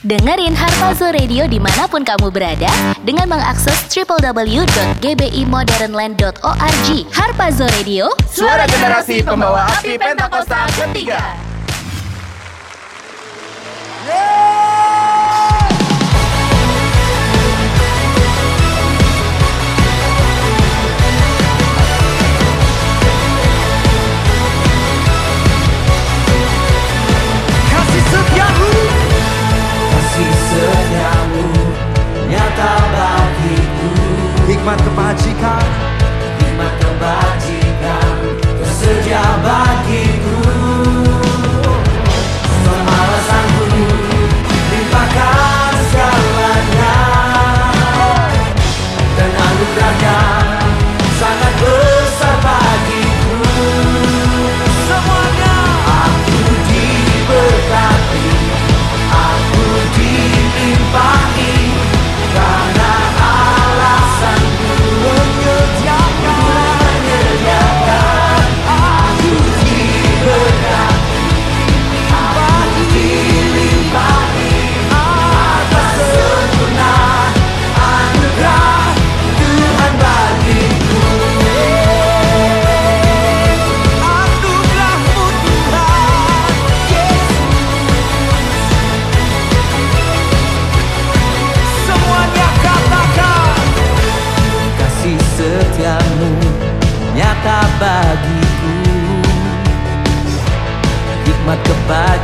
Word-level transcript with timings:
Dengerin 0.00 0.56
Harpazo 0.56 1.12
Radio 1.12 1.44
di 1.44 1.60
mana 1.60 1.84
pun 1.84 2.00
kamu 2.00 2.32
berada 2.32 2.72
dengan 3.04 3.28
mengakses 3.28 3.84
www.gbimodernland.org. 3.92 6.88
Harpazo 7.12 7.68
Radio, 7.68 8.08
Suara 8.32 8.64
generasi 8.64 9.20
pembawa 9.20 9.68
api 9.68 10.00
Pentakosta 10.00 10.64
ketiga. 10.72 11.49
Hikmat 34.60 34.76
kebajikan. 34.84 35.64
Hikmat 36.36 36.74
kebajikan. 36.84 38.16
Tersedia 38.60 39.24
bagiku 39.40 39.69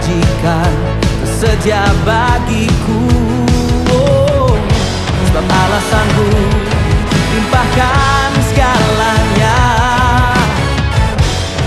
kebajikan 0.07 0.73
tersedia 1.19 1.83
bagiku. 2.07 3.03
Oh, 3.91 4.55
Sebab 5.27 5.43
alasanku 5.51 6.31
limpahkan 7.35 8.31
segalanya. 8.47 9.59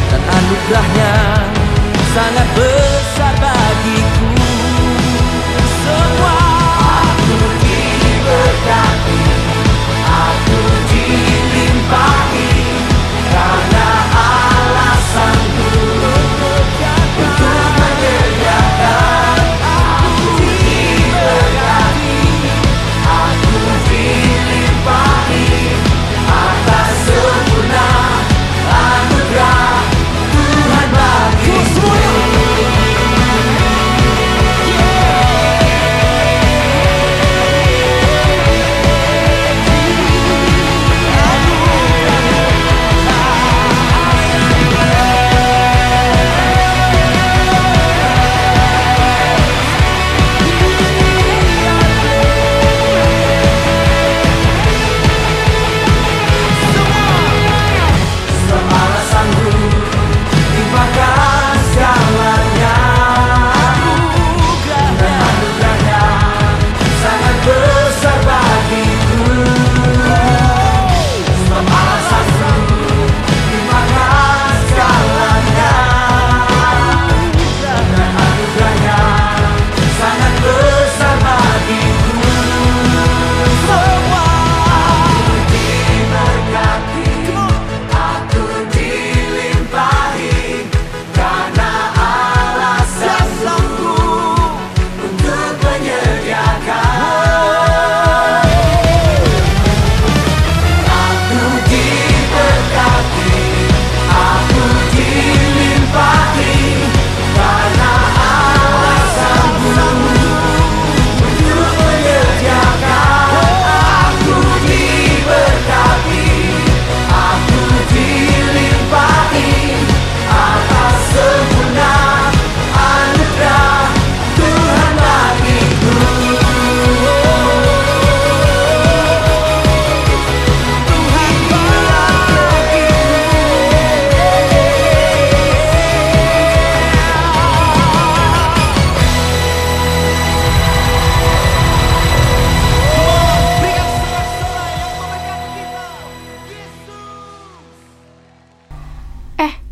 Dan 0.08 0.22
anugerahnya 0.24 1.14
sangat 2.16 2.48
besar 2.56 2.89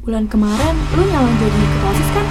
bulan 0.07 0.23
kemarin 0.31 0.71
lu 0.95 1.03
nyalon 1.03 1.35
jadi 1.35 1.59
ketua 1.67 1.91
OSIS 1.91 2.09
kan? 2.15 2.25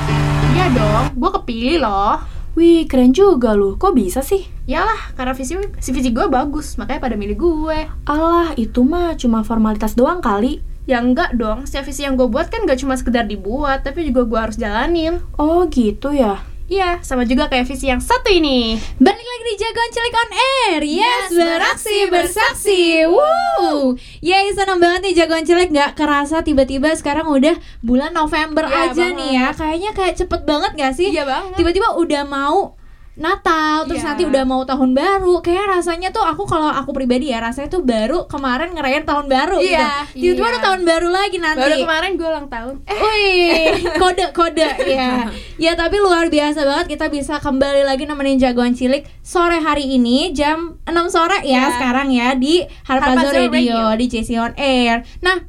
Iya 0.56 0.66
dong, 0.72 1.04
gue 1.12 1.30
kepilih 1.36 1.84
loh. 1.84 2.16
Wih, 2.56 2.88
keren 2.88 3.12
juga 3.12 3.52
lu. 3.52 3.76
Kok 3.76 3.92
bisa 3.92 4.24
sih? 4.24 4.48
Yalah, 4.64 5.12
karena 5.12 5.36
visi 5.36 5.60
si 5.84 5.92
visi 5.92 6.08
gue 6.08 6.24
bagus, 6.24 6.80
makanya 6.80 7.04
pada 7.04 7.20
milih 7.20 7.36
gue. 7.36 7.84
Alah, 8.08 8.56
itu 8.56 8.80
mah 8.80 9.12
cuma 9.20 9.44
formalitas 9.44 9.92
doang 9.92 10.24
kali. 10.24 10.64
Ya 10.88 11.04
enggak 11.04 11.36
dong, 11.36 11.68
setiap 11.68 11.84
visi 11.84 12.08
yang 12.08 12.16
gue 12.16 12.24
buat 12.24 12.48
kan 12.48 12.64
gak 12.64 12.80
cuma 12.80 12.96
sekedar 12.96 13.28
dibuat, 13.28 13.84
tapi 13.84 14.08
juga 14.08 14.24
gue 14.24 14.38
harus 14.40 14.56
jalanin. 14.56 15.20
Oh, 15.36 15.68
gitu 15.68 16.16
ya. 16.16 16.40
Iya, 16.66 16.98
sama 16.98 17.22
juga 17.22 17.46
kayak 17.46 17.62
visi 17.62 17.86
yang 17.86 18.02
satu 18.02 18.26
ini. 18.26 18.74
Balik 18.98 19.22
lagi 19.22 19.44
di 19.46 19.54
Jagoan 19.54 19.90
Cilik 19.94 20.14
on 20.14 20.30
Air 20.34 20.80
Yes, 20.82 21.30
beraksi, 21.30 21.98
bersaksi 22.10 22.80
Woo 23.06 23.94
Yeay, 24.18 24.50
senang 24.50 24.82
banget 24.82 25.06
nih 25.06 25.14
Jagoan 25.14 25.46
Cilik 25.46 25.70
Gak 25.70 25.94
kerasa 25.94 26.42
tiba-tiba 26.42 26.90
sekarang 26.92 27.30
udah 27.30 27.54
bulan 27.80 28.10
November 28.10 28.66
Iya 28.66 28.90
aja 28.90 28.98
banget. 28.98 29.14
nih 29.14 29.30
ya 29.32 29.48
Kayaknya 29.54 29.90
kayak 29.94 30.14
cepet 30.18 30.40
banget 30.42 30.70
gak 30.74 30.92
sih? 30.92 31.08
Iya 31.08 31.22
banget. 31.22 31.54
Tiba-tiba 31.54 31.88
udah 31.94 32.22
mau 32.26 32.74
Natal 33.16 33.84
terus 33.84 33.98
Iya. 33.98 34.12
nanti 34.12 34.22
udah 34.24 34.44
mau 34.44 34.60
tahun 34.62 34.92
baru 34.92 35.40
kayak 35.40 35.66
rasanya 35.72 36.08
tuh 36.10 36.20
aku 36.20 36.44
kalau 36.44 36.68
aku 36.68 36.92
pribadi 36.92 37.28
ya 37.28 37.40
rasanya 37.40 37.68
tuh 37.70 37.80
baru 37.80 38.24
kemarin 38.24 38.70
ngerayain 38.70 39.02
tahun 39.02 39.24
baru 39.26 39.56
Iya, 39.56 40.04
gitu. 40.12 40.36
Tiba-tiba 40.36 40.46
udah 40.46 40.62
tahun 40.62 40.80
baru 40.84 41.08
lagi 41.08 41.36
nanti. 41.38 41.60
Baru 41.62 41.76
kemarin 41.80 42.10
gue 42.14 42.28
ulang 42.28 42.46
tahun. 42.46 42.74
Eh, 42.84 42.92
Wih, 42.94 43.66
kode-kode 44.00 44.68
ya. 44.86 45.32
Ya 45.56 45.72
tapi 45.72 45.96
luar 45.96 46.28
biasa 46.28 46.60
banget 46.62 46.86
kita 46.90 47.08
bisa 47.08 47.34
kembali 47.38 47.82
lagi 47.82 48.04
nemenin 48.04 48.36
jagoan 48.36 48.72
cilik 48.72 49.08
sore 49.20 49.56
hari 49.58 49.88
ini 49.90 50.30
jam 50.30 50.76
6 50.84 50.92
sore 51.08 51.40
ya 51.42 51.56
Ya. 51.58 51.72
sekarang 51.72 52.12
ya 52.12 52.36
di 52.36 52.60
Harpazo 52.84 53.32
Radio, 53.32 53.48
Radio. 53.48 53.96
di 53.96 54.06
JC 54.06 54.36
On 54.36 54.52
Air. 54.54 55.08
Nah, 55.18 55.40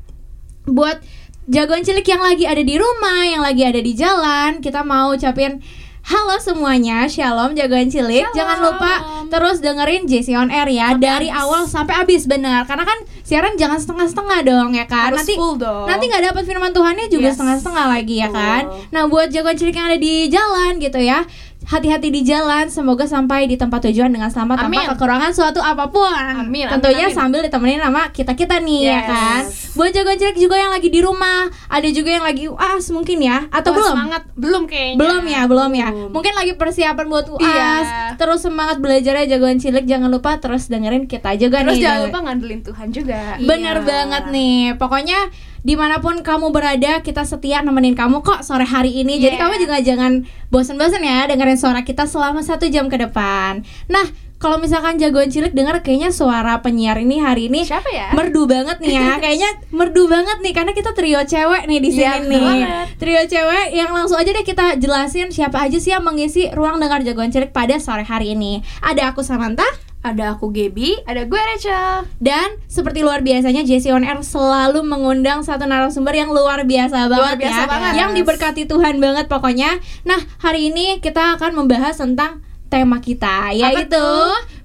buat 0.65 1.03
jagoan 1.45 1.79
cilik 1.81 2.03
yang 2.03 2.19
lagi 2.19 2.43
ada 2.43 2.59
di 2.59 2.75
rumah, 2.75 3.23
yang 3.23 3.39
lagi 3.39 3.61
ada 3.61 3.77
di 3.77 3.91
jalan, 3.91 4.59
kita 4.59 4.81
mau 4.81 5.11
ucapin 5.11 5.59
Halo 6.07 6.39
semuanya, 6.39 7.03
Shalom 7.11 7.51
jagoan 7.51 7.91
cilik. 7.91 8.23
Shalom. 8.23 8.37
Jangan 8.39 8.57
lupa 8.63 8.93
terus 9.27 9.59
dengerin 9.59 10.07
JC 10.07 10.39
On 10.39 10.47
Air 10.47 10.71
ya 10.71 10.95
dari 10.95 11.27
awal 11.27 11.67
sampai 11.67 11.99
habis 11.99 12.23
benar. 12.23 12.63
Karena 12.63 12.87
kan 12.87 12.95
siaran 13.27 13.59
jangan 13.59 13.75
setengah-setengah 13.75 14.39
dong 14.47 14.71
ya 14.71 14.87
kan. 14.87 15.11
Harus 15.11 15.27
nanti 15.27 15.35
full 15.35 15.59
dong. 15.59 15.83
nanti 15.83 16.07
nggak 16.07 16.31
dapat 16.31 16.43
firman 16.47 16.71
Tuhannya 16.71 17.11
juga 17.11 17.27
Yes. 17.27 17.35
setengah-setengah 17.35 17.85
lagi 17.91 18.15
ya 18.23 18.31
kan. 18.31 18.63
Nah, 18.87 19.03
buat 19.11 19.27
jagoan 19.27 19.59
cilik 19.59 19.75
yang 19.75 19.91
ada 19.91 19.99
di 19.99 20.31
jalan 20.31 20.79
gitu 20.79 20.95
ya. 20.95 21.27
Hati-hati 21.67 22.07
di 22.09 22.23
jalan, 22.23 22.71
semoga 22.71 23.03
sampai 23.03 23.43
di 23.43 23.53
tempat 23.53 23.83
tujuan 23.83 24.07
dengan 24.07 24.31
selamat 24.31 24.55
tanpa 24.57 24.71
Amin. 24.71 24.87
kekurangan 24.87 25.31
suatu 25.31 25.59
apa 25.59 25.91
pun. 25.91 26.07
Amin, 26.07 26.63
Tentunya 26.63 27.11
amin. 27.11 27.13
sambil 27.13 27.43
ditemenin 27.43 27.83
sama 27.83 28.07
kita-kita 28.09 28.55
nih 28.57 28.79
ya 28.81 28.91
Yes. 28.93 29.03
kan. 29.05 29.41
Buat 29.75 29.91
jagoan 29.91 30.15
cilik 30.15 30.37
juga 30.37 30.55
yang 30.55 30.71
lagi 30.71 30.87
di 30.87 31.03
rumah, 31.03 31.43
ada 31.67 31.89
juga 31.91 32.09
yang 32.09 32.23
lagi 32.23 32.47
UAS 32.47 32.87
mungkin 32.89 33.19
ya 33.19 33.51
atau 33.51 33.69
wah, 33.69 33.77
belum? 33.77 33.93
Semangat 33.93 34.23
belum 34.33 34.63
kayaknya. 34.63 34.95
Belum 34.95 35.23
ya, 35.27 35.41
belum 35.43 35.71
ya. 35.73 35.87
Belum. 35.91 36.09
Mungkin 36.09 36.33
lagi 36.33 36.53
persiapan 36.55 37.05
buat 37.05 37.25
UAS. 37.29 37.43
Iya. 37.43 38.15
Terus 38.15 38.39
semangat 38.41 38.79
belajarnya 38.79 39.25
jagoan 39.27 39.59
cilik 39.59 39.83
jangan 39.83 40.07
lupa 40.07 40.39
terus 40.39 40.71
dengerin 40.71 41.03
kita 41.03 41.35
juga 41.35 41.61
nih. 41.61 41.67
Terus 41.67 41.83
jangan 41.83 42.01
lupa 42.07 42.19
ngandelin 42.23 42.61
Tuhan 42.63 42.87
juga. 42.89 43.35
Bener 43.37 43.75
Iya. 43.75 43.83
banget 43.83 44.23
nih. 44.31 44.59
Pokoknya 44.79 45.19
di 45.67 45.75
mana 45.75 45.99
pun 45.99 46.23
kamu 46.23 46.47
berada, 46.49 47.03
kita 47.03 47.27
setia 47.27 47.59
nemenin 47.59 47.91
kamu 47.91 48.23
kok 48.23 48.39
sore 48.39 48.63
hari 48.63 48.95
ini. 48.95 49.19
Jadi 49.19 49.35
Yeah. 49.35 49.43
kamu 49.43 49.53
juga 49.59 49.75
jangan 49.81 50.11
bosan-bosan 50.47 51.03
ya 51.03 51.27
dengerin 51.27 51.59
suara 51.59 51.83
kita 51.83 52.07
selama 52.07 52.39
satu 52.39 52.71
jam 52.71 52.87
ke 52.87 52.95
depan. 52.95 53.67
Nah, 53.85 54.07
kalau 54.37 54.55
misalkan 54.55 54.95
jagoan 54.95 55.27
cilik 55.27 55.51
denger 55.51 55.81
kayaknya 55.81 56.07
suara 56.09 56.61
penyiar 56.61 56.95
ini 56.95 57.17
hari 57.17 57.49
ini 57.49 57.65
Siapa 57.65 57.89
ya? 57.89 58.13
merdu 58.13 58.45
banget 58.45 58.77
nih 58.77 58.93
ya. 58.95 59.17
Kayaknya 59.19 59.49
merdu 59.69 60.05
banget 60.05 60.37
nih 60.39 60.53
karena 60.53 60.71
kita 60.71 60.93
trio 60.93 61.19
cewek 61.19 61.65
nih 61.65 61.79
di 61.81 61.89
sini 61.89 62.05
Iya, 62.05 62.13
nih. 62.21 62.37
banget. 62.39 62.85
Trio 62.95 63.21
cewek 63.27 63.65
yang 63.73 63.89
langsung 63.89 64.15
aja 64.15 64.29
deh 64.29 64.45
kita 64.45 64.77
jelasin 64.77 65.33
siapa 65.33 65.57
aja 65.59 65.75
sih 65.75 65.89
yang 65.89 66.05
mengisi 66.05 66.47
ruang 66.53 66.77
dengar 66.77 67.01
jagoan 67.01 67.27
cilik 67.27 67.49
pada 67.49 67.75
sore 67.75 68.05
hari 68.05 68.31
ini. 68.31 68.61
Ada 68.79 69.11
aku 69.11 69.19
Samantha. 69.19 69.65
Ada 70.05 70.37
aku 70.37 70.53
Gaby, 70.53 71.03
ada 71.03 71.25
gue 71.27 71.41
Rachel. 71.41 72.05
Dan 72.21 72.61
seperti 72.69 73.03
luar 73.03 73.25
biasanya 73.25 73.65
JC 73.65 73.91
On 73.91 74.05
Air 74.05 74.21
selalu 74.23 74.85
mengundang 74.85 75.43
satu 75.43 75.67
narasumber 75.67 76.15
yang 76.15 76.31
luar 76.31 76.63
biasa 76.63 77.11
banget 77.11 77.17
Luar 77.27 77.35
biasa 77.35 77.61
ya. 77.61 77.67
banget. 77.67 77.91
Yang 77.97 78.11
diberkati 78.21 78.63
Tuhan 78.69 78.95
banget 79.03 79.25
pokoknya. 79.27 79.81
Nah, 80.07 80.21
hari 80.39 80.71
ini 80.71 81.01
kita 81.03 81.35
akan 81.35 81.59
membahas 81.59 81.97
tentang 81.97 82.39
tema 82.67 82.99
kita 82.99 83.51
yaitu 83.55 84.07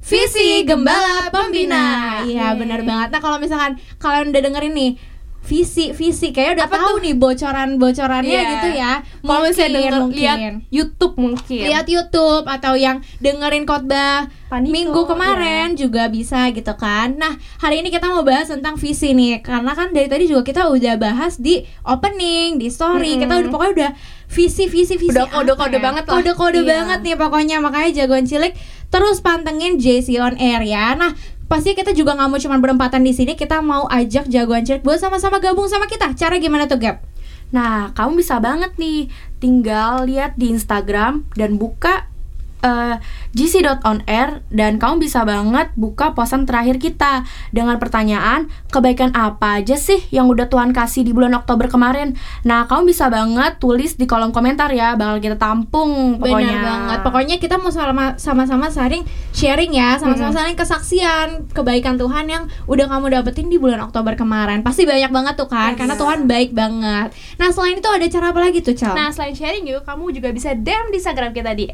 visi 0.02 0.66
gembala 0.66 1.30
pembina. 1.30 2.20
Iya, 2.26 2.54
benar 2.58 2.82
banget. 2.82 3.08
Nah, 3.14 3.20
kalau 3.22 3.38
misalkan 3.38 3.78
kalian 3.98 4.30
udah 4.34 4.42
dengerin 4.42 4.74
nih 4.74 4.90
visi 5.42 5.90
visi 5.90 6.30
kayak 6.30 6.54
udah 6.54 6.66
Apa 6.66 6.78
tahu 6.78 6.94
nih 7.00 7.14
bocoran-bocorannya 7.14 8.30
Iya. 8.32 8.50
gitu 8.52 8.68
ya. 8.72 8.92
Kalau 9.20 9.42
misalnya 9.42 9.70
denger, 9.76 10.00
mungkin. 10.00 10.16
lihat 10.16 10.38
YouTube 10.70 11.14
mungkin. 11.16 11.62
lihat 11.64 11.86
YouTube 11.86 12.46
atau 12.46 12.74
yang 12.74 13.02
dengerin 13.18 13.62
khotbah 13.62 14.30
minggu 14.54 15.02
kemarin 15.02 15.74
juga 15.74 16.06
bisa 16.06 16.46
gitu 16.50 16.70
kan. 16.74 17.16
Nah, 17.16 17.34
hari 17.58 17.80
ini 17.80 17.88
kita 17.88 18.06
mau 18.06 18.22
bahas 18.22 18.48
tentang 18.48 18.76
visi 18.76 19.10
nih 19.10 19.40
karena 19.40 19.72
kan 19.72 19.90
dari 19.90 20.06
tadi 20.06 20.24
juga 20.24 20.42
kita 20.42 20.68
udah 20.68 20.94
bahas 20.96 21.36
di 21.36 21.60
opening, 21.82 22.56
di 22.56 22.68
story. 22.68 23.16
Mm-mm. 23.16 23.22
Kita 23.22 23.32
udah 23.38 23.50
pokoknya 23.50 23.72
udah 23.74 23.90
visi 24.28 24.64
visi 24.64 24.94
visi 24.94 25.10
Udah 25.10 25.26
apa 25.26 25.36
kode-kode 25.38 25.76
ya? 25.76 25.82
banget 25.82 26.04
lah. 26.04 26.14
Kode-kode 26.14 26.60
Iya. 26.60 26.68
banget 26.70 26.98
nih 27.02 27.16
pokoknya 27.16 27.56
makanya 27.58 27.90
jagoan 27.94 28.24
cilik 28.24 28.52
terus 28.88 29.18
pantengin 29.18 29.76
JC 29.76 30.16
on 30.18 30.36
Air 30.36 30.62
ya. 30.62 30.94
Nah, 30.94 31.12
pasti 31.52 31.76
kita 31.76 31.92
juga 31.92 32.16
nggak 32.16 32.28
mau 32.32 32.40
cuma 32.40 32.56
berempatan 32.56 33.04
di 33.04 33.12
sini, 33.12 33.36
kita 33.36 33.60
mau 33.60 33.84
ajak 33.92 34.24
jagoan 34.32 34.64
cilik 34.64 34.80
buat 34.80 34.96
sama-sama 34.96 35.36
gabung 35.36 35.68
sama 35.68 35.84
kita. 35.84 36.16
Cara 36.16 36.40
gimana 36.40 36.64
tuh, 36.64 36.80
Gap? 36.80 37.04
Nah, 37.52 37.92
kamu 37.92 38.24
bisa 38.24 38.40
banget 38.40 38.72
nih 38.80 39.12
tinggal 39.36 40.08
lihat 40.08 40.32
di 40.40 40.48
Instagram 40.48 41.28
dan 41.36 41.60
buka 41.60 42.08
eh, 42.62 42.96
gc.onair 43.32 44.46
dan 44.48 44.78
kamu 44.78 45.02
bisa 45.02 45.26
banget 45.26 45.74
buka 45.74 46.14
posan 46.14 46.46
terakhir 46.46 46.78
kita 46.78 47.26
dengan 47.50 47.76
pertanyaan 47.76 48.46
kebaikan 48.70 49.12
apa 49.12 49.60
aja 49.60 49.74
sih 49.74 50.00
yang 50.08 50.30
udah 50.30 50.46
Tuhan 50.46 50.70
kasih 50.70 51.02
di 51.02 51.12
bulan 51.12 51.34
Oktober 51.34 51.68
kemarin. 51.68 52.14
Nah, 52.42 52.64
kamu 52.66 52.88
bisa 52.88 53.10
banget 53.10 53.58
tulis 53.58 53.96
di 53.96 54.06
kolom 54.06 54.30
komentar 54.30 54.70
ya, 54.70 54.94
bakal 54.94 55.18
kita 55.18 55.36
tampung 55.36 56.16
pokoknya. 56.16 56.56
Benar 56.56 56.64
banget. 56.64 56.98
Pokoknya 57.02 57.36
kita 57.36 57.58
mau 57.58 57.68
sama- 57.68 58.16
sama-sama 58.16 58.68
saling 58.68 59.02
sharing 59.32 59.72
ya, 59.72 59.98
sama-sama 59.98 60.32
saling 60.32 60.56
kesaksian 60.56 61.50
kebaikan 61.50 61.98
Tuhan 61.98 62.24
yang 62.26 62.44
udah 62.64 62.86
kamu 62.86 63.12
dapetin 63.12 63.48
di 63.48 63.58
bulan 63.58 63.82
Oktober 63.82 64.14
kemarin. 64.14 64.62
Pasti 64.62 64.84
banyak 64.84 65.10
banget 65.10 65.34
tuh 65.36 65.48
kan, 65.48 65.74
karena 65.74 65.94
Tuhan 65.96 66.24
baik 66.24 66.54
banget. 66.54 67.10
Nah, 67.36 67.48
selain 67.50 67.76
itu 67.76 67.88
ada 67.88 68.06
cara 68.06 68.26
apa 68.30 68.40
lagi 68.40 68.62
tuh, 68.62 68.72
Cal? 68.72 68.94
Nah, 68.94 69.10
selain 69.10 69.34
sharing 69.34 69.66
yuk, 69.66 69.82
kamu 69.82 70.14
juga 70.14 70.30
bisa 70.30 70.54
DM 70.54 70.88
di 70.88 70.98
Instagram 70.98 71.32
kita 71.32 71.52
di 71.52 71.66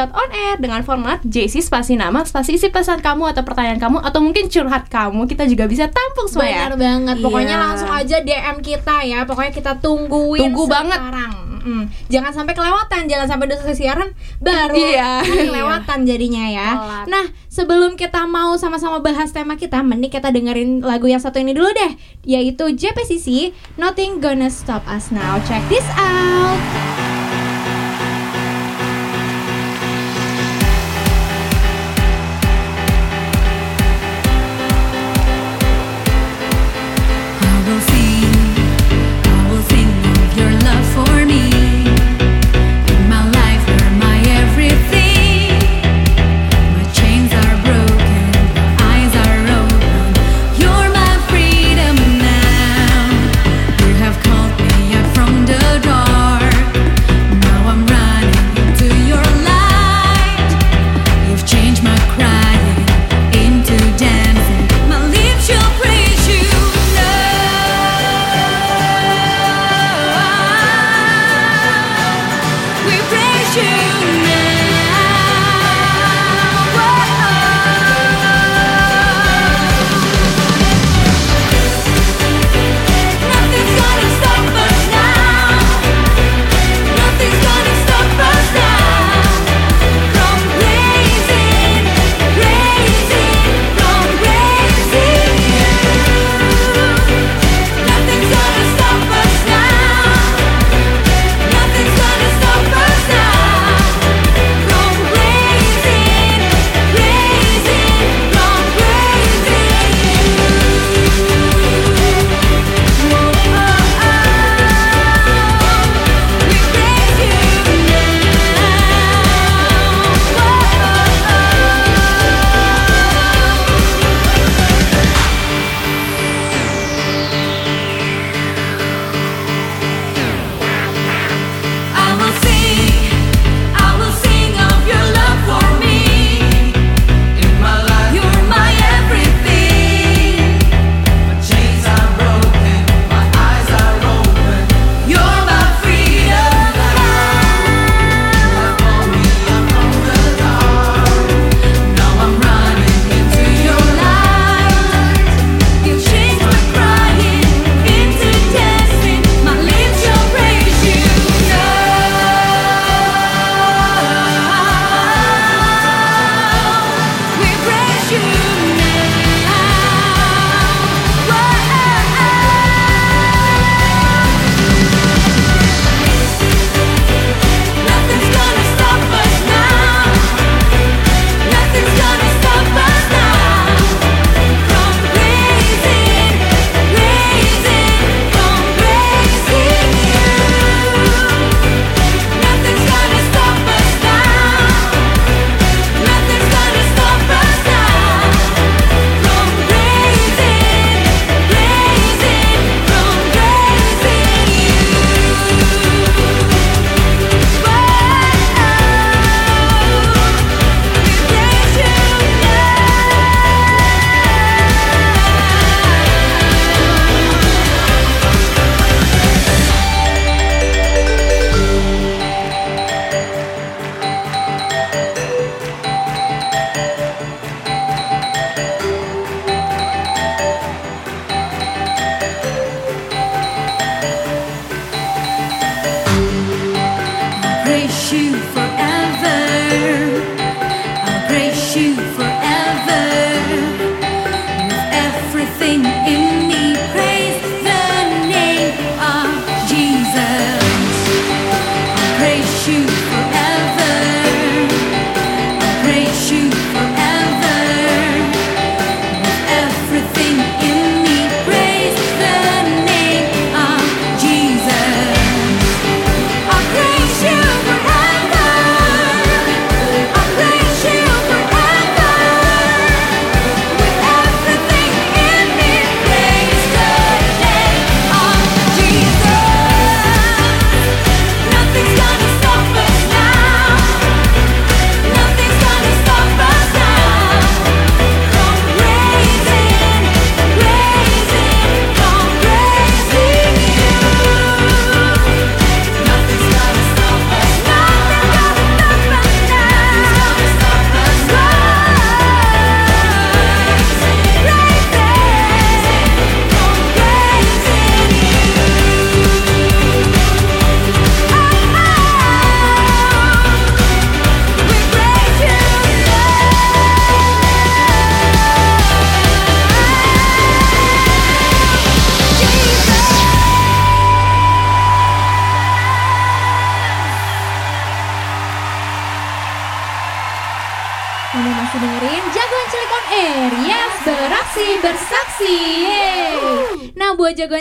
@jc.onair 0.00 0.56
dengan 0.56 0.80
format 0.80 1.18
JC 1.20 1.58
spasi 1.58 1.94
nama, 1.94 2.22
spasi 2.22 2.54
isi 2.54 2.70
pesan 2.70 2.98
kamu 2.98 3.26
atau 3.28 3.42
pertanyaan 3.42 3.76
kamu 3.76 3.98
atau 3.98 4.20
mungkin 4.20 4.46
curhat 4.46 4.86
kamu. 4.86 5.26
Kita 5.26 5.42
juga 5.44 5.66
bisa 5.66 5.86
tampung 5.86 6.30
semua 6.30 6.46
ya. 6.46 6.70
Benar 6.70 6.74
banget. 6.76 7.16
Pokoknya 7.18 7.56
Iya. 7.56 7.64
langsung 7.64 7.90
aja 7.90 8.16
DM 8.20 8.56
kita 8.60 8.96
ya. 9.02 9.18
Pokoknya 9.24 9.50
kita 9.50 9.72
tungguin 9.78 10.38
Tunggu 10.46 10.64
banget. 10.66 11.00
sekarang. 11.00 11.34
Mm-mm. 11.58 11.82
Jangan 12.06 12.30
sampai 12.32 12.54
kelewatan, 12.54 13.02
jangan 13.04 13.26
sampai 13.26 13.50
selesai 13.50 13.74
siaran 13.76 14.08
baru 14.38 14.78
Iya. 14.78 15.10
kan 15.20 15.38
kelewatan 15.50 15.98
jadinya 16.06 16.44
ya. 16.46 16.68
Telat. 16.72 17.04
Nah, 17.08 17.24
sebelum 17.48 17.98
kita 17.98 18.24
mau 18.24 18.54
sama-sama 18.54 19.02
bahas 19.02 19.34
tema 19.34 19.58
kita, 19.58 19.82
mending 19.82 20.08
kita 20.08 20.30
dengerin 20.30 20.80
lagu 20.80 21.04
yang 21.04 21.18
satu 21.18 21.36
ini 21.36 21.50
dulu 21.50 21.66
deh, 21.68 21.92
yaitu 22.24 22.70
JPCC 22.70 23.50
Nothing 23.74 24.22
Gonna 24.22 24.46
Stop 24.48 24.86
Us 24.86 25.10
Now. 25.10 25.42
Check 25.42 25.66
this 25.66 25.84
out. 25.92 27.17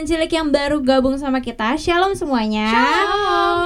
Cilik 0.07 0.31
yang 0.31 0.55
baru 0.55 0.79
gabung 0.79 1.19
sama 1.19 1.43
kita. 1.43 1.75
Shalom 1.75 2.15
semuanya. 2.15 2.71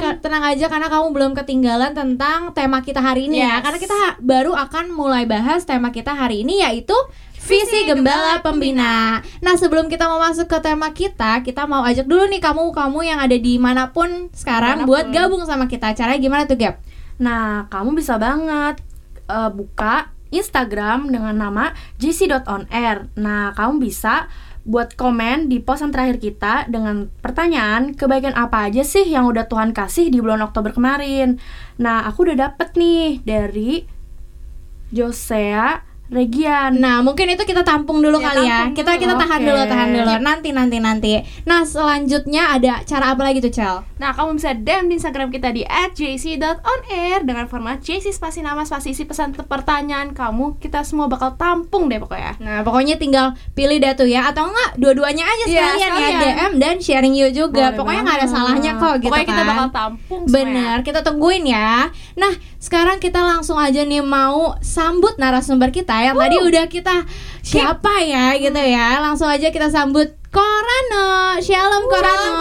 Ka- 0.01 0.17
Tenang 0.25 0.41
aja 0.41 0.65
karena 0.65 0.89
kamu 0.89 1.13
belum 1.13 1.31
ketinggalan 1.38 1.93
tentang 1.93 2.50
tema 2.57 2.81
kita 2.81 2.98
hari 2.98 3.29
ini 3.29 3.45
ya. 3.45 3.62
Yes. 3.62 3.69
Karena 3.69 3.77
kita 3.77 3.98
baru 4.17 4.57
akan 4.57 4.89
mulai 4.89 5.29
bahas 5.29 5.69
tema 5.69 5.93
kita 5.93 6.17
hari 6.17 6.41
ini 6.41 6.65
yaitu 6.65 6.98
Visi 7.38 7.86
Gembala 7.86 8.41
Pembina. 8.41 9.21
Nah 9.38 9.53
sebelum 9.53 9.86
kita 9.86 10.10
mau 10.10 10.17
masuk 10.17 10.45
ke 10.45 10.57
tema 10.62 10.93
kita 10.93 11.41
Kita 11.41 11.65
mau 11.65 11.81
ajak 11.81 12.05
dulu 12.05 12.25
nih 12.25 12.38
kamu-kamu 12.38 13.00
yang 13.01 13.17
ada 13.21 13.33
di 13.33 13.57
mana 13.57 13.89
pun 13.89 14.29
sekarang 14.33 14.89
Buat 14.89 15.13
gabung 15.13 15.45
sama 15.45 15.69
kita. 15.69 15.93
Caranya 15.93 16.17
gimana 16.17 16.50
tuh 16.50 16.57
Gap? 16.57 16.81
Nah, 17.21 17.69
kamu 17.69 17.93
bisa 17.93 18.17
banget 18.17 18.81
eh, 19.29 19.50
buka 19.53 20.10
Instagram 20.33 21.12
dengan 21.12 21.38
nama 21.38 21.69
jc.onair. 21.98 23.13
Nah, 23.13 23.53
kamu 23.53 23.77
bisa 23.77 24.25
buat 24.62 24.94
komen 24.94 25.50
di 25.50 25.58
posan 25.58 25.89
terakhir 25.89 26.22
kita 26.22 26.70
dengan 26.70 27.10
pertanyaan 27.22 27.98
kebaikan 27.98 28.38
apa 28.38 28.70
aja 28.70 28.86
sih 28.86 29.10
yang 29.10 29.25
udah 29.25 29.50
Tuhan 29.50 29.74
kasih 29.74 30.13
di 30.13 30.22
bulan 30.22 30.46
Oktober 30.46 30.70
kemarin. 30.70 31.41
Nah, 31.82 32.06
aku 32.06 32.30
udah 32.30 32.38
dapet 32.50 32.77
nih 32.77 33.25
dari 33.25 33.86
Josea 34.94 35.90
Regian. 36.12 36.75
Nah, 36.75 37.00
mungkin 37.00 37.24
itu 37.25 37.39
kita 37.41 37.63
tampung 37.63 38.00
dulu 38.00 38.20
Ya, 38.20 38.25
kali 38.27 38.44
ya. 38.44 38.58
tampung 38.62 38.75
Kita 38.75 38.91
kita 38.94 39.08
dulu. 39.10 39.22
tahan 39.22 39.39
Oke. 39.39 39.48
dulu, 39.48 39.62
tahan 39.65 39.89
dulu. 39.89 40.12
Nanti 40.20 40.50
nanti 40.51 40.77
nanti. 40.77 41.13
Nah, 41.44 41.63
selanjutnya 41.63 42.44
ada 42.51 42.84
cara 42.84 43.06
apa 43.10 43.24
lagi 43.24 43.39
tuh, 43.39 43.48
Cel? 43.50 43.80
Nah, 43.96 44.12
kamu 44.12 44.36
bisa 44.36 44.51
DM 44.51 44.86
di 44.86 44.98
Instagram 44.98 45.30
kita 45.30 45.50
di 45.50 45.63
@jc.onair 45.63 47.24
dengan 47.24 47.46
format 47.46 47.80
JC 47.80 48.10
spasi 48.10 48.39
nama 48.39 48.62
spasi 48.62 48.91
isi 48.91 49.03
pesan 49.03 49.32
pertanyaan 49.32 50.12
kamu. 50.12 50.58
Kita 50.58 50.82
semua 50.82 51.08
bakal 51.08 51.34
tampung 51.34 51.88
deh 51.88 51.98
pokoknya. 51.98 52.36
Nah, 52.38 52.60
pokoknya 52.62 52.98
tinggal 52.98 53.32
pilih 53.53 53.77
dah 53.77 53.94
tuh 53.94 54.06
ya 54.06 54.27
atau 54.27 54.46
enggak 54.46 54.75
dua-duanya 54.75 55.24
aja 55.24 55.44
Iya, 55.44 55.48
sekalian 55.48 55.80
ya, 55.80 55.88
sekalian. 55.88 56.22
DM 56.22 56.51
dan 56.58 56.75
sharing 56.77 57.13
you 57.13 57.30
juga. 57.30 57.72
Boleh 57.72 57.77
pokoknya 57.77 58.01
nggak 58.01 58.18
ada 58.18 58.27
salahnya 58.27 58.72
kok 58.75 58.94
gitu 58.98 59.08
pokoknya 59.08 59.27
kita 59.27 59.38
kan. 59.38 59.48
bakal 59.48 59.68
tampung 59.72 60.22
semuanya. 60.24 60.44
Bener, 60.44 60.77
kita 60.82 61.00
tungguin 61.01 61.44
ya. 61.46 61.72
Nah, 62.13 62.34
sekarang 62.58 62.98
kita 62.98 63.20
langsung 63.20 63.56
aja 63.56 63.82
nih 63.82 64.01
mau 64.01 64.53
sambut 64.60 65.15
narasumber 65.15 65.70
kita 65.70 66.00
yang 66.01 66.17
tadi 66.17 66.38
udah 66.41 66.65
kita 66.70 67.05
siapa 67.41 68.01
ya 68.05 68.38
gitu 68.38 68.58
ya. 68.58 69.01
Langsung 69.01 69.29
aja 69.29 69.50
kita 69.50 69.70
sambut 69.70 70.17
Korano. 70.31 71.36
Shalom 71.43 71.84
Korano. 71.91 72.31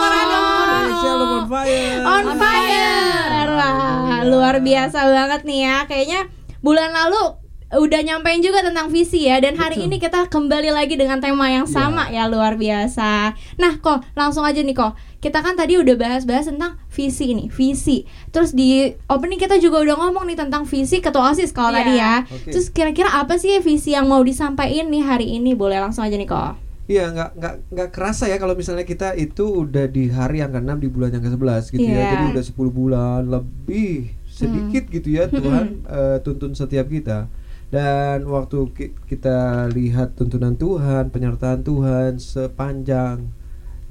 Shalom 1.01 1.29
on 1.41 1.45
fire. 1.49 1.99
On 2.07 2.25
fire. 2.39 3.49
Wah, 3.51 4.23
luar 4.23 4.63
biasa 4.63 4.99
banget 5.11 5.41
nih 5.43 5.59
ya. 5.67 5.77
Kayaknya 5.89 6.19
bulan 6.63 6.93
lalu 6.95 7.40
udah 7.71 8.03
nyampein 8.03 8.43
juga 8.43 8.59
tentang 8.59 8.91
visi 8.91 9.31
ya 9.31 9.39
dan 9.39 9.55
hari 9.55 9.87
ini 9.87 9.95
kita 9.95 10.27
kembali 10.27 10.75
lagi 10.75 10.99
dengan 10.99 11.23
tema 11.23 11.47
yang 11.47 11.63
sama 11.63 12.11
ya 12.11 12.27
luar 12.27 12.59
biasa. 12.59 13.31
Nah, 13.55 13.79
kok 13.79 14.03
langsung 14.11 14.43
aja 14.43 14.59
nih 14.59 14.75
kok. 14.75 14.91
Kita 15.21 15.39
kan 15.39 15.53
tadi 15.53 15.77
udah 15.77 15.95
bahas-bahas 15.95 16.49
tentang 16.49 16.81
visi 16.89 17.31
nih, 17.31 17.47
visi. 17.47 18.03
Terus 18.33 18.51
di 18.51 18.91
opening 19.07 19.37
kita 19.37 19.55
juga 19.55 19.79
udah 19.79 19.95
ngomong 20.01 20.27
nih 20.27 20.35
tentang 20.35 20.65
visi 20.65 20.99
ketua 20.99 21.31
OSIS 21.31 21.53
kalau 21.53 21.71
Iya. 21.71 21.77
tadi 21.77 21.93
ya. 21.95 22.13
Oke. 22.25 22.49
Terus 22.51 22.67
kira-kira 22.73 23.09
apa 23.13 23.37
sih 23.37 23.55
visi 23.61 23.93
yang 23.93 24.09
mau 24.09 24.19
disampaikan 24.19 24.89
nih 24.89 25.03
hari 25.05 25.37
ini? 25.37 25.53
Boleh 25.53 25.79
langsung 25.79 26.03
aja 26.03 26.17
nih 26.17 26.27
kok. 26.27 26.57
Iya 26.89 27.07
nggak 27.07 27.29
nggak 27.39 27.55
nggak 27.71 27.89
kerasa 27.93 28.27
ya 28.27 28.35
kalau 28.35 28.51
misalnya 28.51 28.83
kita 28.83 29.15
itu 29.15 29.63
udah 29.63 29.87
di 29.87 30.11
hari 30.11 30.43
yang 30.43 30.51
ke-6 30.51 30.75
di 30.81 30.87
bulan 30.91 31.09
yang 31.15 31.23
ke-11 31.23 31.63
gitu 31.71 31.87
ya. 31.87 31.95
Iya. 31.95 32.09
Jadi 32.11 32.23
udah 32.35 32.43
10 32.43 32.67
bulan 32.73 33.21
lebih 33.31 34.11
sedikit 34.27 34.83
gitu 34.89 35.07
ya 35.07 35.29
Tuhan 35.29 35.85
eh, 35.87 36.17
tuntun 36.19 36.51
setiap 36.51 36.89
kita. 36.89 37.29
Dan 37.71 38.27
waktu 38.27 38.57
ki- 38.75 38.93
kita 39.07 39.65
lihat 39.71 40.19
tuntunan 40.19 40.59
Tuhan, 40.59 41.07
penyertaan 41.07 41.63
Tuhan 41.63 42.19
sepanjang 42.19 43.31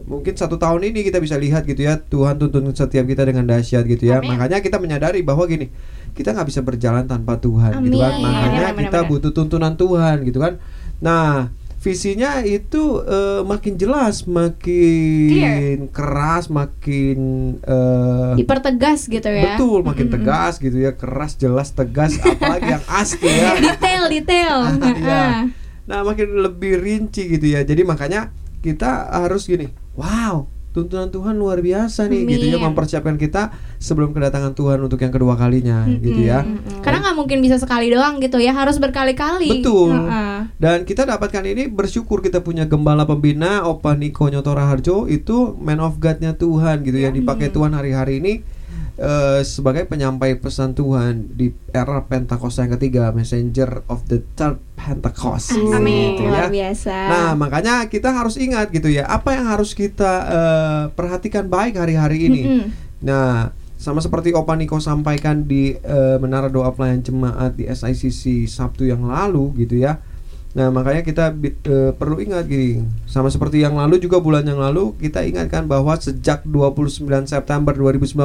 mungkin 0.00 0.32
satu 0.32 0.56
tahun 0.56 0.80
ini 0.92 1.04
kita 1.04 1.20
bisa 1.20 1.36
lihat 1.36 1.68
gitu 1.68 1.84
ya 1.84 2.00
Tuhan 2.00 2.40
tuntun 2.40 2.72
setiap 2.72 3.04
kita 3.04 3.20
dengan 3.28 3.44
dahsyat 3.44 3.84
gitu 3.84 4.08
ya. 4.08 4.20
Amin. 4.20 4.32
Makanya 4.32 4.64
kita 4.64 4.80
menyadari 4.80 5.20
bahwa 5.20 5.44
gini 5.44 5.68
kita 6.16 6.32
nggak 6.32 6.48
bisa 6.48 6.60
berjalan 6.64 7.04
tanpa 7.04 7.36
Tuhan 7.36 7.84
gitu 7.84 8.00
kan. 8.00 8.12
Amin. 8.16 8.24
Makanya 8.24 8.68
Benar, 8.72 8.80
kita 8.80 8.98
benar. 9.04 9.10
butuh 9.12 9.32
tuntunan 9.36 9.74
Tuhan 9.76 10.16
gitu 10.24 10.38
kan. 10.40 10.56
Nah, 11.04 11.52
visinya 11.80 12.44
itu 12.44 13.00
eh, 13.08 13.40
makin 13.40 13.80
jelas, 13.80 14.28
makin 14.28 15.88
keras, 15.88 16.52
makin 16.52 17.18
eh, 17.64 18.32
Dipertegas 18.36 19.08
gitu 19.08 19.24
ya. 19.26 19.56
betul, 19.56 19.80
makin 19.80 20.12
tegas 20.12 20.60
gitu 20.60 20.76
ya, 20.76 20.92
keras, 20.92 21.40
jelas, 21.40 21.72
tegas, 21.72 22.20
apalagi 22.24 22.76
yang 22.76 22.84
asli 22.84 23.32
ya. 23.32 23.56
Detail, 23.56 24.02
detail. 24.12 24.56
Iya. 25.00 25.08
Ah. 25.08 25.42
Nah, 25.88 26.04
makin 26.04 26.44
lebih 26.44 26.76
rinci 26.76 27.24
gitu 27.26 27.56
ya. 27.56 27.64
Jadi 27.64 27.82
makanya 27.88 28.28
kita 28.60 29.08
harus 29.16 29.48
gini, 29.48 29.72
wow, 29.96 30.44
tuntunan 30.70 31.10
Tuhan 31.10 31.34
luar 31.34 31.58
biasa 31.58 32.06
nih 32.06 32.26
gitu 32.30 32.46
ya 32.54 32.58
mempersiapkan 32.62 33.18
kita 33.18 33.50
sebelum 33.82 34.14
kedatangan 34.14 34.54
Tuhan 34.54 34.78
untuk 34.78 35.02
yang 35.02 35.10
kedua 35.10 35.34
kalinya 35.34 35.82
gitu 35.98 36.22
ya. 36.22 36.46
Karena 36.80 37.02
nggak 37.02 37.16
mungkin 37.18 37.38
bisa 37.42 37.58
sekali 37.58 37.90
doang 37.90 38.22
gitu 38.22 38.38
ya, 38.38 38.54
harus 38.54 38.78
berkali-kali. 38.78 39.50
Betul. 39.60 39.90
Heeh. 39.92 40.38
Dan 40.62 40.86
kita 40.86 41.02
dapatkan 41.04 41.42
ini 41.42 41.66
bersyukur 41.66 42.22
kita 42.22 42.40
punya 42.40 42.70
gembala 42.70 43.02
pembina 43.02 43.66
Opa 43.66 43.98
Niko 43.98 44.30
Nyotora 44.30 44.70
Harjo 44.70 45.10
itu 45.10 45.58
man 45.58 45.82
of 45.82 45.98
God-nya 45.98 46.38
Tuhan 46.38 46.86
gitu 46.86 46.98
ya 47.02 47.10
dipakai 47.10 47.50
Tuhan 47.50 47.74
hari-hari 47.74 48.22
ini 48.22 48.34
eh, 49.00 49.40
sebagai 49.42 49.88
penyampai 49.88 50.36
pesan 50.36 50.76
Tuhan 50.76 51.32
di 51.32 51.50
era 51.72 52.04
Pentakosta 52.04 52.68
yang 52.68 52.76
ketiga, 52.76 53.10
messenger 53.16 53.80
of 53.88 54.04
the 54.12 54.20
third 54.36 54.60
Pentecost. 54.76 55.56
Amin. 55.56 56.20
gitu 56.20 56.28
ya. 56.28 56.30
Luar 56.30 56.52
biasa. 56.52 56.96
Nah, 57.08 57.30
makanya 57.32 57.88
kita 57.88 58.12
harus 58.12 58.36
ingat 58.36 58.68
gitu 58.70 58.92
ya, 58.92 59.08
apa 59.08 59.32
yang 59.32 59.48
harus 59.48 59.72
kita 59.72 60.12
eh, 60.28 60.82
perhatikan 60.92 61.48
baik 61.48 61.80
hari-hari 61.80 62.28
ini. 62.28 62.42
Mm-mm. 62.44 62.66
Nah, 63.00 63.56
sama 63.80 64.04
seperti 64.04 64.36
Opa 64.36 64.60
Niko 64.60 64.76
sampaikan 64.76 65.48
di 65.48 65.72
eh, 65.72 66.16
Menara 66.20 66.52
Doa 66.52 66.68
Pelayan 66.76 67.00
Jemaat 67.00 67.56
di 67.56 67.64
SICC 67.64 68.44
Sabtu 68.44 68.84
yang 68.84 69.08
lalu 69.08 69.64
gitu 69.64 69.80
ya. 69.80 69.96
Nah, 70.50 70.66
makanya 70.74 71.06
kita 71.06 71.30
eh, 71.46 71.94
perlu 71.94 72.18
ingat 72.18 72.50
gini, 72.50 72.82
sama 73.06 73.30
seperti 73.30 73.62
yang 73.62 73.78
lalu 73.78 74.02
juga 74.02 74.18
bulan 74.18 74.42
yang 74.42 74.58
lalu 74.58 74.98
kita 74.98 75.22
ingatkan 75.22 75.70
bahwa 75.70 75.94
sejak 75.94 76.42
29 76.42 77.06
September 77.30 77.70
2019 77.70 78.18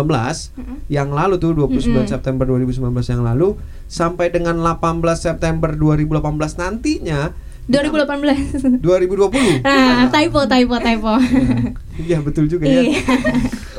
yang 0.90 1.14
lalu 1.14 1.38
tuh 1.38 1.54
29 1.54 2.10
September 2.10 2.50
2019 2.50 2.82
yang 3.14 3.22
lalu 3.22 3.54
sampai 3.86 4.34
dengan 4.34 4.58
18 4.58 5.06
September 5.14 5.70
2018 5.78 6.58
nantinya 6.58 7.30
2018. 7.66 8.78
2020. 8.82 9.66
Nah, 9.66 10.10
typo, 10.14 10.46
typo, 10.46 10.76
typo. 10.78 11.14
Iya 11.98 12.22
betul 12.26 12.46
juga 12.46 12.70
ya. 12.70 12.82
Iya. 12.86 13.02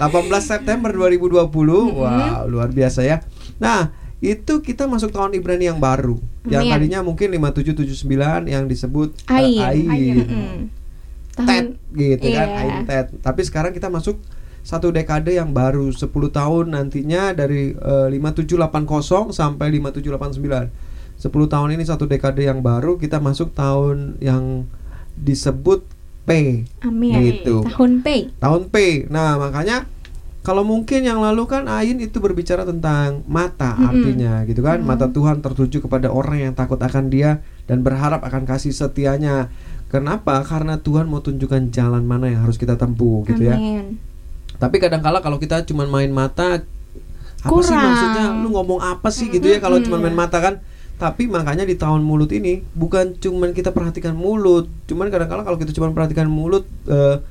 18 0.03 0.27
September 0.43 0.91
2020. 0.91 1.47
Wow, 1.95 2.51
luar 2.51 2.71
biasa 2.75 3.07
ya. 3.07 3.23
Nah, 3.63 3.95
itu 4.19 4.59
kita 4.59 4.91
masuk 4.91 5.15
tahun 5.15 5.39
Ibrani 5.39 5.71
yang 5.71 5.79
baru. 5.79 6.19
Yang 6.47 6.63
Amin. 6.63 6.73
tadinya 6.73 7.01
mungkin 7.03 7.29
5779 7.33 8.47
yang 8.47 8.65
disebut 8.67 9.09
eh, 9.29 9.59
Ain. 9.61 9.87
Ain. 9.91 10.17
Mm-mm. 10.23 10.57
Tet 11.37 11.67
gitu 11.93 12.27
kan, 12.33 12.49
Iya. 12.49 12.61
Ain 12.63 12.77
Tet. 12.85 13.07
Tapi 13.21 13.41
sekarang 13.45 13.71
kita 13.71 13.93
masuk 13.93 14.17
satu 14.63 14.91
dekade 14.91 15.31
yang 15.31 15.53
baru 15.53 15.93
10 15.93 16.09
tahun 16.33 16.65
nantinya 16.73 17.31
dari 17.33 17.75
eh, 17.75 18.09
5780 18.11 19.31
sampai 19.31 19.67
5789. 19.77 20.71
10 21.17 21.33
tahun 21.49 21.69
ini 21.73 21.85
satu 21.85 22.05
dekade 22.05 22.45
yang 22.45 22.61
baru 22.61 22.97
kita 22.97 23.17
masuk 23.19 23.57
tahun 23.57 24.21
yang 24.21 24.69
disebut 25.17 25.81
P 26.27 26.63
Amin. 26.85 27.15
gitu 27.25 27.65
Tahun 27.65 28.03
P. 28.05 28.35
tahun 28.37 28.63
P. 28.69 28.77
Nah, 29.09 29.39
makanya 29.39 29.89
kalau 30.47 30.63
mungkin 30.63 31.03
yang 31.03 31.19
lalu 31.19 31.43
kan 31.51 31.67
Ain 31.67 31.99
itu 31.99 32.23
berbicara 32.23 32.63
tentang 32.63 33.27
mata 33.27 33.75
artinya 33.75 34.47
gitu 34.47 34.63
kan. 34.63 34.79
Mata 34.79 35.11
Tuhan 35.11 35.43
tertuju 35.43 35.83
kepada 35.83 36.15
orang 36.15 36.39
yang 36.39 36.55
takut 36.55 36.79
akan 36.79 37.11
Dia 37.11 37.43
dan 37.67 37.83
berharap 37.83 38.23
akan 38.23 38.47
kasih 38.47 38.71
setianya. 38.71 39.51
Kenapa? 39.91 40.39
Karena 40.47 40.79
Tuhan 40.79 41.11
mau 41.11 41.19
tunjukkan 41.19 41.75
jalan 41.75 42.07
mana 42.07 42.31
yang 42.31 42.47
harus 42.47 42.63
kita 42.63 42.79
tempuh 42.79 43.27
gitu 43.27 43.43
ya. 43.43 43.59
Amin. 43.59 43.99
Tapi 44.63 44.79
kadangkala 44.79 45.19
kalau 45.19 45.43
kita 45.43 45.67
cuma 45.67 45.83
main 45.91 46.15
mata 46.15 46.63
apa 47.43 47.61
sih 47.63 47.75
Kurang. 47.75 47.87
maksudnya 47.91 48.25
lu 48.43 48.49
ngomong 48.55 48.81
apa 48.83 49.09
sih 49.11 49.27
gitu 49.31 49.47
ya 49.47 49.59
kalau 49.63 49.79
cuma 49.79 50.03
main 50.03 50.17
mata 50.17 50.43
kan 50.43 50.59
tapi 50.97 51.31
makanya 51.31 51.63
di 51.63 51.79
tahun 51.79 52.03
mulut 52.03 52.33
ini 52.35 52.65
bukan 52.75 53.15
cuman 53.23 53.55
kita 53.55 53.71
perhatikan 53.71 54.17
mulut 54.17 54.67
cuman 54.91 55.13
kadang-kala 55.13 55.47
kalau 55.47 55.61
kita 55.61 55.71
cuma 55.71 55.93
perhatikan 55.95 56.27
mulut 56.27 56.67
eh, 56.91 57.23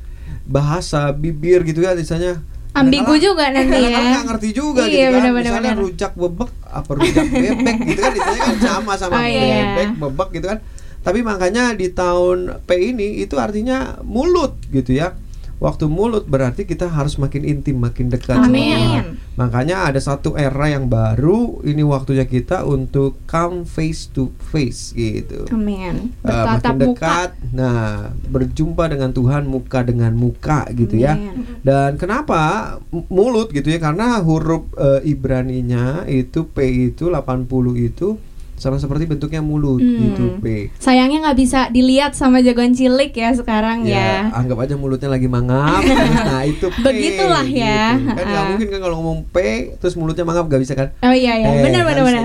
bahasa 0.48 1.12
bibir 1.12 1.66
gitu 1.68 1.84
ya 1.84 1.98
misalnya 1.98 2.40
Ambigu 2.76 3.14
juga 3.18 3.46
nanti 3.50 3.72
kadang-kala 3.72 3.96
ya. 3.98 4.12
nggak 4.12 4.26
ngerti 4.28 4.50
juga 4.52 4.82
Iya, 4.82 4.90
gitu 4.90 5.00
kan 5.00 5.14
benar-benar, 5.16 5.42
misalnya 5.42 5.72
benar. 5.72 5.82
rujak 5.82 6.12
bebek 6.14 6.52
apa 6.68 6.90
rujak 6.92 7.26
bebek 7.26 7.78
gitu 7.86 8.00
kan 8.00 8.14
istilahnya 8.14 8.46
kan 8.46 8.58
sama 8.60 8.94
sama 8.96 9.14
Oh, 9.18 9.26
iya. 9.26 9.56
bebek 9.74 9.90
bebek 9.98 10.30
gitu 10.34 10.48
kan 10.48 10.60
tapi 11.02 11.20
makanya 11.22 11.64
di 11.72 11.88
tahun 11.88 12.38
P 12.62 12.70
ini 12.92 13.22
itu 13.22 13.36
artinya 13.38 13.78
mulut 14.02 14.58
gitu 14.70 14.92
ya 14.92 15.14
waktu 15.60 15.88
mulut 15.88 16.28
berarti 16.28 16.68
kita 16.68 16.92
harus 16.92 17.16
makin 17.16 17.48
intim, 17.48 17.80
makin 17.80 18.12
dekat 18.12 18.36
sama 18.36 18.52
Amin. 18.52 18.76
Tuhan. 18.76 19.06
Makanya 19.36 19.92
ada 19.92 20.00
satu 20.00 20.36
era 20.36 20.72
yang 20.72 20.88
baru, 20.88 21.64
ini 21.64 21.84
waktunya 21.84 22.28
kita 22.28 22.64
untuk 22.64 23.20
come 23.28 23.68
face 23.68 24.08
to 24.12 24.32
face 24.52 24.96
gitu. 24.96 25.48
Amin. 25.52 26.16
Bertatap 26.24 26.76
makin 26.76 26.76
muka. 26.76 26.88
dekat, 26.92 27.30
nah 27.52 28.12
berjumpa 28.32 28.84
dengan 28.92 29.12
Tuhan 29.12 29.44
muka 29.48 29.80
dengan 29.84 30.12
muka 30.16 30.68
gitu 30.72 30.96
ya. 31.00 31.16
Amin. 31.16 31.60
Dan 31.64 32.00
kenapa 32.00 32.76
mulut 33.12 33.52
gitu 33.52 33.72
ya? 33.72 33.80
Karena 33.80 34.20
huruf 34.24 34.72
eh, 34.76 35.08
Ibraninya 35.08 36.08
itu 36.08 36.48
P 36.48 36.92
itu 36.92 37.12
80 37.12 37.48
itu 37.80 38.20
sama 38.56 38.76
seperti 38.76 39.04
bentuknya 39.06 39.40
mulut 39.40 39.78
Hmm. 39.78 40.00
gitu 40.02 40.26
P. 40.40 40.72
Sayangnya 40.76 41.20
nggak 41.22 41.38
bisa 41.38 41.68
dilihat 41.68 42.12
sama 42.12 42.40
jagoan 42.40 42.72
cilik 42.72 43.12
ya 43.12 43.30
sekarang 43.32 43.84
ya. 43.84 44.32
anggap 44.32 44.58
aja 44.60 44.76
mulutnya 44.76 45.08
lagi 45.08 45.28
mangap. 45.28 45.84
nah, 46.28 46.42
itu 46.42 46.72
P. 46.72 46.80
Begitulah 46.82 47.44
ya. 47.44 47.94
gitu. 47.94 48.08
Kan 48.08 48.26
nggak 48.26 48.32
Ha-ha. 48.38 48.50
mungkin 48.50 48.68
kan 48.70 48.80
kalau 48.80 48.96
ngomong 48.98 49.20
P 49.28 49.38
terus 49.78 49.94
mulutnya 49.94 50.24
mangap 50.24 50.48
gak 50.48 50.62
bisa 50.62 50.74
kan? 50.74 50.88
Oh 51.02 51.12
iya 51.12 51.36
ya, 51.36 51.48
Eh, 51.50 51.62
benar 51.62 51.84
benar 51.84 52.04
benar. 52.04 52.24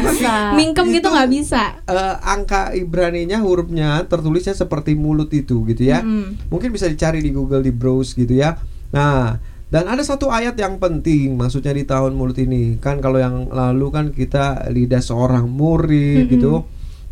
Mingkem 0.56 0.86
gitu 0.90 1.00
Itu- 1.00 1.10
nggak 1.10 1.28
bisa. 1.28 1.62
Eh, 1.84 2.14
angka 2.22 2.70
Ibraninya 2.72 3.38
hurufnya 3.38 4.02
tertulisnya 4.04 4.54
seperti 4.54 4.94
mulut 4.94 5.30
itu 5.30 5.66
gitu 5.66 5.82
ya. 5.82 6.00
Mm. 6.00 6.48
Mungkin 6.48 6.70
bisa 6.70 6.86
dicari 6.86 7.18
di 7.18 7.30
Google 7.30 7.60
di 7.60 7.70
browse 7.70 8.14
gitu 8.14 8.30
ya. 8.32 8.56
Nah, 8.90 9.36
dan 9.74 9.90
ada 9.90 10.06
satu 10.06 10.30
ayat 10.30 10.54
yang 10.54 10.78
penting 10.78 11.34
maksudnya 11.34 11.74
di 11.74 11.82
tahun 11.82 12.14
mulut 12.14 12.38
ini. 12.38 12.78
Kan 12.78 13.02
kalau 13.02 13.18
yang 13.18 13.50
lalu 13.50 13.90
kan 13.90 14.14
kita 14.14 14.70
lidah 14.70 15.02
seorang 15.02 15.50
murid 15.50 16.30
gitu. 16.30 16.62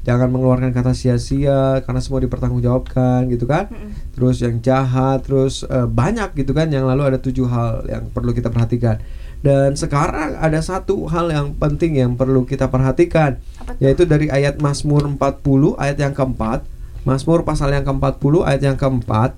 Jangan 0.06 0.30
mengeluarkan 0.30 0.70
kata 0.70 0.94
sia-sia 0.94 1.82
karena 1.82 1.98
semua 1.98 2.22
dipertanggungjawabkan 2.22 3.26
gitu 3.34 3.50
kan. 3.50 3.66
Terus 4.14 4.46
yang 4.46 4.62
jahat, 4.62 5.26
terus 5.26 5.66
eh, 5.66 5.90
banyak 5.90 6.38
gitu 6.38 6.54
kan 6.54 6.70
yang 6.70 6.86
lalu 6.86 7.10
ada 7.10 7.18
tujuh 7.18 7.50
hal 7.50 7.82
yang 7.90 8.06
perlu 8.14 8.30
kita 8.30 8.46
perhatikan. 8.54 9.02
Dan 9.42 9.74
sekarang 9.74 10.38
ada 10.38 10.62
satu 10.62 11.10
hal 11.10 11.34
yang 11.34 11.58
penting 11.58 11.98
yang 11.98 12.14
perlu 12.14 12.46
kita 12.46 12.70
perhatikan 12.70 13.42
yaitu 13.82 14.06
dari 14.06 14.30
ayat 14.30 14.62
Mazmur 14.62 15.02
40 15.18 15.82
ayat 15.82 15.98
yang 15.98 16.14
keempat. 16.14 16.62
Mazmur 17.02 17.42
pasal 17.42 17.74
yang 17.74 17.82
ke-40 17.82 18.46
ayat 18.46 18.62
yang 18.62 18.78
keempat 18.78 19.34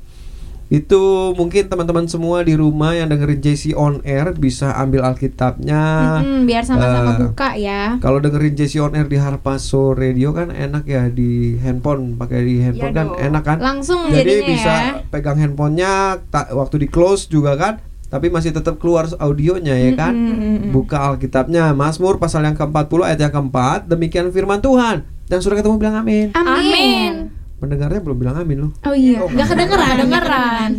itu 0.67 1.03
mungkin 1.33 1.67
teman-teman 1.67 2.05
semua 2.05 2.41
di 2.41 2.53
rumah 2.53 2.91
yang 2.91 3.07
dengerin 3.07 3.39
JC 3.39 3.73
on 3.73 4.01
air 4.03 4.33
bisa 4.33 4.73
ambil 4.73 5.05
Alkitabnya. 5.05 5.83
Mm-mm, 6.19 6.45
biar 6.45 6.63
sama-sama 6.63 7.11
Eh, 7.13 7.19
buka 7.23 7.49
ya. 7.55 7.83
Kalau 7.99 8.19
dengerin 8.19 8.55
JC 8.55 8.81
on 8.81 8.93
air 8.93 9.05
di 9.05 9.15
Harpaso 9.15 9.93
Radio 9.93 10.33
kan 10.33 10.49
enak 10.49 10.85
ya 10.85 11.07
di 11.07 11.55
handphone, 11.59 12.15
pakai 12.15 12.41
di 12.41 12.55
handphone 12.59 12.93
kan 12.93 13.07
enak 13.15 13.43
kan? 13.43 13.59
Langsung 13.59 14.09
Jadi 14.09 14.25
jadinya 14.41 14.47
bisa 14.47 14.73
ya. 14.73 14.93
pegang 15.07 15.37
handphonenya 15.37 15.93
ta- 16.27 16.51
waktu 16.51 16.81
di 16.81 16.89
close 16.89 17.27
juga 17.27 17.55
kan, 17.55 17.79
tapi 18.07 18.29
masih 18.29 18.51
tetap 18.51 18.77
keluar 18.77 19.05
audionya 19.15 19.75
ya 19.75 19.93
kan? 19.95 20.13
Mm-mm. 20.13 20.71
Buka 20.71 20.97
Alkitabnya 21.07 21.71
Mazmur 21.71 22.17
pasal 22.17 22.41
yang 22.43 22.55
ke-40 22.55 23.01
ayat 23.05 23.21
yang 23.21 23.33
keempat, 23.33 23.85
demikian 23.87 24.31
firman 24.31 24.59
Tuhan. 24.59 25.05
Dan 25.25 25.41
sudah 25.41 25.57
ketemu 25.57 25.77
bilang 25.77 25.97
amin. 25.99 26.33
Amin. 26.33 27.33
Pendengarnya 27.65 28.01
belum 28.05 28.19
bilang 28.21 28.37
amin 28.37 28.69
loh. 28.69 28.71
Oh 28.85 28.93
iya, 28.93 29.25
Oh, 29.25 29.29
nggak 29.33 29.49
kedengeran, 29.49 29.95
kedengeran. 30.05 30.71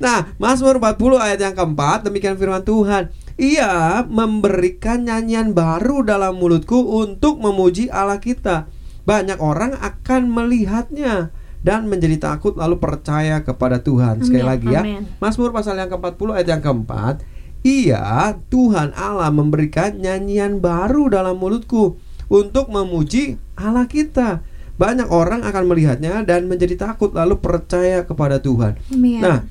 Nah, 0.00 0.32
Mazmur 0.40 0.80
40 0.80 1.20
ayat 1.20 1.38
yang 1.38 1.52
keempat 1.52 2.08
demikian 2.08 2.40
firman 2.40 2.64
Tuhan. 2.64 3.12
Ia 3.36 4.00
memberikan 4.08 5.04
nyanyian 5.04 5.52
baru 5.52 6.00
dalam 6.00 6.40
mulutku 6.40 6.80
untuk 7.00 7.36
memuji 7.36 7.92
Allah 7.92 8.16
kita. 8.16 8.72
Banyak 9.04 9.44
orang 9.44 9.76
akan 9.76 10.32
melihatnya 10.32 11.28
dan 11.60 11.86
menjadi 11.86 12.18
takut 12.18 12.56
lalu 12.56 12.80
percaya 12.80 13.44
kepada 13.44 13.78
Tuhan. 13.78 14.24
Sekali 14.24 14.42
lagi 14.42 14.72
ya. 14.72 14.80
amin. 14.80 15.04
Mazmur 15.20 15.52
pasal 15.52 15.76
yang 15.76 15.92
ke-40 15.92 16.28
ayat 16.32 16.48
yang 16.48 16.62
keempat. 16.62 17.14
Ia 17.62 18.34
Tuhan 18.50 18.90
Allah 18.98 19.30
memberikan 19.30 19.94
nyanyian 19.94 20.58
baru 20.58 21.06
dalam 21.06 21.38
mulutku 21.38 22.00
untuk 22.26 22.72
memuji 22.72 23.38
Allah 23.54 23.86
kita. 23.86 24.42
Banyak 24.82 25.08
orang 25.08 25.46
akan 25.46 25.64
melihatnya 25.64 26.26
dan 26.26 26.50
menjadi 26.50 26.74
takut 26.74 27.14
lalu 27.14 27.38
percaya 27.38 28.02
kepada 28.02 28.42
Tuhan. 28.42 28.74
Amin. 28.90 29.22
Nah, 29.22 29.46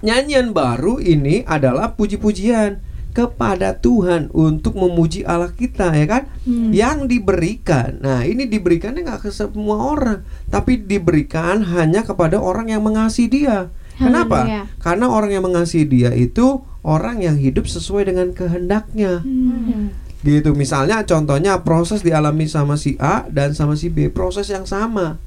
nyanyian 0.00 0.52
baru 0.52 1.00
ini 1.00 1.48
adalah 1.48 1.96
puji-pujian 1.96 2.84
kepada 3.14 3.78
Tuhan 3.78 4.28
untuk 4.34 4.74
memuji 4.74 5.22
Allah 5.22 5.48
kita 5.48 5.94
ya 5.94 6.04
kan 6.04 6.22
Hmm. 6.44 6.74
yang 6.74 7.06
diberikan 7.06 8.02
nah 8.02 8.20
ini 8.20 8.44
diberikannya 8.44 9.00
nggak 9.00 9.22
ke 9.24 9.30
semua 9.30 9.80
orang 9.80 10.20
tapi 10.50 10.76
diberikan 10.76 11.62
hanya 11.62 12.02
kepada 12.02 12.36
orang 12.36 12.68
yang 12.68 12.82
mengasihi 12.82 13.30
dia 13.30 13.70
kenapa 13.96 14.44
Haleluya. 14.44 14.62
karena 14.82 15.06
orang 15.08 15.30
yang 15.30 15.44
mengasihi 15.46 15.86
dia 15.86 16.10
itu 16.10 16.58
orang 16.82 17.22
yang 17.22 17.38
hidup 17.38 17.64
sesuai 17.64 18.10
dengan 18.10 18.34
kehendaknya 18.34 19.22
Hmm. 19.22 19.94
Gitu. 20.24 20.56
Misalnya 20.56 21.04
contohnya 21.04 21.60
proses 21.60 22.00
dialami 22.00 22.48
sama 22.48 22.74
si 22.74 22.96
A 22.96 23.28
dan 23.28 23.52
sama 23.52 23.76
si 23.76 23.86
B 23.86 24.08
proses 24.08 24.48
yang 24.48 24.64
sama. 24.64 25.20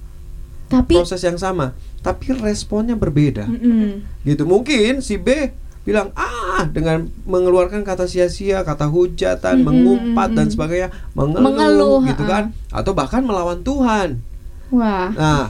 Tapi 0.68 1.00
proses 1.00 1.22
yang 1.22 1.38
sama 1.38 1.72
tapi 1.98 2.32
responnya 2.32 2.96
berbeda. 2.96 3.46
Mm-mm. 3.46 4.04
gitu. 4.24 4.44
Mungkin 4.44 5.00
si 5.00 5.16
B 5.16 5.52
bilang 5.84 6.12
ah 6.14 6.68
dengan 6.68 7.08
mengeluarkan 7.24 7.84
kata 7.84 8.08
sia-sia 8.08 8.64
kata 8.64 8.88
hujatan 8.88 9.60
Mm-mm, 9.60 9.68
mengumpat 9.68 10.36
dan 10.36 10.48
sebagainya 10.48 10.92
mengeluh, 11.14 11.44
Mengeluh, 11.44 11.98
gitu 12.04 12.24
ha-ha. 12.24 12.32
kan? 12.32 12.44
Atau 12.72 12.92
bahkan 12.92 13.24
melawan 13.24 13.64
Tuhan. 13.64 14.20
Wah. 14.68 15.08
nah 15.16 15.44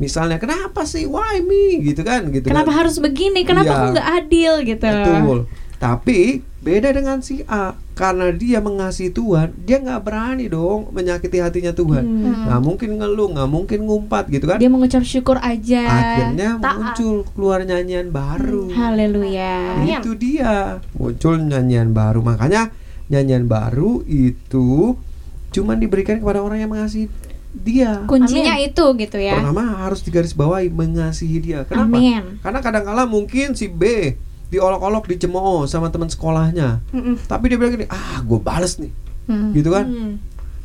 misalnya 0.00 0.40
kenapa 0.40 0.84
sih? 0.84 1.04
Why 1.04 1.44
me? 1.44 1.84
Gitu 1.84 2.00
kan? 2.00 2.24
Gitu 2.28 2.48
Kenapa 2.48 2.72
kan? 2.72 2.78
harus 2.84 2.96
begini? 2.96 3.44
Kenapa 3.44 3.68
Iya. 3.68 3.76
aku 3.76 3.86
nggak 3.92 4.08
adil? 4.18 4.52
Gitu? 4.64 4.84
betul. 4.84 5.38
Tapi 5.76 6.20
beda 6.62 6.88
dengan 6.88 7.18
si 7.18 7.42
A 7.44 7.74
karena 7.92 8.30
dia 8.30 8.58
mengasihi 8.58 9.10
Tuhan 9.10 9.50
dia 9.58 9.76
nggak 9.76 9.98
berani 10.00 10.46
dong 10.46 10.88
menyakiti 10.88 11.36
hatinya 11.36 11.70
Tuhan 11.70 12.02
Hmm. 12.02 12.46
nggak 12.46 12.60
mungkin 12.60 12.90
ngeluh 12.96 13.28
nggak 13.30 13.50
mungkin 13.50 13.78
ngumpat 13.82 14.30
gitu 14.30 14.46
kan 14.46 14.56
Dia 14.56 14.68
mengucap 14.68 15.02
syukur 15.02 15.36
aja. 15.36 15.82
akhirnya 15.82 16.56
taat. 16.56 16.78
muncul 16.94 17.26
keluar 17.28 17.60
nyanyian 17.62 18.08
baru 18.08 18.70
Haleluya. 18.70 19.82
itu 19.82 20.14
dia 20.14 20.78
muncul 20.92 21.34
nyanyian 21.36 21.90
baru 21.90 22.20
makanya 22.20 22.70
nyanyian 23.08 23.44
baru 23.44 24.00
itu 24.04 24.94
cuman 25.50 25.76
diberikan 25.76 26.16
kepada 26.16 26.40
orang 26.40 26.58
yang 26.58 26.70
mengasihi 26.70 27.10
dia 27.52 28.06
Kuncinya 28.06 28.56
itu 28.56 28.80
gitu 28.96 29.18
ya. 29.18 29.36
pertama 29.36 29.76
harus 29.78 30.00
digarisbawahi 30.00 30.70
mengasihi 30.70 31.36
dia 31.38 31.66
kenapa 31.66 31.92
Amin. 31.92 32.40
karena 32.40 32.60
kadang-kala 32.60 33.04
mungkin 33.04 33.52
si 33.52 33.66
B 33.66 34.14
diolok-olok 34.52 35.08
dicemooh 35.08 35.64
sama 35.64 35.88
teman 35.88 36.06
sekolahnya 36.06 36.84
tapi 37.24 37.48
dia 37.48 37.56
bilang 37.56 37.72
gini 37.72 37.88
ah 37.88 38.20
gue 38.20 38.38
bales 38.38 38.76
nih 38.76 38.92
Hmm. 39.22 39.50
gitu 39.50 39.70
kan 39.70 39.86
Hmm. 39.86 40.14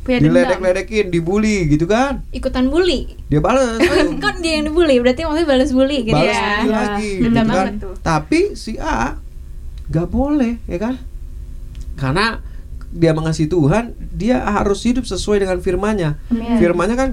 Punya 0.02 0.18
dendam. 0.18 0.34
diledek-ledekin 0.34 1.06
dibully 1.08 1.68
gitu 1.68 1.86
kan 1.86 2.26
Ikutan 2.32 2.68
bully. 2.68 3.16
dia 3.26 3.38
bales 3.38 3.78
tuh. 3.78 4.18
kan 4.18 4.40
dia 4.40 4.58
yang 4.58 4.66
dibully, 4.66 4.98
berarti 4.98 5.22
maksudnya 5.22 5.46
balas 5.48 5.70
bully 5.70 6.00
gitu 6.02 6.16
balas 6.16 6.32
ya. 6.32 6.48
bully 6.58 6.72
lagi 6.72 7.10
gitu 7.12 7.24
Dendam 7.24 7.46
kan 7.46 7.54
banget 7.54 7.74
tuh. 7.78 7.94
tapi 8.02 8.40
si 8.54 8.76
A 8.78 9.14
nggak 9.86 10.08
boleh 10.08 10.58
ya 10.66 10.78
kan 10.78 10.96
karena 11.96 12.42
dia 12.90 13.12
mengasihi 13.12 13.46
Tuhan 13.46 13.84
dia 14.10 14.42
harus 14.42 14.82
hidup 14.82 15.04
sesuai 15.04 15.38
dengan 15.40 15.60
firmannya 15.60 16.18
firmannya 16.58 16.96
kan 16.96 17.10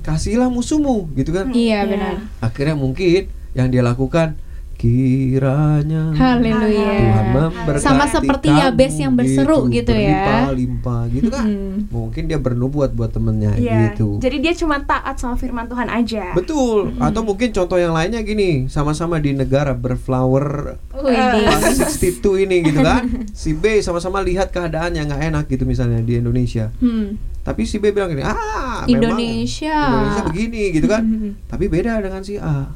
kasihlah 0.00 0.46
musuhmu 0.46 1.10
gitu 1.14 1.32
kan 1.32 1.50
Iya 1.50 1.84
benar. 1.84 2.22
akhirnya 2.38 2.74
mungkin 2.74 3.26
yang 3.52 3.66
dia 3.66 3.80
lakukan 3.80 4.38
kiranya 4.82 6.10
Haleluya. 6.10 6.90
Tuhan 6.98 7.26
memberkati 7.30 7.80
Sama 7.80 8.04
seperti 8.04 8.50
kamu 8.50 8.58
Yabes 8.60 8.94
yang 8.96 9.12
berseru 9.14 9.58
gitu 9.68 9.92
ya. 9.92 10.10
berlimpah-limpah 10.50 11.00
gitu 11.08 11.28
kan 11.28 11.46
Mm-mm. 11.46 11.74
mungkin 11.88 12.22
dia 12.26 12.36
bernubuat 12.36 12.90
buat 12.90 13.08
temennya 13.08 13.54
Iya. 13.54 13.94
gitu 13.94 14.18
Jadi 14.18 14.36
dia 14.40 14.52
cuma 14.52 14.82
taat 14.82 15.16
sama 15.16 15.34
firman 15.34 15.64
Tuhan 15.64 15.86
aja. 15.86 16.34
Betul. 16.34 16.98
Atau 16.98 17.22
mungkin 17.22 17.48
contoh 17.48 17.76
yang 17.76 17.92
lainnya 17.92 18.20
gini, 18.20 18.66
sama-sama 18.66 19.16
di 19.16 19.30
negara 19.32 19.70
berflower 19.72 20.78
Widih. 20.92 21.46
pas 21.46 21.62
62 21.62 22.42
ini 22.42 22.56
gitu 22.64 22.80
kan. 22.80 23.06
Si 23.32 23.54
B 23.54 23.78
sama-sama 23.78 24.18
lihat 24.20 24.50
keadaan 24.50 24.92
yang 24.92 25.06
nggak 25.06 25.22
enak 25.24 25.44
gitu 25.46 25.62
misalnya 25.62 26.00
di 26.00 26.16
Indonesia. 26.16 26.74
Hmm. 26.78 27.16
Tapi 27.40 27.62
si 27.62 27.76
B 27.76 27.90
bilang 27.90 28.06
gini, 28.08 28.22
"Ah, 28.22 28.82
memang 28.82 29.18
Indonesia." 29.18 29.74
Indonesia 29.74 30.22
begini 30.24 30.62
gitu 30.70 30.86
kan." 30.86 31.02
Hmm. 31.02 31.30
Tapi 31.44 31.64
beda 31.66 31.98
dengan 31.98 32.22
si 32.22 32.34
A. 32.36 32.70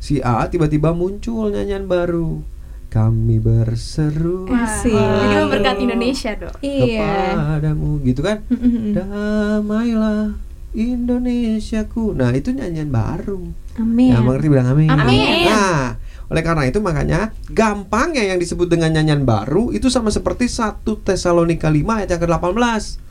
Si 0.00 0.22
A 0.22 0.46
tiba-tiba 0.46 0.92
muncul 0.92 1.50
nyanyian 1.50 1.88
baru. 1.88 2.40
Kami 2.86 3.42
berseru 3.42 4.48
Asik. 4.48 4.94
Memberkati 4.94 5.82
Indonesia 5.84 6.32
dong. 6.38 6.54
Iya. 6.62 7.34
kepadamu 7.34 7.90
gitu 8.06 8.20
kan. 8.22 8.46
Mm-mm. 8.48 8.94
Damailah 8.94 10.38
Indonesiaku. 10.76 12.12
Nah, 12.12 12.36
itu 12.36 12.52
nyanyian 12.52 12.92
baru. 12.92 13.48
Amin. 13.80 14.12
Ya, 14.12 14.20
mengerti 14.20 14.46
bilang 14.52 14.68
amin. 14.72 14.92
Amin. 14.92 15.48
Nah, 15.48 15.96
oleh 16.26 16.42
karena 16.44 16.68
itu 16.68 16.78
makanya 16.84 17.32
gampangnya 17.48 18.24
yang 18.24 18.38
disebut 18.40 18.66
dengan 18.68 18.92
nyanyian 18.92 19.24
baru 19.24 19.72
itu 19.72 19.88
sama 19.88 20.12
seperti 20.12 20.50
1 20.50 20.84
Tesalonika 21.04 21.72
5 21.72 21.80
ayat 22.02 22.08
yang 22.12 22.22
ke-18. 22.22 23.05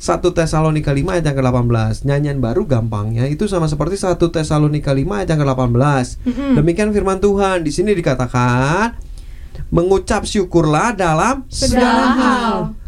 1 0.00 0.24
Tesalonika 0.32 0.96
5 0.96 1.04
ayat 1.12 1.24
yang 1.28 1.36
ke-18. 1.36 2.08
Nyanyian 2.08 2.38
baru 2.40 2.64
gampangnya 2.64 3.28
itu 3.28 3.44
sama 3.44 3.68
seperti 3.68 4.00
1 4.00 4.16
Tesalonika 4.16 4.96
5 4.96 5.04
ayat 5.04 5.28
yang 5.28 5.40
ke-18. 5.44 6.04
Demikian 6.56 6.88
firman 6.96 7.20
Tuhan. 7.20 7.60
Di 7.60 7.68
sini 7.68 7.92
dikatakan 7.92 8.96
mengucap 9.68 10.24
syukurlah 10.24 10.96
dalam 10.96 11.44
Segala 11.52 12.16
hal. 12.16 12.79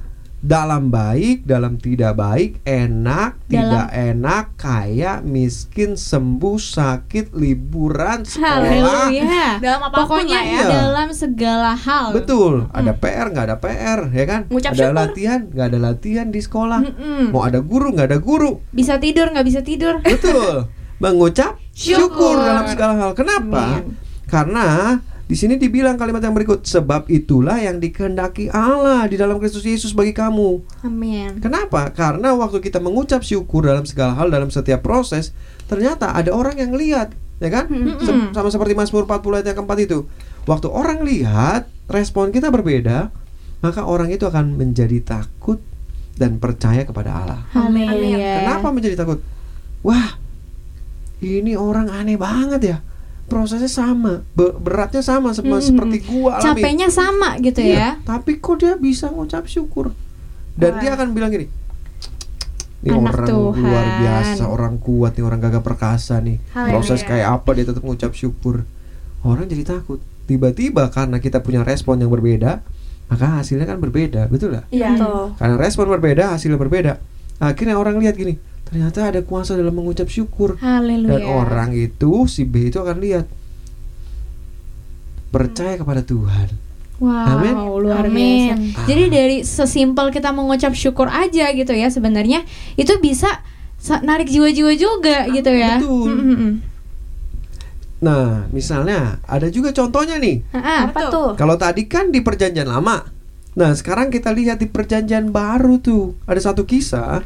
Dalam 0.42 0.90
baik, 0.90 1.46
dalam 1.46 1.78
tidak 1.78 2.18
baik, 2.18 2.58
enak, 2.66 3.38
tidak 3.46 3.86
enak, 3.94 4.44
kaya, 4.58 5.22
miskin, 5.22 5.94
sembuh, 5.94 6.58
sakit, 6.58 7.30
liburan, 7.30 8.26
sekolah. 8.26 8.58
Haleluya. 8.58 9.62
Dalam 9.62 9.80
apa 9.86 10.02
pun 10.02 10.02
Pokoknya 10.02 10.42
ya. 10.42 10.66
dalam 10.66 11.08
segala 11.14 11.78
hal. 11.78 12.10
Betul, 12.10 12.66
ada 12.74 12.90
PR 12.90 13.30
nggak 13.30 13.46
ada 13.46 13.56
PR, 13.62 14.00
ya 14.10 14.24
kan? 14.26 14.40
Ngucap 14.50 14.74
ada 14.74 14.82
syukur. 14.82 14.98
latihan 14.98 15.40
nggak 15.46 15.66
ada 15.70 15.78
latihan 15.78 16.26
di 16.34 16.40
sekolah. 16.42 16.80
Mm-mm. 16.90 17.30
Mau 17.30 17.46
ada 17.46 17.62
guru 17.62 17.94
nggak 17.94 18.10
ada 18.10 18.18
guru. 18.18 18.58
Bisa 18.74 18.98
tidur 18.98 19.30
nggak 19.30 19.46
bisa 19.46 19.62
tidur. 19.62 20.02
Betul. 20.02 20.66
Mengucap 21.02 21.54
syukur. 21.70 22.34
Syukur. 22.34 22.36
dalam 22.42 22.66
segala 22.66 22.92
hal. 22.98 23.10
Kenapa? 23.14 23.86
Karena 24.26 24.98
di 25.32 25.40
sini 25.40 25.56
dibilang 25.56 25.96
kalimat 25.96 26.20
yang 26.20 26.36
berikut, 26.36 26.60
sebab 26.68 27.08
itulah 27.08 27.56
yang 27.56 27.80
dikehendaki 27.80 28.52
Allah 28.52 29.08
di 29.08 29.16
dalam 29.16 29.40
Kristus 29.40 29.64
Yesus 29.64 29.96
bagi 29.96 30.12
kamu. 30.12 30.60
Amin. 30.84 31.40
Kenapa? 31.40 31.88
Karena 31.88 32.36
waktu 32.36 32.60
kita 32.60 32.84
mengucap 32.84 33.24
syukur 33.24 33.64
dalam 33.64 33.88
segala 33.88 34.12
hal 34.12 34.28
dalam 34.28 34.52
setiap 34.52 34.84
proses, 34.84 35.32
ternyata 35.72 36.12
ada 36.12 36.36
orang 36.36 36.60
yang 36.60 36.76
lihat, 36.76 37.16
ya 37.40 37.48
kan? 37.48 37.64
Se- 38.04 38.28
sama 38.36 38.52
seperti 38.52 38.76
Mazmur 38.76 39.08
40 39.08 39.40
ayat 39.40 39.46
yang 39.48 39.64
keempat 39.64 39.78
itu. 39.80 40.04
Waktu 40.44 40.68
orang 40.68 41.00
lihat, 41.00 41.64
respon 41.88 42.28
kita 42.28 42.52
berbeda, 42.52 43.08
maka 43.64 43.88
orang 43.88 44.12
itu 44.12 44.28
akan 44.28 44.60
menjadi 44.60 45.00
takut 45.00 45.64
dan 46.20 46.36
percaya 46.44 46.84
kepada 46.84 47.08
Allah. 47.08 47.40
Amin. 47.56 47.88
Kenapa 48.20 48.68
menjadi 48.68 49.00
takut? 49.00 49.24
Wah, 49.80 50.20
ini 51.24 51.56
orang 51.56 51.88
aneh 51.88 52.20
banget 52.20 52.60
ya. 52.68 52.76
Prosesnya 53.32 53.66
sama, 53.66 54.20
be- 54.30 54.52
beratnya 54.54 55.00
sama 55.00 55.32
Mm-mm. 55.32 55.58
seperti 55.58 56.04
gua 56.04 56.36
alami. 56.36 56.44
Capeknya 56.44 56.88
sama 56.88 57.40
gitu 57.40 57.58
Iya, 57.58 57.72
ya. 57.72 57.90
Tapi 58.04 58.36
kok 58.36 58.60
dia 58.60 58.76
bisa 58.76 59.08
ngucap 59.08 59.48
syukur? 59.48 59.96
Dan 60.52 60.76
dia 60.78 60.92
akan 60.92 61.10
bilang 61.10 61.32
gini, 61.32 61.48
ini 62.82 62.90
Anak 62.92 63.14
orang 63.16 63.28
Tuhan." 63.30 63.62
luar 63.62 63.86
biasa, 63.98 64.42
orang 64.44 64.74
kuat 64.76 65.16
nih, 65.16 65.24
orang 65.24 65.40
gagah 65.40 65.62
perkasa 65.62 66.20
nih. 66.20 66.36
Proses 66.52 67.00
kayak 67.00 67.40
apa 67.40 67.50
dia 67.52 67.64
tetap 67.64 67.80
ngucap 67.80 68.12
syukur. 68.12 68.68
Orang 69.22 69.46
jadi 69.46 69.64
takut. 69.64 70.02
Tiba-tiba 70.22 70.86
karena 70.88 71.16
kita 71.16 71.40
punya 71.40 71.62
respon 71.62 71.96
yang 71.96 72.10
berbeda, 72.10 72.60
maka 73.06 73.40
hasilnya 73.40 73.64
kan 73.64 73.78
berbeda, 73.78 74.28
betul 74.28 74.52
nggak? 74.52 74.66
Iya. 74.68 74.98
Karena 75.34 75.56
respon 75.56 75.88
berbeda, 75.88 76.34
hasilnya 76.34 76.58
berbeda. 76.58 77.00
Akhirnya 77.38 77.74
orang 77.74 77.96
lihat 77.96 78.14
gini, 78.14 78.36
ternyata 78.72 79.12
ada 79.12 79.20
kuasa 79.20 79.52
dalam 79.52 79.76
mengucap 79.76 80.08
syukur. 80.08 80.56
Haleluya. 80.56 81.12
Dan 81.12 81.28
orang 81.28 81.76
itu, 81.76 82.24
si 82.24 82.48
B 82.48 82.72
itu 82.72 82.80
akan 82.80 82.96
lihat 83.04 83.28
percaya 85.28 85.76
kepada 85.76 86.00
Tuhan. 86.00 86.48
Wow, 86.96 87.36
Amin. 87.36 87.54
luar 87.82 88.06
Amin. 88.08 88.72
biasa. 88.72 88.86
Jadi 88.86 89.04
dari 89.10 89.36
sesimpel 89.42 90.08
kita 90.08 90.32
mengucap 90.32 90.72
syukur 90.72 91.10
aja 91.10 91.50
gitu 91.50 91.74
ya 91.74 91.90
sebenarnya 91.90 92.46
itu 92.78 92.94
bisa 92.96 93.42
sa- 93.76 94.00
narik 94.00 94.30
jiwa-jiwa 94.30 94.72
juga 94.72 95.26
gitu 95.28 95.50
ya. 95.50 95.76
Betul. 95.82 96.08
Mm-mm-mm. 96.08 96.52
Nah, 98.02 98.46
misalnya 98.54 99.20
ada 99.26 99.50
juga 99.52 99.74
contohnya 99.74 100.16
nih. 100.16 100.42
Ah, 100.54 100.88
Apa 100.88 101.10
tuh? 101.10 101.28
Kalau 101.36 101.60
tadi 101.60 101.84
kan 101.90 102.08
di 102.08 102.24
perjanjian 102.24 102.66
lama. 102.66 103.02
Nah, 103.52 103.70
sekarang 103.76 104.08
kita 104.08 104.32
lihat 104.32 104.62
di 104.62 104.70
perjanjian 104.70 105.28
baru 105.28 105.76
tuh. 105.82 106.16
Ada 106.24 106.54
satu 106.54 106.64
kisah 106.64 107.20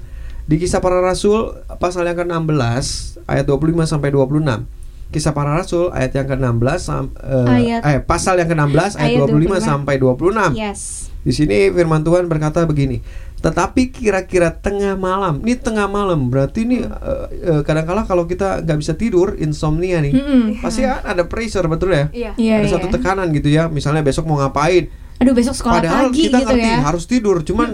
di 0.46 0.56
kisah 0.56 0.78
para 0.78 0.98
rasul 0.98 1.52
pasal 1.76 2.06
yang 2.06 2.14
ke-16 2.16 2.86
ayat 3.24 3.44
25 3.44 3.82
sampai 3.84 4.08
26. 4.08 4.62
Kisah 5.06 5.30
para 5.30 5.54
rasul 5.54 5.90
ayat 5.90 6.14
yang 6.14 6.26
ke-16 6.28 6.78
sam- 6.78 7.14
eh, 7.16 7.46
Ayat- 7.48 7.82
eh, 7.84 7.98
pasal 8.00 8.38
yang 8.38 8.46
ke-16 8.48 8.94
ayat, 8.96 9.10
Ayat 9.12 9.20
25 9.26 9.54
25. 9.54 9.60
sampai 9.60 9.94
26. 9.96 10.50
Yes. 10.52 10.80
Di 11.20 11.32
sini 11.32 11.70
firman 11.70 12.02
Tuhan 12.02 12.26
berkata 12.26 12.62
begini. 12.62 13.02
Tetapi 13.36 13.92
kira-kira 13.92 14.50
tengah 14.50 14.94
malam, 14.96 15.38
ini 15.40 15.54
tengah 15.54 15.86
malam 15.86 16.26
berarti 16.26 16.62
ini 16.62 16.82
eh, 16.82 17.26
eh, 17.44 17.62
kadang-kala 17.62 18.02
kalau 18.02 18.24
kita 18.24 18.62
nggak 18.62 18.78
bisa 18.78 18.94
tidur, 18.94 19.34
insomnia 19.36 19.98
nih, 20.00 20.10
Mm-mm. 20.12 20.42
pasti 20.58 20.82
kan 20.82 21.02
ada 21.04 21.22
pressure 21.24 21.66
betul 21.66 21.90
ya? 21.90 22.06
Iya. 22.08 22.30
Iya, 22.36 22.52
ada 22.56 22.66
iya. 22.66 22.72
satu 22.72 22.86
tekanan 22.88 23.30
gitu 23.30 23.46
ya. 23.46 23.66
Misalnya 23.66 24.02
besok 24.02 24.26
mau 24.26 24.38
ngapain? 24.38 24.90
Aduh 25.16 25.32
besok 25.32 25.56
sekolah 25.56 25.80
Padahal 25.80 26.12
pagi 26.12 26.28
kita 26.28 26.38
gitu 26.44 26.46
ngerti 26.52 26.68
ya. 26.68 26.78
harus 26.84 27.04
tidur, 27.08 27.36
cuman 27.40 27.68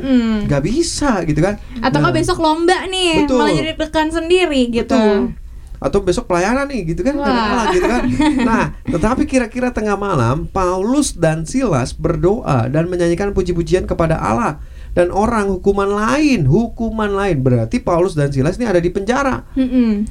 nggak 0.47 0.63
bisa 0.63 1.27
gitu 1.27 1.41
kan? 1.43 1.59
Atau 1.83 1.99
Nah, 1.99 2.09
nggak 2.09 2.17
besok 2.23 2.39
lomba 2.39 2.87
nih, 2.87 3.27
Betul. 3.27 3.39
malah 3.43 3.55
jadi 3.55 3.73
tekan 3.75 4.09
sendiri 4.09 4.61
gitu. 4.71 4.95
Betul. 4.95 5.35
Atau 5.83 5.99
besok 5.99 6.31
pelayanan 6.31 6.71
nih 6.71 6.95
gitu 6.95 7.03
kan? 7.03 7.19
Kadang-kala 7.19 7.65
gitu 7.75 7.87
kan? 7.91 8.03
Nah, 8.49 8.65
tetapi 8.87 9.27
kira-kira 9.27 9.75
tengah 9.75 9.99
malam 9.99 10.47
Paulus 10.47 11.11
dan 11.11 11.43
Silas 11.43 11.91
berdoa 11.91 12.71
dan 12.71 12.87
menyanyikan 12.87 13.35
puji-pujian 13.35 13.91
kepada 13.91 14.15
Allah 14.15 14.63
dan 14.95 15.11
orang 15.11 15.51
hukuman 15.51 15.91
lain, 15.91 16.47
hukuman 16.47 17.11
lain 17.11 17.43
berarti 17.43 17.83
Paulus 17.83 18.15
dan 18.15 18.31
Silas 18.31 18.55
ini 18.55 18.71
ada 18.71 18.79
di 18.79 18.95
penjara. 18.95 19.43
Mm-mm. 19.59 20.07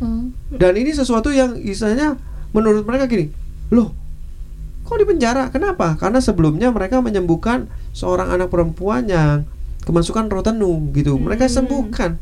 Dan 0.51 0.73
ini 0.75 0.91
sesuatu 0.91 1.31
yang 1.31 1.55
istilahnya 1.55 2.19
menurut 2.51 2.83
mereka 2.83 3.07
gini, 3.07 3.31
loh, 3.71 3.95
kok 4.91 4.99
di 4.99 5.07
penjara? 5.07 5.47
Kenapa? 5.47 5.95
Karena 5.95 6.19
sebelumnya 6.19 6.67
mereka 6.67 6.99
menyembuhkan 6.99 7.71
seorang 7.95 8.27
anak 8.27 8.51
perempuan 8.51 9.07
yang 9.07 9.47
kemasukan 9.81 10.27
roh 10.27 10.43
tenung 10.43 10.91
gitu. 10.91 11.15
Mereka 11.15 11.47
sembuhkan. 11.47 12.19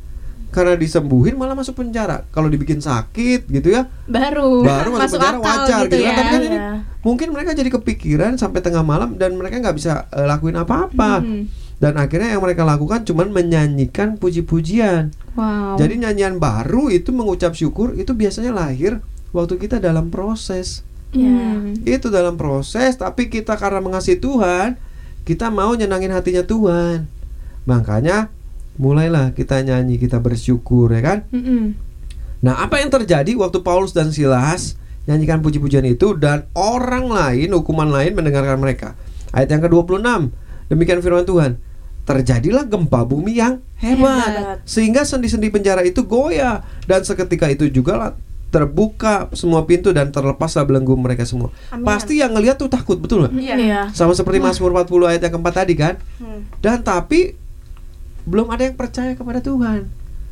Karena 0.50 0.74
disembuhin 0.74 1.38
malah 1.38 1.54
masuk 1.54 1.78
penjara. 1.78 2.26
Kalau 2.34 2.50
dibikin 2.50 2.82
sakit 2.82 3.46
gitu 3.50 3.70
ya, 3.70 3.86
Baru 4.10 4.66
baru 4.66 4.98
masuk, 4.98 5.22
penjara 5.22 5.38
akal 5.38 5.46
wajar 5.46 5.80
gitu 5.86 5.94
gitu, 5.94 5.98
ya. 6.02 6.10
kan. 6.10 6.18
Tapi 6.18 6.30
kan 6.30 6.42
ini 6.42 6.58
Iya. 6.58 6.70
mungkin 7.06 7.28
mereka 7.30 7.52
jadi 7.54 7.70
kepikiran 7.70 8.34
sampai 8.34 8.60
tengah 8.66 8.82
malam 8.82 9.14
dan 9.22 9.38
mereka 9.38 9.62
nggak 9.62 9.78
bisa 9.78 10.10
eh, 10.10 10.26
lakuin 10.26 10.58
apa-apa. 10.58 11.22
Hmm. 11.22 11.46
Dan 11.78 11.96
akhirnya 11.96 12.34
yang 12.34 12.42
mereka 12.44 12.66
lakukan 12.66 13.06
cuman 13.06 13.30
menyanyikan 13.30 14.18
puji-pujian. 14.18 15.14
Wow. 15.38 15.78
Jadi 15.78 16.02
nyanyian 16.02 16.36
baru 16.42 16.90
itu 16.90 17.14
mengucap 17.16 17.54
syukur 17.54 17.94
itu 17.96 18.12
biasanya 18.18 18.50
lahir 18.52 19.00
waktu 19.32 19.56
kita 19.56 19.78
dalam 19.78 20.10
proses. 20.10 20.82
Hmm. 21.10 21.74
Itu 21.86 22.14
dalam 22.14 22.38
proses 22.38 22.98
tapi 22.98 23.34
kita 23.34 23.58
karena 23.58 23.82
mengasihi 23.82 24.22
Tuhan, 24.22 24.78
kita 25.26 25.50
mau 25.50 25.74
nyenangin 25.74 26.14
hatinya 26.14 26.46
Tuhan. 26.46 27.10
Makanya 27.66 28.30
mulailah 28.80 29.36
kita 29.36 29.62
nyanyi, 29.62 30.00
kita 30.00 30.18
bersyukur 30.24 30.90
ya 30.96 31.02
kan? 31.04 31.20
Mm-mm. 31.30 31.76
Nah, 32.40 32.64
apa 32.64 32.80
yang 32.80 32.88
terjadi 32.88 33.36
waktu 33.36 33.60
Paulus 33.60 33.92
dan 33.92 34.16
Silas 34.16 34.80
nyanyikan 35.04 35.44
puji-pujian 35.44 35.84
itu 35.84 36.16
dan 36.16 36.48
orang 36.56 37.12
lain, 37.12 37.52
hukuman 37.52 37.92
lain 37.92 38.16
mendengarkan 38.16 38.56
mereka. 38.62 38.96
Ayat 39.36 39.52
yang 39.52 39.62
ke-26. 39.68 40.32
Demikian 40.72 41.02
firman 41.04 41.28
Tuhan. 41.28 41.60
Terjadilah 42.08 42.66
gempa 42.66 43.06
bumi 43.06 43.38
yang 43.38 43.62
hebat, 43.78 44.34
Hebat. 44.34 44.58
sehingga 44.66 45.06
sendi-sendi 45.06 45.54
penjara 45.54 45.86
itu 45.86 46.02
goyah 46.10 46.66
dan 46.90 47.06
seketika 47.06 47.46
itu 47.54 47.70
juga 47.70 48.18
terbuka 48.50 49.30
semua 49.38 49.64
pintu 49.70 49.94
dan 49.94 50.10
terlepaslah 50.10 50.66
belenggu 50.66 50.98
mereka 50.98 51.22
semua. 51.26 51.54
Pasti 51.86 52.18
yang 52.18 52.34
ngelihat 52.34 52.58
tuh 52.58 52.66
takut, 52.70 52.98
betul 52.98 53.26
nggak? 53.26 53.34
Iya. 53.38 53.82
Sama 53.94 54.18
seperti 54.18 54.42
Mazmur 54.42 54.74
40 54.74 55.10
ayat 55.10 55.22
yang 55.30 55.34
keempat 55.38 55.54
tadi 55.54 55.74
kan? 55.78 55.96
Hmm. 56.18 56.42
Dan 56.58 56.82
tapi 56.82 57.38
belum 58.26 58.50
ada 58.50 58.66
yang 58.66 58.74
percaya 58.74 59.14
kepada 59.14 59.40
Tuhan. 59.46 59.86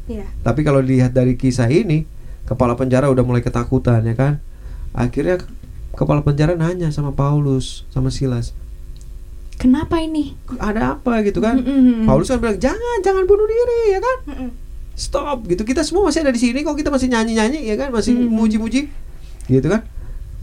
Iya. 0.10 0.26
Tapi 0.42 0.62
kalau 0.66 0.82
dilihat 0.82 1.14
dari 1.14 1.38
kisah 1.38 1.70
ini, 1.70 2.10
kepala 2.50 2.74
penjara 2.74 3.06
udah 3.14 3.22
mulai 3.22 3.46
ketakutan 3.46 4.02
ya 4.02 4.18
kan. 4.18 4.42
Akhirnya 4.98 5.38
kepala 5.94 6.26
penjara 6.26 6.58
nanya 6.58 6.90
sama 6.90 7.14
Paulus, 7.14 7.86
sama 7.94 8.10
Silas, 8.10 8.58
Kenapa 9.58 9.98
ini? 9.98 10.38
ada 10.62 10.98
apa 10.98 11.26
gitu 11.26 11.42
kan? 11.42 11.58
Mm-mm. 11.58 12.06
Paulus 12.06 12.30
kan 12.30 12.38
bilang 12.38 12.62
jangan, 12.62 12.98
jangan 13.02 13.26
bunuh 13.26 13.46
diri 13.50 13.82
ya 13.98 14.00
kan? 14.02 14.18
Mm-mm. 14.30 14.50
Stop 14.98 15.46
gitu. 15.46 15.62
Kita 15.62 15.86
semua 15.86 16.10
masih 16.10 16.26
ada 16.26 16.34
di 16.34 16.42
sini 16.42 16.66
kok 16.66 16.74
kita 16.74 16.90
masih 16.90 17.08
nyanyi-nyanyi 17.14 17.70
ya 17.70 17.78
kan, 17.78 17.94
masih 17.94 18.18
muji-muji, 18.18 18.90
gitu 19.46 19.68
kan? 19.70 19.86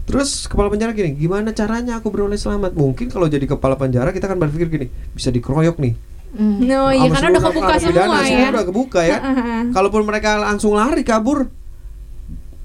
Terus 0.07 0.47
kepala 0.47 0.71
penjara 0.71 0.95
gini, 0.95 1.11
gimana 1.17 1.51
caranya 1.51 1.99
aku 1.99 2.07
beroleh 2.07 2.39
selamat? 2.39 2.71
Mungkin 2.71 3.11
kalau 3.11 3.27
jadi 3.27 3.43
kepala 3.43 3.75
penjara 3.75 4.15
kita 4.15 4.31
kan 4.31 4.39
berpikir 4.39 4.71
gini, 4.71 4.87
bisa 5.11 5.27
dikeroyok 5.27 5.75
nih. 5.81 5.93
No, 6.39 6.91
iya 6.91 7.07
Sama 7.07 7.15
karena 7.15 7.27
udah 7.31 7.43
kebuka 7.47 7.75
semua 7.79 8.19
ya. 8.27 8.47
udah 8.51 8.65
kebuka 8.67 9.01
ya. 9.03 9.17
Kalaupun 9.75 10.03
mereka 10.07 10.39
langsung 10.39 10.75
lari 10.75 11.03
kabur, 11.03 11.47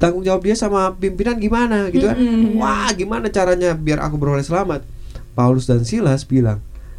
tanggung 0.03 0.26
jawab 0.26 0.42
dia 0.42 0.59
sama 0.59 0.94
pimpinan 0.94 1.38
gimana 1.38 1.87
gitu 1.90 2.07
kan? 2.07 2.18
Mm-mm. 2.18 2.59
Wah, 2.59 2.90
gimana 2.94 3.31
caranya 3.31 3.72
biar 3.74 4.03
aku 4.03 4.18
beroleh 4.18 4.42
selamat? 4.42 4.83
Paulus 5.38 5.70
dan 5.70 5.87
Silas 5.87 6.26
bilang, 6.26 6.59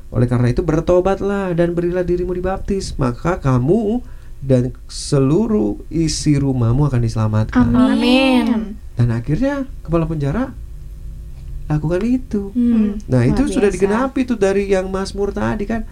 oleh 0.10 0.26
karena 0.26 0.50
itu 0.50 0.64
bertobatlah 0.64 1.52
dan 1.54 1.76
berilah 1.76 2.08
dirimu 2.08 2.32
dibaptis, 2.32 2.96
maka 2.96 3.38
kamu 3.38 4.00
dan 4.42 4.74
seluruh 4.90 5.78
isi 5.88 6.36
rumahmu 6.36 6.90
akan 6.90 7.02
diselamatkan. 7.02 7.70
Amin. 7.70 8.76
Dan 8.98 9.08
akhirnya 9.10 9.64
kepala 9.82 10.06
penjara 10.06 10.50
lakukan 11.70 12.02
itu. 12.04 12.52
Hmm. 12.52 13.00
Nah, 13.08 13.24
itu 13.24 13.48
Luar 13.48 13.54
sudah 13.54 13.70
biasa. 13.72 13.76
digenapi 13.80 14.20
tuh 14.28 14.36
dari 14.36 14.68
yang 14.68 14.92
Mazmur 14.92 15.32
tadi 15.32 15.64
kan. 15.64 15.88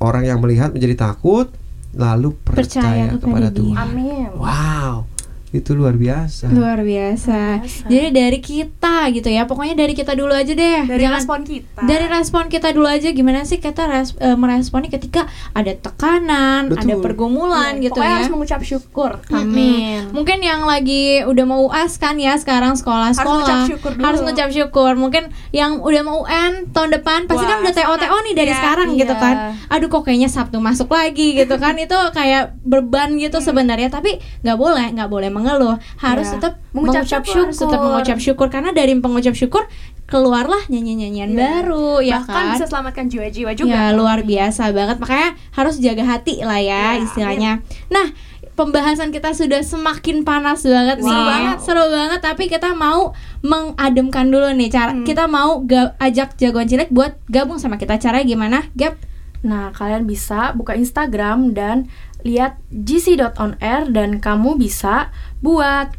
Orang 0.00 0.26
yang 0.26 0.42
melihat 0.42 0.74
menjadi 0.74 0.96
takut, 0.98 1.52
lalu 1.94 2.34
percaya, 2.42 3.12
Percaya 3.14 3.20
kepada 3.20 3.48
kepada. 3.52 3.58
Tuhan. 3.62 3.78
Amin. 3.78 4.26
Wow, 4.34 5.06
itu 5.54 5.70
luar 5.70 5.94
biasa. 5.94 6.50
Luar 6.50 6.82
biasa. 6.82 7.62
Jadi 7.86 8.08
dari 8.10 8.38
kita 8.42 8.97
gitu 9.08 9.28
ya. 9.28 9.44
Pokoknya 9.44 9.74
dari 9.74 9.92
kita 9.92 10.12
dulu 10.12 10.30
aja 10.30 10.50
deh. 10.50 10.80
Dari 10.84 10.98
Jangan- 11.00 11.16
respon 11.16 11.40
kita. 11.42 11.80
dari 11.80 12.06
respon 12.06 12.44
kita 12.46 12.68
dulu 12.70 12.86
aja 12.86 13.08
gimana 13.08 13.42
sih 13.42 13.58
kita 13.58 13.82
res- 13.84 14.16
eh, 14.16 14.34
meresponnya 14.34 14.90
ketika 14.90 15.24
ada 15.52 15.72
tekanan, 15.72 16.66
Betul. 16.66 16.80
ada 16.80 16.94
pergumulan 16.98 17.72
Iya, 17.74 17.82
gitu 17.84 17.94
pokoknya 17.94 18.08
ya. 18.08 18.16
harus 18.16 18.30
mengucap 18.30 18.60
syukur. 18.62 19.10
Amin. 19.30 20.10
Mungkin 20.10 20.38
yang 20.40 20.62
lagi 20.62 20.88
udah 21.22 21.44
mau 21.44 21.60
UAS 21.64 21.96
kan 21.96 22.16
ya 22.16 22.34
sekarang 22.34 22.74
sekolah-sekolah 22.74 23.26
Harus 23.38 23.46
ngucap 23.46 23.68
syukur 23.68 23.90
dulu. 23.92 24.04
harus 24.04 24.20
ngucap 24.20 24.48
syukur. 24.50 24.92
Mungkin 24.94 25.22
yang 25.50 25.78
udah 25.78 26.02
mau 26.02 26.18
UN 26.20 26.68
tahun 26.68 26.90
depan 26.92 27.24
pasti 27.24 27.44
kan 27.44 27.58
Wah, 27.58 27.64
udah 27.64 27.74
TO 27.74 27.94
TO 27.96 28.16
nih 28.22 28.34
dari 28.34 28.48
Iya, 28.48 28.58
sekarang 28.58 28.88
iya. 28.90 28.98
gitu 29.00 29.14
kan. 29.14 29.34
Aduh 29.68 29.88
kok 29.88 30.02
kayaknya 30.02 30.28
Sabtu 30.28 30.58
masuk 30.58 30.88
lagi 30.88 31.36
gitu 31.36 31.54
kan. 31.56 31.74
Itu 31.80 31.94
kayak 32.10 32.58
beban 32.60 33.14
gitu 33.14 33.38
sebenarnya 33.38 33.88
tapi 33.88 34.16
nggak 34.40 34.56
boleh, 34.56 34.86
nggak 34.92 35.06
boleh 35.06 35.28
mengeluh. 35.28 35.76
Harus 35.96 36.28
Iya. 36.28 36.34
tetap 36.36 36.52
Mengucap 36.68 37.02
mengucap, 37.02 37.22
syukur. 37.24 37.48
syukur, 37.48 37.60
tetap 37.64 37.80
mengucap 37.80 38.18
syukur 38.18 38.46
karena 38.48 38.70
dari 38.70 38.87
pengucap 38.94 39.32
syukur 39.32 39.68
keluarlah 40.04 40.64
nyanyian-nyanyian 40.66 41.28
Iya. 41.28 41.38
baru 41.38 42.00
ya 42.00 42.16
Bahkan 42.18 42.32
kan. 42.32 42.52
bisa 42.54 42.64
selamatkan 42.64 43.06
jiwa-jiwa 43.06 43.52
juga. 43.52 43.68
Ya 43.70 43.92
luar 43.92 44.22
biasa 44.22 44.72
banget 44.72 44.96
makanya 44.96 45.28
harus 45.52 45.76
jaga 45.76 46.00
hati 46.02 46.40
lah 46.40 46.56
ya 46.56 46.96
Ya, 46.96 47.02
istilahnya. 47.02 47.52
Nah 47.86 48.16
pembahasan 48.54 49.12
kita 49.12 49.30
sudah 49.30 49.60
semakin 49.60 50.24
panas 50.24 50.64
banget 50.64 50.98
Seru 50.98 51.12
nih, 51.12 51.22
banget. 51.22 51.56
seru 51.60 51.84
banget. 51.86 52.20
Tapi 52.20 52.44
kita 52.46 52.72
mau 52.74 53.12
mengademkan 53.42 54.26
dulu 54.26 54.48
nih 54.50 54.68
cara 54.68 54.90
Hmm. 54.90 55.04
kita 55.04 55.24
mau 55.26 55.60
ga- 55.62 55.92
ajak 55.98 56.34
jagoan 56.36 56.64
cilik 56.64 56.88
buat 56.88 57.20
gabung 57.26 57.56
sama 57.56 57.76
kita. 57.76 57.96
Caranya 57.96 58.24
gimana? 58.24 58.58
Gap? 58.72 58.96
Nah, 59.40 59.70
kalian 59.70 60.02
bisa 60.02 60.50
buka 60.52 60.74
Instagram 60.74 61.52
dan 61.52 61.86
lihat 62.20 62.58
gc.onair 62.72 63.86
dan 63.86 64.18
kamu 64.18 64.56
bisa 64.56 65.14
buat 65.38 65.94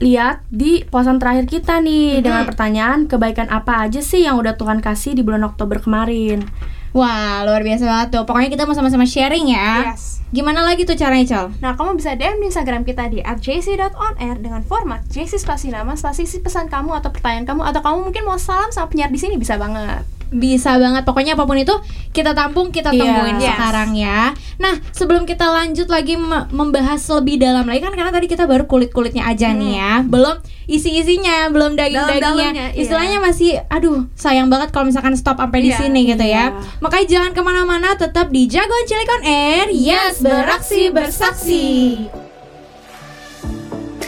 lihat 0.00 0.40
di 0.48 0.82
posan 0.88 1.20
terakhir 1.20 1.44
kita 1.44 1.78
nih 1.84 2.24
dengan 2.24 2.48
pertanyaan 2.48 3.04
kebaikan 3.04 3.52
apa 3.52 3.84
aja 3.84 4.00
sih 4.00 4.24
yang 4.24 4.40
udah 4.40 4.56
Tuhan 4.56 4.80
kasih 4.80 5.12
di 5.12 5.20
bulan 5.20 5.44
Oktober 5.44 5.76
kemarin. 5.76 6.48
Wah 6.90 7.46
luar 7.46 7.62
biasa 7.62 7.86
banget 7.86 8.08
tuh. 8.18 8.24
Pokoknya 8.26 8.50
kita 8.50 8.66
mau 8.66 8.74
sama-sama 8.74 9.06
sharing 9.06 9.52
ya. 9.54 9.94
Yes. 9.94 10.24
Gimana 10.34 10.62
lagi 10.62 10.82
tuh 10.86 10.94
caranya 10.94 11.26
Cal? 11.26 11.46
Nah, 11.58 11.74
kamu 11.74 11.98
bisa 11.98 12.14
DM 12.14 12.38
di 12.38 12.50
Instagram 12.50 12.82
kita 12.86 13.10
di 13.10 13.18
@jc.onair 13.22 14.38
dengan 14.38 14.62
format 14.62 15.02
JC 15.10 15.38
spasi 15.38 15.74
nama, 15.74 15.94
spasi 15.98 16.26
pesan 16.38 16.70
kamu 16.70 16.94
atau 16.98 17.10
pertanyaan 17.10 17.46
kamu 17.46 17.62
atau 17.66 17.80
kamu 17.82 17.98
mungkin 18.10 18.22
mau 18.26 18.38
salam 18.38 18.70
sama 18.70 18.90
penyiar 18.90 19.10
di 19.10 19.18
sini 19.18 19.38
bisa 19.38 19.58
banget. 19.58 20.06
Bisa 20.30 20.78
banget, 20.78 21.02
pokoknya 21.02 21.34
apa 21.34 21.42
pun 21.42 21.54
itu 21.54 21.74
kita 22.10 22.30
tampung, 22.32 22.70
kita 22.70 22.90
tungguin 22.90 23.36
Yes. 23.36 23.50
sekarang 23.50 23.90
ya. 23.92 24.30
Nah, 24.56 24.78
sebelum 24.90 25.22
kita 25.24 25.42
lanjut 25.44 25.86
lagi 25.86 26.14
me- 26.14 26.46
membahas 26.50 27.02
lebih 27.12 27.36
dalam 27.36 27.66
lagi 27.66 27.80
kan 27.80 27.90
karena 27.90 28.08
tadi 28.08 28.26
kita 28.26 28.46
baru 28.46 28.64
kulit-kulitnya 28.64 29.26
aja 29.26 29.50
nih 29.50 29.74
ya, 29.74 29.92
belum 30.00 30.38
isi-isinya, 30.66 31.50
belum 31.50 31.74
Dalam-dalamnya, 31.74 32.14
daging-dagingnya. 32.14 32.66
iya. 32.70 32.78
Istilahnya 32.78 33.18
masih, 33.18 33.58
aduh 33.66 34.06
sayang 34.14 34.46
banget 34.46 34.70
kalau 34.70 34.86
misalkan 34.86 35.14
stop 35.14 35.36
sampai 35.36 35.60
di 35.60 35.70
Iya, 35.70 35.78
sini 35.80 36.00
gitu 36.06 36.22
ya. 36.22 36.54
iya. 36.54 36.62
Makanya 36.78 37.06
jangan 37.08 37.30
ke 37.32 37.42
mana-mana, 37.42 37.88
tetap 37.94 38.30
di 38.30 38.46
Jagoan 38.46 38.86
Cilik 38.86 39.10
on 39.10 39.22
Air. 39.24 39.66
Yes, 39.70 40.18
beraksi 40.20 40.88
bersaksi. 40.88 41.66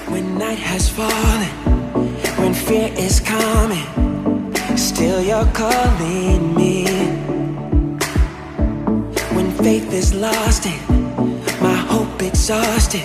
When 0.07 0.39
night 0.39 0.61
has 0.61 0.87
fallen, 0.87 1.51
when 2.37 2.53
fear 2.53 2.93
is 2.95 3.19
coming, 3.19 3.89
still 4.77 5.21
you're 5.21 5.51
calling 5.53 6.55
me. 6.55 6.85
When 9.35 9.51
faith 9.63 9.93
is 9.93 10.15
lost 10.15 10.67
and 10.67 10.83
my 11.61 11.75
hope 11.75 12.23
exhausted, 12.23 13.05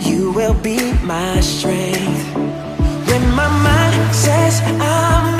you 0.00 0.32
will 0.32 0.54
be 0.54 0.78
my 1.02 1.40
strength. 1.40 2.34
When 3.08 3.22
my 3.34 3.48
mind 3.62 4.14
says 4.14 4.60
I'm 4.80 5.35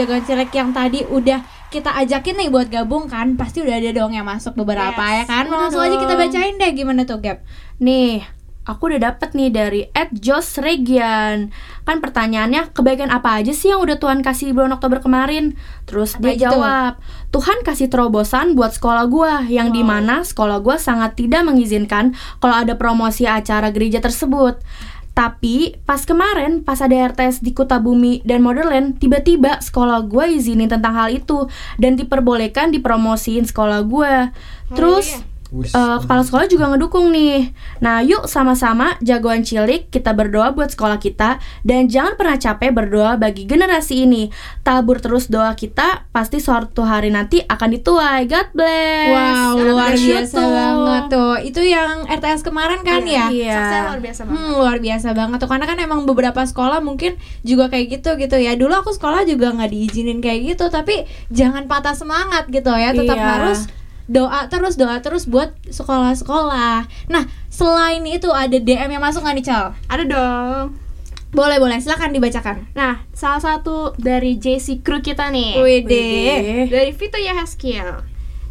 jagoan 0.00 0.24
cilik 0.24 0.50
yang 0.56 0.72
tadi 0.72 1.04
udah 1.04 1.44
kita 1.70 1.94
ajakin 2.02 2.34
nih 2.40 2.48
buat 2.50 2.66
gabung 2.66 3.06
kan, 3.06 3.38
pasti 3.38 3.62
udah 3.62 3.78
ada 3.78 3.94
dong 3.94 4.10
yang 4.16 4.26
masuk 4.26 4.58
beberapa 4.58 5.04
ya 5.06 5.22
kan. 5.28 5.46
Langsung 5.46 5.84
aja 5.84 5.96
kita 6.00 6.18
bacain 6.18 6.58
deh 6.58 6.72
gimana 6.74 7.06
tuh 7.06 7.22
Gap. 7.22 7.46
Nih, 7.78 8.26
aku 8.66 8.90
udah 8.90 9.00
dapet 9.12 9.38
nih 9.38 9.50
dari 9.54 9.80
Ed 9.94 10.10
Jos 10.18 10.58
Regian. 10.58 11.54
Kan 11.86 11.96
pertanyaannya, 12.02 12.74
kebaikan 12.74 13.14
apa 13.14 13.38
aja 13.38 13.54
sih 13.54 13.70
yang 13.70 13.82
udah 13.82 14.02
Tuhan 14.02 14.22
kasih 14.26 14.50
di 14.50 14.52
bulan 14.54 14.74
Oktober 14.74 14.98
kemarin? 14.98 15.54
Terus 15.86 16.18
Apa 16.18 16.22
dia 16.26 16.34
tuh? 16.34 16.42
jawab, 16.58 16.92
Tuhan 17.30 17.58
kasih 17.62 17.86
terobosan 17.86 18.58
buat 18.58 18.74
sekolah 18.74 19.06
gua, 19.06 19.46
yang 19.46 19.70
di 19.70 19.86
mana 19.86 20.26
sekolah 20.26 20.58
gua 20.62 20.74
sangat 20.74 21.14
tidak 21.14 21.46
mengizinkan 21.46 22.18
kalau 22.42 22.66
ada 22.66 22.74
promosi 22.74 23.30
acara 23.30 23.70
gereja 23.70 24.02
tersebut. 24.02 24.58
Tapi 25.10 25.76
pas 25.84 26.00
kemarin 26.06 26.62
pas 26.62 26.78
ada 26.80 26.94
RTS 26.94 27.42
di 27.42 27.50
Kuta 27.52 27.82
Bumi 27.82 28.22
dan 28.22 28.40
Motherland 28.40 28.96
tiba-tiba 28.96 29.58
sekolah 29.60 30.06
gue 30.06 30.38
izinin 30.38 30.70
tentang 30.70 30.96
hal 30.96 31.10
itu 31.12 31.50
dan 31.76 31.98
diperbolehkan 31.98 32.70
dipromosiin 32.72 33.44
sekolah 33.44 33.84
gue. 33.84 34.14
Terus 34.72 35.20
Eh, 35.50 35.66
kepala 35.98 36.22
sekolah 36.22 36.46
juga 36.46 36.70
ngedukung 36.70 37.10
nih. 37.10 37.50
Nah, 37.82 38.06
yuk 38.06 38.30
sama-sama 38.30 38.94
jagoan 39.02 39.42
cilik 39.42 39.90
kita 39.90 40.14
berdoa 40.14 40.54
buat 40.54 40.70
sekolah 40.70 40.96
kita 40.96 41.42
dan 41.60 41.90
jangan 41.90 42.14
pernah 42.14 42.38
capek 42.38 42.70
berdoa 42.70 43.18
bagi 43.18 43.50
generasi 43.50 44.06
ini. 44.06 44.30
Tabur 44.62 45.02
terus 45.02 45.26
doa 45.26 45.50
kita, 45.52 46.06
pasti 46.14 46.38
suatu 46.38 46.86
hari 46.86 47.10
nanti 47.10 47.42
akan 47.42 47.68
dituai. 47.72 48.30
God 48.30 48.48
bless. 48.54 49.10
Wow, 49.10 49.54
luar 49.58 49.92
biasa 49.92 50.38
tuh. 50.38 50.50
banget 50.50 51.02
tuh. 51.10 51.34
Itu 51.42 51.60
yang 51.66 52.06
RTS 52.06 52.46
kemarin 52.46 52.86
kan 52.86 53.02
ya? 53.02 53.26
Iya. 53.26 53.90
Luar 53.90 53.98
biasa 53.98 54.20
banget. 54.22 54.38
Hmm, 54.38 54.50
luar 54.54 54.76
biasa 54.78 55.08
banget 55.10 55.38
tuh 55.42 55.50
karena 55.50 55.66
kan 55.66 55.78
emang 55.82 56.00
beberapa 56.06 56.40
sekolah 56.40 56.78
mungkin 56.78 57.18
juga 57.42 57.66
kayak 57.66 57.98
gitu 57.98 58.14
gitu 58.14 58.38
ya. 58.38 58.54
Dulu 58.54 58.86
aku 58.86 58.94
sekolah 58.94 59.26
juga 59.26 59.50
nggak 59.50 59.70
diizinin 59.74 60.22
kayak 60.22 60.54
gitu, 60.54 60.70
tapi 60.70 61.02
jangan 61.28 61.66
patah 61.66 61.98
semangat 61.98 62.46
gitu 62.46 62.70
ya. 62.70 62.94
Tetap 62.94 63.18
Iya. 63.18 63.26
harus 63.34 63.60
doa 64.10 64.50
terus 64.50 64.74
doa 64.74 64.98
terus 64.98 65.30
buat 65.30 65.54
sekolah-sekolah. 65.70 66.90
Nah, 67.06 67.24
selain 67.46 68.02
itu 68.10 68.26
ada 68.34 68.58
DM 68.58 68.98
yang 68.98 69.02
masuk 69.02 69.22
nggak 69.22 69.36
nih 69.38 69.46
Cal? 69.46 69.66
Ada 69.86 70.04
dong. 70.04 70.66
Boleh 71.30 71.62
boleh, 71.62 71.78
silakan 71.78 72.10
dibacakan. 72.10 72.66
Nah, 72.74 73.06
salah 73.14 73.38
satu 73.38 73.94
dari 73.94 74.34
JC 74.34 74.82
Crew 74.82 74.98
kita 74.98 75.30
nih. 75.30 75.62
Wede. 75.62 76.10
Dari 76.66 76.90
Vito 76.90 77.22
Yahaskiel. 77.22 78.10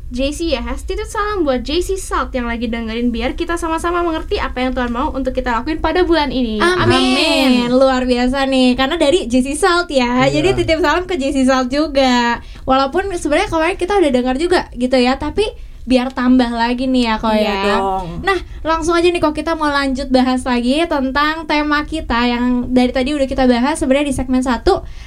JC 0.09 0.57
Yahas, 0.57 0.89
titip 0.89 1.05
salam 1.05 1.45
buat 1.45 1.61
JC 1.61 1.93
Salt 1.93 2.33
yang 2.33 2.49
lagi 2.49 2.65
dengerin 2.65 3.13
biar 3.13 3.37
kita 3.37 3.61
sama-sama 3.61 4.01
mengerti 4.01 4.41
apa 4.41 4.65
yang 4.65 4.73
Tuhan 4.73 4.89
mau 4.89 5.13
untuk 5.13 5.37
kita 5.37 5.61
lakuin 5.61 5.77
pada 5.85 6.01
bulan 6.01 6.33
ini. 6.33 6.57
Amin. 6.57 7.69
Luar 7.69 8.09
biasa 8.09 8.49
nih 8.49 8.73
karena 8.73 8.97
dari 8.97 9.29
JC 9.29 9.53
Salt 9.53 9.93
ya. 9.93 10.25
Iya. 10.25 10.41
Jadi 10.41 10.65
titip 10.65 10.81
salam 10.81 11.05
ke 11.05 11.13
JC 11.13 11.45
Salt 11.45 11.69
juga. 11.69 12.41
Walaupun 12.69 13.09
sebenarnya 13.11 13.49
kemarin 13.49 13.75
kita 13.75 13.97
udah 13.97 14.11
dengar 14.11 14.35
juga 14.37 14.69
gitu 14.71 14.93
ya, 14.93 15.17
tapi 15.17 15.41
biar 15.81 16.13
tambah 16.13 16.53
lagi 16.53 16.85
nih 16.85 17.01
ya 17.03 17.15
kok 17.17 17.33
Iya 17.33 17.41
ya. 17.41 17.61
dong. 17.73 18.21
Nah, 18.21 18.37
langsung 18.61 18.93
aja 18.93 19.05
nih 19.05 19.17
kok 19.17 19.33
kita 19.33 19.57
mau 19.57 19.65
lanjut 19.67 20.05
bahas 20.07 20.45
lagi 20.45 20.85
tentang 20.85 21.43
tema 21.43 21.81
kita 21.81 22.29
yang 22.29 22.43
dari 22.69 22.93
tadi 22.93 23.09
udah 23.09 23.25
kita 23.25 23.43
bahas 23.43 23.73
sebenarnya 23.73 24.05
di 24.05 24.13
segmen 24.13 24.37
1. 24.39 24.61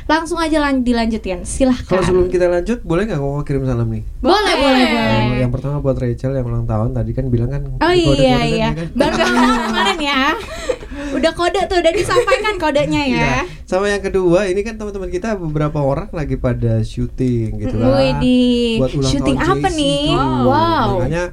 Langsung 0.04 0.36
aja 0.36 0.58
lan- 0.58 0.82
dilanjutin. 0.82 1.46
Silahkan. 1.46 1.86
Kalau 1.86 2.02
sebelum 2.02 2.26
kita 2.26 2.50
lanjut, 2.50 2.82
boleh 2.82 3.06
nggak 3.06 3.14
kok 3.16 3.46
kirim 3.46 3.62
salam 3.62 3.86
nih? 3.86 4.02
boleh, 4.18 4.54
boleh, 4.56 4.84
boleh. 4.84 5.14
Yang, 5.22 5.38
yang 5.38 5.52
pertama 5.54 5.76
buat 5.78 5.94
Rachel 5.94 6.34
yang 6.34 6.44
ulang 6.44 6.66
tahun 6.66 6.88
tadi 6.92 7.10
kan 7.12 7.24
bilang 7.28 7.50
kan 7.52 7.62
Oh 7.78 7.92
iya 7.92 8.10
kan, 8.10 8.42
iya. 8.42 8.42
ya 8.50 8.70
kan? 8.74 8.86
Baru 8.92 9.14
kemarin 9.62 9.98
ya. 10.02 10.20
Udah 11.12 11.32
kode 11.32 11.60
tuh, 11.64 11.78
udah 11.78 11.92
disampaikan 11.92 12.54
kodenya 12.56 13.02
ya. 13.02 13.16
Iya. 13.16 13.34
Sama 13.64 13.88
yang 13.88 14.00
kedua, 14.00 14.44
ini 14.44 14.60
kan 14.60 14.74
teman-teman 14.74 15.08
kita 15.08 15.34
beberapa 15.34 15.78
orang 15.78 16.08
lagi 16.10 16.36
pada 16.36 16.80
syuting 16.80 17.58
gitu 17.58 17.74
kan. 17.74 17.88
Widih. 17.92 18.78
Buat 18.78 18.92
ulang 18.94 19.10
Syuting 19.10 19.36
tahun 19.36 19.50
apa 19.54 19.68
JC 19.68 19.76
nih? 19.76 20.04
tuh. 20.08 20.44
Wow. 20.44 20.88
Makanya 20.96 21.24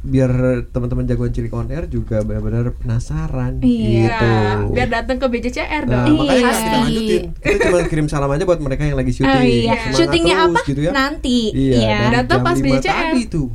biar 0.00 0.32
teman-teman 0.66 1.04
jagoan 1.04 1.28
cilik 1.28 1.52
on 1.52 1.68
air 1.68 1.84
juga 1.84 2.20
benar-benar 2.20 2.72
penasaran 2.74 3.60
Iya. 3.60 4.08
gitu. 4.08 4.28
Biar 4.72 4.88
datang 4.88 5.16
ke 5.16 5.26
BJCR 5.26 5.84
Nah, 5.84 6.08
dong. 6.08 6.16
makanya 6.16 6.40
nggak 6.40 6.48
Iya. 6.50 6.64
kita 6.64 6.78
lanjutin. 6.78 7.22
Kita 7.36 7.56
cuma 7.62 7.78
kirim 7.84 8.06
salam 8.08 8.30
aja 8.30 8.44
buat 8.44 8.60
mereka 8.60 8.82
yang 8.82 8.96
lagi 8.96 9.12
syuting. 9.12 9.28
Oh 9.30 9.44
iya. 9.44 9.76
Syutingnya 9.90 10.36
terus 10.38 10.48
apa? 10.50 10.60
gitu 10.64 10.80
ya. 10.80 10.90
Nanti. 10.90 11.38
Iya, 11.52 11.76
Iya. 11.76 11.98
Datang 12.16 12.38
jam 12.38 12.46
pas 12.46 12.56
5 12.56 12.64
BCR. 12.64 12.96
tadi 13.12 13.22
tuh. 13.28 13.48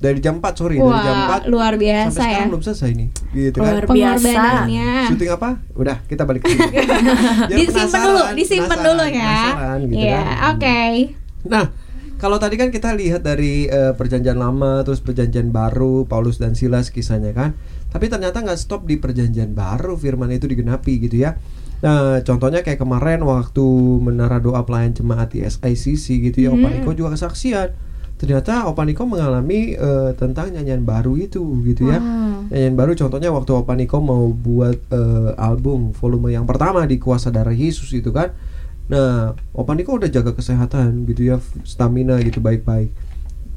Dari 0.00 0.16
jam 0.18 0.34
4 0.36 0.56
sorry, 0.56 0.76
dari 0.76 0.96
jam 0.98 1.16
4 1.18 1.28
Wah, 1.28 1.40
luar 1.44 1.74
biasa 1.76 2.08
sampai 2.08 2.24
sekarang 2.24 2.40
ya. 2.40 2.48
belum 2.48 2.62
selesai 2.62 2.90
nih. 2.90 3.08
Gitu 3.30 3.56
kan. 3.56 3.64
Luar 3.70 3.84
biasa. 3.84 4.16
Pengorbanannya. 4.24 4.90
Syuting 5.06 5.30
apa? 5.30 5.48
Udah, 5.74 5.96
kita 6.02 6.22
balik 6.24 6.40
ke 6.40 6.46
sini. 6.48 6.68
Disimpan 7.54 8.00
dulu, 8.02 8.22
disimpan 8.32 8.78
dulu 8.80 9.04
ya. 9.06 9.36
gitu 9.78 9.92
Iya, 9.94 10.20
kan. 10.24 10.48
oke. 10.50 10.80
Nah, 11.42 11.64
kalau 12.16 12.36
tadi 12.36 12.56
kan 12.56 12.68
kita 12.68 12.92
lihat 12.92 13.20
dari 13.20 13.64
eh, 13.64 13.92
perjanjian 13.92 14.36
lama 14.36 14.80
terus 14.82 15.00
perjanjian 15.00 15.48
baru 15.48 16.04
Paulus 16.04 16.36
dan 16.36 16.52
Silas 16.52 16.88
kisahnya 16.88 17.32
kan. 17.32 17.52
Tapi 17.88 18.06
ternyata 18.06 18.40
nggak 18.40 18.56
stop 18.56 18.84
di 18.84 18.96
perjanjian 18.96 19.50
baru 19.50 19.94
firman 19.94 20.30
itu 20.30 20.46
digenapi 20.46 20.96
gitu 21.02 21.16
ya. 21.18 21.36
Nah, 21.80 22.20
contohnya 22.20 22.60
kayak 22.60 22.76
kemarin 22.78 23.20
waktu 23.20 23.64
menara 23.98 24.36
doa 24.36 24.60
pelayan 24.62 24.92
jemaat 24.92 25.28
di 25.30 25.40
SICC 25.40 26.06
gitu 26.22 26.38
ya, 26.40 26.48
Hmm. 26.48 26.60
Opa 26.60 26.68
Niko 26.70 26.92
juga 26.94 27.16
kesaksian. 27.16 27.89
Ternyata 28.20 28.68
Opa 28.68 28.84
Niko 28.84 29.08
mengalami 29.08 29.72
eh, 29.72 30.12
tentang 30.12 30.52
nyanyian 30.52 30.84
baru 30.84 31.16
itu 31.16 31.40
gitu 31.64 31.88
ya. 31.88 31.96
Nyanyian 32.52 32.76
baru 32.76 32.92
contohnya 32.92 33.32
waktu 33.32 33.50
Opa 33.56 33.72
Niko 33.72 33.96
mau 33.98 34.28
buat 34.28 34.76
eh, 34.92 35.30
album 35.40 35.96
volume 35.96 36.28
yang 36.28 36.44
pertama 36.44 36.84
di 36.84 37.00
Kuasa 37.00 37.32
Darah 37.32 37.56
Yesus 37.56 37.88
itu 37.96 38.12
kan. 38.12 38.36
Nah, 38.92 39.32
Opa 39.56 39.72
Niko 39.72 39.96
udah 39.96 40.12
jaga 40.12 40.36
kesehatan 40.36 41.08
gitu 41.08 41.32
ya, 41.32 41.40
stamina 41.64 42.20
gitu 42.20 42.44
baik-baik 42.44 42.92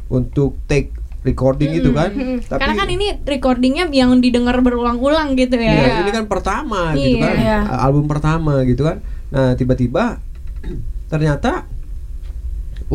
untuk 0.07 0.55
take 0.63 0.95
recording 1.27 1.75
itu 1.75 1.91
kan. 1.91 2.15
Tapi 2.51 2.59
Karena 2.63 2.75
kan 2.79 2.87
ini 2.87 3.19
recordingnya 3.19 3.91
yang 3.91 4.15
didengar 4.19 4.63
berulang-ulang 4.63 5.35
gitu 5.35 5.59
ya. 5.59 5.75
Iya, 5.75 6.07
ini 6.07 6.11
kan 6.15 6.31
pertama 6.31 6.95
gitu 6.95 7.19
Iya. 7.19 7.25
kan, 7.27 7.35
Iya. 7.35 7.59
album 7.83 8.05
pertama 8.07 8.63
gitu 8.63 8.87
kan. 8.87 9.03
Nah 9.27 9.59
tiba-tiba 9.59 10.23
ternyata 11.11 11.67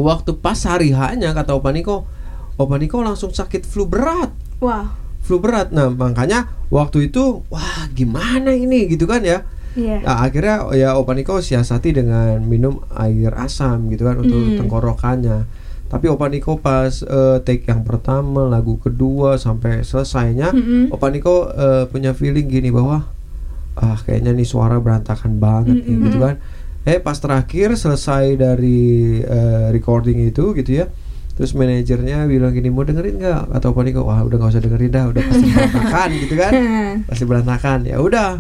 waktu 0.01 0.39
pas 0.39 0.59
hari 0.63 0.95
hanya 0.95 1.35
kata 1.35 1.55
Opa 1.55 1.71
Niko, 1.71 2.07
Opa 2.55 2.77
Niko 2.77 3.03
langsung 3.03 3.31
sakit 3.31 3.63
flu 3.63 3.85
berat, 3.85 4.31
Wah. 4.59 4.95
flu 5.23 5.39
berat. 5.39 5.71
Nah 5.71 5.91
makanya 5.91 6.47
waktu 6.69 7.09
itu 7.09 7.43
wah 7.49 7.87
gimana 7.93 8.51
ini 8.51 8.87
gitu 8.87 9.05
kan 9.05 9.23
ya. 9.23 9.43
Iya. 9.79 10.03
Nah, 10.03 10.27
akhirnya 10.27 10.57
ya 10.75 10.89
Opa 10.99 11.15
Niko 11.15 11.39
siasati 11.39 11.95
dengan 11.95 12.43
minum 12.43 12.83
air 12.91 13.31
asam 13.37 13.87
gitu 13.89 14.09
kan 14.09 14.19
untuk 14.19 14.35
Hmm. 14.35 14.59
tenggorokannya. 14.59 15.39
Tapi 15.89 16.05
Opa 16.05 16.29
Niko 16.29 16.59
pas 16.59 17.01
eh, 17.01 17.39
take 17.43 17.65
yang 17.65 17.81
pertama, 17.81 18.45
lagu 18.45 18.77
kedua 18.77 19.39
sampai 19.39 19.81
selesainya, 19.81 20.53
Mm-mm. 20.53 20.93
Opa 20.93 21.09
Niko 21.09 21.49
eh, 21.49 21.85
punya 21.89 22.13
feeling 22.13 22.45
gini 22.45 22.69
bahwa 22.69 23.07
ah 23.79 23.97
kayaknya 24.03 24.35
nih 24.35 24.43
suara 24.45 24.83
berantakan 24.83 25.39
banget 25.39 25.81
nih 25.81 25.97
gitu 26.11 26.19
kan. 26.19 26.37
Eh 26.89 27.05
pas 27.05 27.21
terakhir 27.21 27.77
selesai 27.77 28.41
dari 28.41 29.21
eh, 29.21 29.69
recording 29.69 30.25
itu 30.25 30.57
gitu 30.57 30.81
ya. 30.81 30.89
Terus 31.37 31.53
manajernya 31.53 32.25
bilang 32.25 32.57
gini 32.57 32.73
mau 32.73 32.83
dengerin 32.83 33.21
nggak? 33.21 33.43
Atau 33.53 33.77
Opa 33.77 33.85
Niko 33.85 34.09
wah 34.09 34.25
udah 34.25 34.37
nggak 34.41 34.53
usah 34.57 34.65
dengerin 34.65 34.91
dah, 34.91 35.05
udah 35.13 35.23
pasti 35.23 35.47
berantakan 35.55 36.09
gitu 36.17 36.35
kan. 36.35 36.53
Pasti 37.05 37.25
berantakan. 37.29 37.79
Ya 37.85 37.97
udah. 38.01 38.31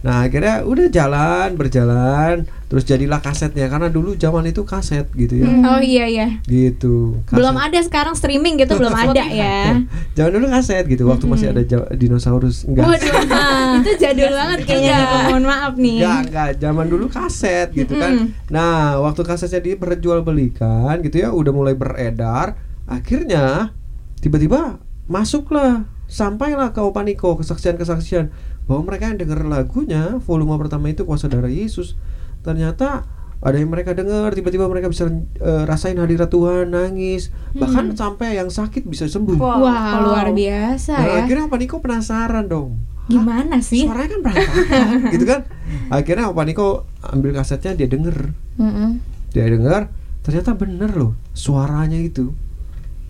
Nah 0.00 0.24
akhirnya 0.24 0.64
udah 0.64 0.86
jalan 0.88 1.60
berjalan 1.60 2.48
terus 2.70 2.86
jadilah 2.86 3.18
kasetnya 3.18 3.66
karena 3.66 3.90
dulu 3.90 4.14
zaman 4.14 4.46
itu 4.46 4.62
kaset 4.62 5.04
gitu 5.12 5.42
ya 5.42 5.50
Oh 5.66 5.82
iya 5.82 6.06
iya. 6.06 6.26
gitu 6.46 7.18
kaset. 7.26 7.36
Belum 7.36 7.56
ada 7.58 7.78
sekarang 7.82 8.14
streaming 8.16 8.56
gitu 8.62 8.78
belum 8.78 8.94
ada 8.94 9.24
ya. 9.26 9.76
zaman 10.16 10.30
dulu 10.38 10.46
kaset 10.48 10.84
gitu 10.88 11.04
waktu 11.04 11.24
masih 11.28 11.46
ada 11.52 11.62
dinosaurus 11.92 12.64
enggak 12.64 12.86
Waduh, 12.88 13.12
itu 13.84 13.92
jadul 13.98 14.32
banget 14.32 14.58
kayaknya. 14.64 14.98
Mohon 15.34 15.44
maaf 15.50 15.72
nih. 15.76 15.98
Enggak, 16.00 16.20
enggak, 16.30 16.50
zaman 16.62 16.86
dulu 16.88 17.06
kaset 17.10 17.68
gitu 17.74 17.92
kan. 17.98 18.12
Nah, 18.48 19.02
waktu 19.02 19.20
kasetnya 19.26 19.60
diperjualbelikan 19.60 20.94
gitu 21.04 21.16
ya, 21.22 21.28
udah 21.34 21.52
mulai 21.52 21.74
beredar, 21.74 22.56
akhirnya 22.86 23.74
tiba-tiba 24.20 24.78
masuklah 25.10 25.84
sampailah 26.10 26.74
ke 26.74 26.80
Opaniko 26.82 27.38
kesaksian-kesaksian 27.38 28.30
bahwa 28.70 28.86
mereka 28.86 29.10
yang 29.10 29.18
denger 29.18 29.50
lagunya 29.50 30.22
volume 30.22 30.54
pertama 30.54 30.86
itu 30.86 31.02
kuasa 31.02 31.26
darah 31.26 31.50
Yesus. 31.50 31.98
Ternyata 32.46 33.02
ada 33.40 33.56
yang 33.56 33.72
mereka 33.72 33.96
dengar 33.96 34.36
tiba-tiba 34.36 34.68
mereka 34.68 34.92
bisa 34.92 35.08
eh, 35.40 35.64
rasain 35.64 35.96
hadirat 35.96 36.28
Tuhan 36.28 36.76
nangis 36.76 37.32
bahkan 37.56 37.88
sampai 37.96 38.36
yang 38.36 38.52
sakit 38.52 38.84
bisa 38.84 39.08
sembuh 39.08 39.40
Wah, 39.40 40.04
luar 40.04 40.28
biasa 40.36 40.92
nah, 40.92 41.08
ya. 41.08 41.18
akhirnya 41.24 41.48
Opaniko 41.48 41.80
penasaran 41.80 42.52
dong 42.52 42.76
Gimana 43.08 43.64
sih? 43.64 43.88
suaranya 43.88 44.12
kan 44.12 44.20
berantakan 44.22 44.88
gitu 45.16 45.24
kan 45.24 45.40
akhirnya 45.88 46.28
Opa 46.28 46.44
Niko 46.44 46.84
ambil 47.00 47.32
kasetnya 47.32 47.72
dia 47.80 47.88
denger 47.88 48.36
Mm-mm. 48.60 49.00
dia 49.32 49.48
denger 49.48 49.88
ternyata 50.20 50.52
bener 50.60 50.92
loh 50.92 51.16
suaranya 51.32 51.96
itu 51.96 52.36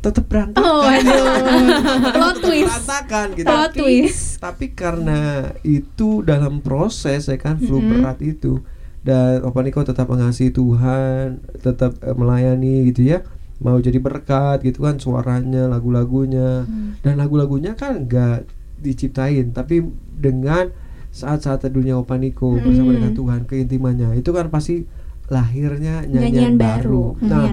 tetap 0.00 0.24
berantakan 0.26 0.64
Oh. 0.64 0.80
Plot 2.16 2.36
twist. 2.40 2.66
berantakan 2.66 3.26
gitu 3.34 3.46
Plot 3.46 3.72
twist. 3.72 4.20
tapi 4.38 4.66
karena 4.70 5.20
itu 5.60 6.20
dalam 6.22 6.58
proses 6.58 7.24
ya 7.24 7.36
kan 7.36 7.56
flu 7.56 7.78
berat 7.78 8.18
itu 8.20 8.64
dan 9.00 9.40
Opa 9.42 9.60
Niko 9.60 9.80
tetap 9.80 10.08
mengasihi 10.08 10.48
Tuhan, 10.50 11.40
tetap 11.56 11.96
eh, 12.00 12.12
melayani 12.12 12.84
gitu 12.86 13.04
ya. 13.06 13.24
Mau 13.56 13.76
jadi 13.76 13.96
berkat 13.96 14.60
gitu 14.60 14.84
kan 14.84 14.96
suaranya, 14.96 15.64
lagu-lagunya. 15.66 16.68
Dan 16.98 17.16
lagu-lagunya 17.16 17.72
kan 17.74 18.04
nggak 18.04 18.44
diciptain 18.76 19.52
tapi 19.52 19.84
dengan 20.12 20.68
saat-saat 21.10 21.60
teduhnya 21.62 21.96
Opa 21.96 22.16
Niko 22.16 22.56
bersama 22.56 22.92
dengan 22.92 23.12
Tuhan, 23.12 23.40
keintimannya. 23.44 24.16
Itu 24.16 24.30
kan 24.30 24.48
pasti 24.48 24.84
lahirnya 25.26 26.04
nyanyian, 26.04 26.52
Nyanyian 26.52 26.54
baru. 26.56 27.16
Nah, 27.20 27.44
Iya. 27.46 27.52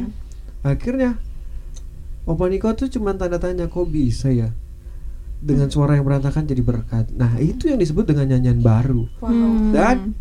akhirnya 0.66 1.10
Opa 2.28 2.52
Niko 2.52 2.76
tuh 2.76 2.92
cuma 2.92 3.16
tanda 3.16 3.40
tanya 3.40 3.72
kok 3.72 3.88
bisa 3.88 4.28
ya 4.28 4.52
dengan 5.40 5.72
suara 5.72 5.96
yang 5.96 6.04
berantakan 6.04 6.44
jadi 6.44 6.60
berkat. 6.60 7.08
Nah 7.16 7.40
itu 7.40 7.72
yang 7.72 7.80
disebut 7.80 8.04
dengan 8.10 8.36
nyanyian 8.36 8.60
baru. 8.60 9.08
Hmm. 9.24 9.72
Dan 9.72 10.12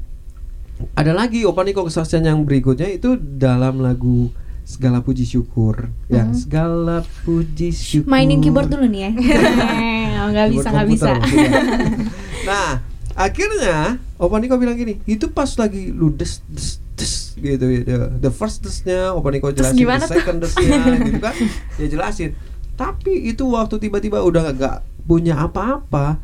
ada 0.94 1.12
lagi 1.16 1.42
Opa 1.42 1.66
Niko 1.66 1.82
kesaksian 1.82 2.22
yang 2.22 2.46
berikutnya 2.46 2.86
itu 2.86 3.18
dalam 3.18 3.82
lagu 3.82 4.30
segala 4.62 5.02
puji 5.02 5.26
syukur. 5.26 5.90
Ya 6.06 6.30
segala 6.30 7.02
puji 7.26 7.74
syukur. 7.74 8.06
Mainin 8.06 8.38
keyboard 8.38 8.70
dulu 8.70 8.86
nih 8.86 9.00
ya. 9.02 9.12
Oh, 10.16 10.32
nggak 10.34 10.58
bisa, 10.58 10.74
nggak 10.74 10.88
bisa. 10.90 11.12
nah 12.48 12.82
akhirnya 13.14 14.00
Opa 14.18 14.42
Niko 14.42 14.58
bilang 14.58 14.74
gini 14.74 14.98
itu 15.06 15.30
pas 15.30 15.46
lagi 15.54 15.92
lu 15.92 16.10
des 16.10 16.40
des 16.96 17.36
gitu 17.36 17.66
ya 17.68 17.80
the, 17.84 17.96
the 18.28 18.32
first 18.32 18.64
desnya 18.64 19.12
Opa 19.12 19.28
Niko 19.28 19.52
Terus 19.52 19.76
jelasin 19.76 20.00
the 20.00 20.08
second 20.08 20.38
desnya 20.40 20.80
gitu 21.06 21.20
kan. 21.20 21.34
Ya 21.76 21.86
jelasin. 21.92 22.30
Tapi 22.76 23.28
itu 23.28 23.44
waktu 23.52 23.76
tiba-tiba 23.80 24.20
udah 24.20 24.52
gak 24.52 24.84
punya 25.04 25.40
apa-apa 25.40 26.18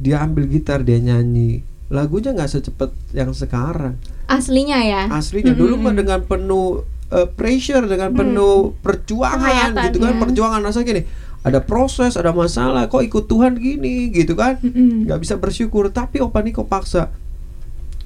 dia 0.00 0.24
ambil 0.24 0.48
gitar 0.48 0.80
dia 0.82 1.00
nyanyi. 1.00 1.64
Lagunya 1.86 2.34
nggak 2.34 2.50
secepat 2.50 2.90
yang 3.14 3.30
sekarang. 3.30 3.94
Aslinya 4.26 4.82
ya. 4.82 5.06
aslinya. 5.06 5.54
Dulu 5.54 5.78
mah 5.78 5.94
dengan 5.94 6.18
penuh 6.26 6.82
uh, 7.14 7.28
pressure 7.30 7.86
dengan 7.86 8.10
penuh 8.10 8.74
perjuangan 8.82 9.38
Penghayatan, 9.38 9.84
gitu 9.92 9.98
kan. 10.02 10.12
Ya. 10.16 10.20
perjuangan 10.20 10.60
rasa 10.66 10.82
gini 10.82 11.06
ada 11.46 11.62
proses 11.62 12.18
ada 12.18 12.34
masalah 12.34 12.90
kok 12.90 13.06
ikut 13.06 13.30
Tuhan 13.30 13.54
gini 13.54 14.10
gitu 14.10 14.34
kan. 14.34 14.58
Nggak 15.06 15.20
bisa 15.22 15.34
bersyukur 15.38 15.94
tapi 15.94 16.18
Opa 16.18 16.42
Niko 16.42 16.66
paksa 16.66 17.14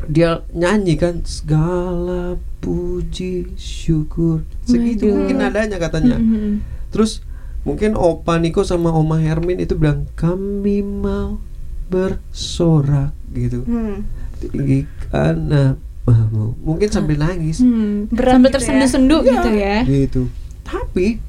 dia 0.06 0.44
nyanyi 0.54 0.94
kan 0.96 1.20
segala 1.26 2.38
puji 2.60 3.56
syukur. 3.56 4.44
Segitu 4.64 5.10
mungkin 5.10 5.40
nadanya 5.40 5.80
katanya. 5.80 6.20
Mm-mm. 6.20 6.62
terus 6.90 7.22
mungkin 7.62 7.94
Opa 7.94 8.40
Niko 8.40 8.64
sama 8.66 8.90
Oma 8.90 9.20
Hermin 9.20 9.60
itu 9.60 9.76
bilang 9.76 10.08
kami 10.16 10.80
mau 10.80 11.38
bersorak 11.90 13.12
gitu. 13.34 13.66
Hmm. 13.66 14.06
tinggikan 14.40 15.36
namamu 15.52 16.56
mungkin 16.64 16.88
sambil 16.88 17.20
nangis. 17.20 17.60
Hmm. 17.60 18.08
Berat 18.08 18.40
Sambil 18.40 18.48
gitu 18.48 18.52
ya. 18.52 18.54
tersendu-sendu 18.56 19.16
gitu 19.26 19.50
ya. 19.52 19.76
gitu. 19.84 20.22
Tapi 20.64 21.20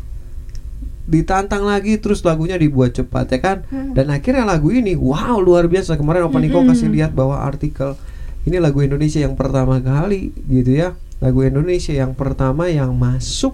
ditantang 1.12 1.68
lagi 1.68 2.00
terus 2.00 2.24
lagunya 2.24 2.56
dibuat 2.56 2.96
cepat 2.96 3.28
ya 3.36 3.40
kan? 3.42 3.58
Dan 3.92 4.14
akhirnya 4.14 4.48
lagu 4.48 4.72
ini 4.72 4.96
wow 4.96 5.42
luar 5.44 5.68
biasa. 5.68 6.00
Kemarin 6.00 6.30
Opa 6.30 6.40
Niko 6.40 6.64
kasih 6.64 6.88
lihat 6.88 7.12
bahwa 7.12 7.42
artikel 7.42 8.00
ini 8.44 8.58
lagu 8.58 8.82
Indonesia 8.82 9.20
yang 9.20 9.36
pertama 9.36 9.78
kali 9.78 10.34
gitu 10.48 10.74
ya 10.74 10.94
lagu 11.22 11.46
Indonesia 11.46 11.94
yang 11.94 12.18
pertama 12.18 12.66
yang 12.66 12.94
masuk 12.94 13.54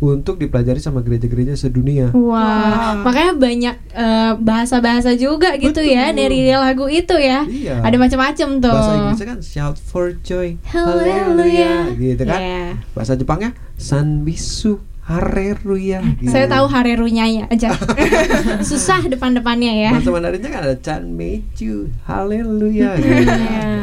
untuk 0.00 0.40
dipelajari 0.40 0.80
sama 0.80 1.04
gereja-gereja 1.04 1.52
sedunia 1.60 2.08
Wah, 2.16 3.04
makanya 3.04 3.36
banyak 3.36 3.76
eh, 3.92 4.32
bahasa-bahasa 4.40 5.12
juga 5.12 5.52
gitu 5.60 5.84
ya 5.84 6.08
Betul. 6.08 6.16
dari 6.24 6.38
lagu 6.56 6.88
itu 6.88 7.16
ya. 7.20 7.44
Iya. 7.44 7.84
Ada 7.84 7.96
macam-macam 8.00 8.48
tuh. 8.64 8.72
bahasa 8.72 8.92
Inggrisnya 8.96 9.28
kan 9.28 9.38
shout 9.44 9.76
for 9.76 10.16
joy 10.24 10.56
haleluya 10.72 11.92
gitu 12.00 12.22
kan 12.24 12.40
Iya. 12.40 12.64
bahasa 12.96 13.12
Jepangnya 13.12 13.52
sanbisu 13.76 14.80
hareruya 15.10 15.98
gitu. 16.22 16.30
Saya 16.30 16.46
tahu 16.46 16.70
harerunya 16.70 17.26
ya 17.26 17.44
aja. 17.50 17.74
Susah 18.70 19.02
depan-depannya 19.10 19.72
ya. 19.74 19.90
Bahasa 19.98 20.14
Mandarinnya 20.14 20.50
kan 20.54 20.62
ada 20.62 20.76
Chan 20.78 21.02
Meiju, 21.10 21.90
haleluya. 22.06 22.94
gitu. 22.94 23.10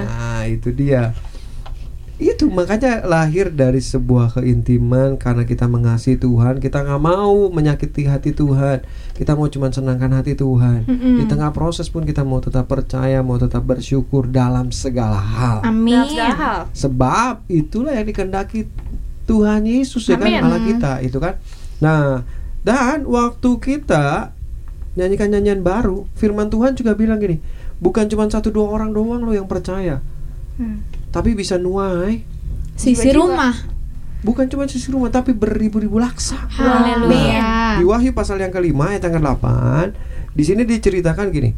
Nah, 0.08 0.46
itu 0.48 0.70
dia. 0.72 1.12
Itu 2.18 2.50
makanya 2.50 3.06
lahir 3.06 3.54
dari 3.54 3.78
sebuah 3.78 4.42
keintiman 4.42 5.22
karena 5.22 5.46
kita 5.46 5.70
mengasihi 5.70 6.18
Tuhan, 6.18 6.58
kita 6.58 6.82
nggak 6.82 7.02
mau 7.02 7.54
menyakiti 7.54 8.10
hati 8.10 8.34
Tuhan, 8.34 8.82
kita 9.14 9.38
mau 9.38 9.46
cuma 9.54 9.70
senangkan 9.70 10.18
hati 10.18 10.34
Tuhan. 10.34 10.90
Mm-mm. 10.90 11.22
Di 11.22 11.24
tengah 11.30 11.54
proses 11.54 11.94
pun 11.94 12.10
kita 12.10 12.26
mau 12.26 12.42
tetap 12.42 12.66
percaya, 12.66 13.22
mau 13.22 13.38
tetap 13.38 13.62
bersyukur 13.62 14.26
dalam 14.34 14.74
segala 14.74 15.22
hal. 15.22 15.58
Amin. 15.62 15.94
Dalam 15.94 16.10
segala 16.10 16.34
hal. 16.34 16.60
Sebab 16.74 17.34
itulah 17.54 17.94
yang 17.94 18.10
dikehendaki 18.10 18.66
Tuhan 19.28 19.62
Yesus 19.62 20.08
ya 20.08 20.16
kan. 20.16 20.32
Allah 20.42 20.62
kita 20.64 20.92
itu 21.02 21.20
kan. 21.20 21.36
Nah, 21.78 22.24
dan 22.64 23.04
waktu 23.04 23.50
kita 23.60 24.32
nyanyikan 24.96 25.30
nyanyian 25.30 25.62
baru, 25.62 26.10
firman 26.14 26.48
Tuhan 26.48 26.74
juga 26.74 26.96
bilang 26.96 27.20
gini, 27.20 27.38
bukan 27.78 28.08
cuma 28.08 28.26
satu 28.26 28.50
dua 28.50 28.72
orang 28.72 28.90
doang 28.90 29.22
lo 29.22 29.30
yang 29.30 29.46
percaya, 29.46 30.02
Hmm. 30.56 30.82
tapi 31.12 31.36
bisa 31.36 31.56
nuai, 31.56 32.26
Sisi 32.74 33.06
Jiwa-jiwa. 33.06 33.14
rumah. 33.20 33.56
bukan 34.20 34.46
cuma 34.48 34.66
sisi 34.66 34.90
rumah 34.90 35.10
tapi 35.10 35.30
beribu-ribu 35.30 35.98
laksa. 35.98 36.50
Haleluya. 36.50 37.78
Di 37.78 37.86
Wahyu 37.86 38.12
pasal 38.12 38.40
yang 38.40 38.50
kelima 38.50 38.90
ayat 38.90 39.06
yang 39.06 39.22
ke-8 39.22 39.46
Di 40.34 40.42
sini 40.42 40.62
diceritakan 40.64 41.30
gini 41.30 41.54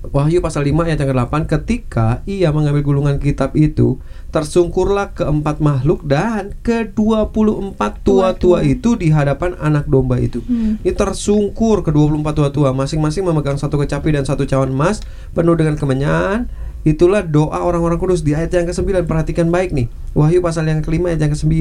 Wahyu 0.00 0.40
pasal 0.40 0.64
5 0.64 0.88
ayat 0.88 0.96
yang 0.96 1.12
ke-8 1.12 1.34
Ketika 1.44 2.24
ia 2.24 2.48
mengambil 2.48 2.80
gulungan 2.80 3.20
kitab 3.20 3.52
itu 3.52 4.00
Tersungkurlah 4.32 5.12
keempat 5.12 5.60
makhluk 5.60 6.00
Dan 6.08 6.56
ke-24 6.64 7.76
tua-tua 8.00 8.64
itu 8.64 8.96
Di 8.96 9.12
hadapan 9.12 9.60
anak 9.60 9.84
domba 9.92 10.16
itu. 10.16 10.40
Ini 10.48 10.96
tersungkur 10.96 11.84
ke-24 11.84 12.26
tua-tua. 12.32 12.72
Masing-masing 12.72 13.28
memegang 13.28 13.60
satu 13.60 13.76
kecapi 13.76 14.16
dan 14.16 14.24
satu 14.24 14.48
cawan 14.48 14.72
emas 14.72 15.04
Penuh 15.36 15.52
dengan 15.52 15.76
kemenyan. 15.76 16.48
Itulah 16.80 17.20
doa 17.20 17.60
orang-orang 17.60 18.00
kudus. 18.00 18.24
Di 18.24 18.32
ayat 18.32 18.56
yang 18.56 18.64
ke-9 18.72 19.04
Perhatikan 19.04 19.52
baik 19.52 19.76
nih. 19.76 19.92
Wahyu 20.16 20.40
pasal 20.40 20.64
yang 20.64 20.80
kelima 20.80 21.12
ayat 21.12 21.28
yang 21.28 21.32
ke-9 21.36 21.52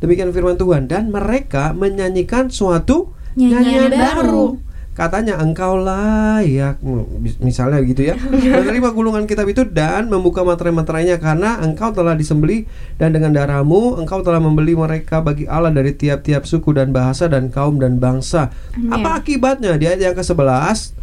Demikian 0.00 0.32
firman 0.32 0.56
Tuhan. 0.56 0.88
Dan 0.88 1.12
mereka 1.12 1.76
menyanyikan 1.76 2.48
suatu 2.48 3.12
Nyanyian 3.36 3.92
baru. 3.92 4.56
Katanya 4.96 5.36
engkau 5.36 5.76
layak 5.76 6.80
mis- 7.20 7.36
Misalnya 7.36 7.84
gitu 7.84 8.00
ya. 8.00 8.16
Menerima 8.56 8.96
gulungan 8.96 9.28
kitab 9.28 9.44
itu 9.44 9.68
Dan 9.68 10.08
membuka 10.08 10.40
materai-materainya 10.40 11.20
Karena 11.20 11.60
engkau 11.60 11.92
telah 11.92 12.16
disembeli 12.16 12.64
Dan 12.96 13.12
dengan 13.12 13.36
darahmu 13.36 14.00
Engkau 14.00 14.24
telah 14.24 14.40
membeli 14.40 14.72
mereka 14.72 15.20
bagi 15.20 15.44
Allah 15.44 15.68
Dari 15.68 15.92
tiap-tiap 15.92 16.48
suku 16.48 16.72
dan 16.72 16.96
bahasa 16.96 17.28
Dan 17.28 17.52
kaum 17.52 17.76
dan 17.76 18.00
bangsa. 18.00 18.48
Apa 18.88 19.20
akibatnya? 19.20 19.76
Di 19.76 19.84
ayat 19.84 20.00
yang 20.00 20.16
ke-11 20.16 20.96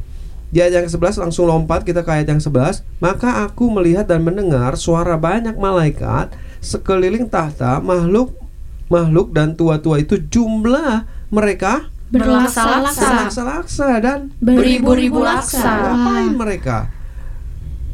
di 0.53 0.61
ayat 0.61 0.73
yang 0.77 0.85
ke-11 0.85 1.17
langsung 1.17 1.49
lompat 1.49 1.81
kita 1.81 2.05
ke 2.05 2.13
ayat 2.13 2.29
yang 2.29 2.37
11 2.37 2.85
Maka 3.01 3.41
aku 3.41 3.73
melihat 3.73 4.05
dan 4.05 4.21
mendengar 4.21 4.77
suara 4.77 5.17
banyak 5.17 5.57
malaikat 5.57 6.29
Sekeliling 6.61 7.25
tahta 7.25 7.81
makhluk 7.81 8.37
Makhluk 8.85 9.33
dan 9.33 9.57
tua-tua 9.57 9.97
itu 9.97 10.21
jumlah 10.21 11.09
mereka 11.33 11.89
Berlaksa-laksa. 12.13 13.07
Laksa-laksa 13.25 13.87
dan 13.97 14.19
Beribu-ribu 14.37 15.25
laksa. 15.25 15.65
Ngapain 15.65 16.33
mereka? 16.37 16.77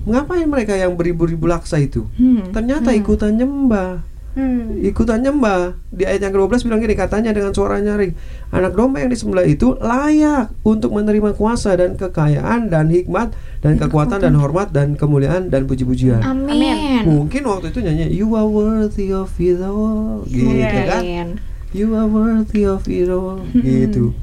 Ngapain 0.04 0.48
mereka 0.48 0.74
yang 0.76 1.00
beribu-ribu 1.00 1.48
laksa 1.48 1.80
itu? 1.80 2.04
Hmm. 2.20 2.52
Ternyata 2.52 2.92
ikutan 2.92 3.40
nyembah 3.40 4.04
Hmm. 4.38 4.78
Ikutan 4.86 5.26
nyembah 5.26 5.74
Di 5.90 6.06
ayat 6.06 6.22
yang 6.22 6.38
ke-12 6.38 6.70
bilang 6.70 6.80
gini 6.86 6.94
Katanya 6.94 7.34
dengan 7.34 7.50
suara 7.50 7.82
nyaring 7.82 8.14
Anak 8.54 8.78
domba 8.78 9.02
yang 9.02 9.10
disembelih 9.10 9.58
itu 9.58 9.74
layak 9.82 10.54
Untuk 10.62 10.94
menerima 10.94 11.34
kuasa 11.34 11.74
dan 11.74 11.98
kekayaan 11.98 12.70
Dan 12.70 12.94
hikmat 12.94 13.34
dan 13.66 13.82
kekuatan 13.82 14.22
dan 14.22 14.38
hormat 14.38 14.70
Dan 14.70 14.94
kemuliaan 15.02 15.50
dan 15.50 15.66
puji-pujian 15.66 16.22
Amin. 16.22 17.10
Mungkin 17.10 17.42
waktu 17.42 17.74
itu 17.74 17.82
nyanyi 17.82 18.06
You 18.14 18.38
are 18.38 18.46
worthy 18.46 19.10
of 19.10 19.34
it 19.42 19.66
all 19.66 20.22
Gitu 20.30 20.46
kan 20.86 21.02
Amin. 21.02 21.28
You 21.70 21.94
are 21.94 22.06
worthy 22.06 22.64
of 22.64 22.86
it 22.86 23.08
all 23.08 23.46
Gitu 23.54 24.14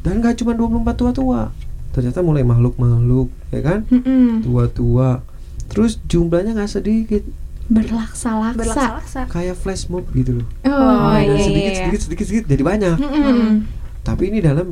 Dan 0.00 0.20
gak 0.20 0.36
cuma 0.36 0.52
24 0.52 0.84
tua-tua 0.94 1.48
Ternyata 1.90 2.20
mulai 2.20 2.42
makhluk-makhluk 2.42 3.32
Ya 3.48 3.60
kan. 3.60 3.86
Tua-tua 4.40 5.24
Terus 5.66 5.96
jumlahnya 6.04 6.52
gak 6.54 6.68
sedikit 6.70 7.24
Berlaksa-laksa. 7.64 8.60
Berlaksa-laksa. 8.60 9.20
Kayak 9.26 9.56
flash 9.56 9.88
mob 9.88 10.04
gitu 10.10 10.44
loh 10.44 10.46
Oh, 10.68 11.08
Ada 11.08 11.32
iya, 11.32 11.40
sedikit, 11.40 11.56
iya, 11.56 11.64
iya. 11.64 11.78
sedikit, 11.80 12.00
sedikit, 12.02 12.24
sedikit 12.26 12.44
Jadi 12.46 12.62
banyak. 12.62 12.96
Tapi 14.02 14.22
ini 14.28 14.38
dalam 14.38 14.68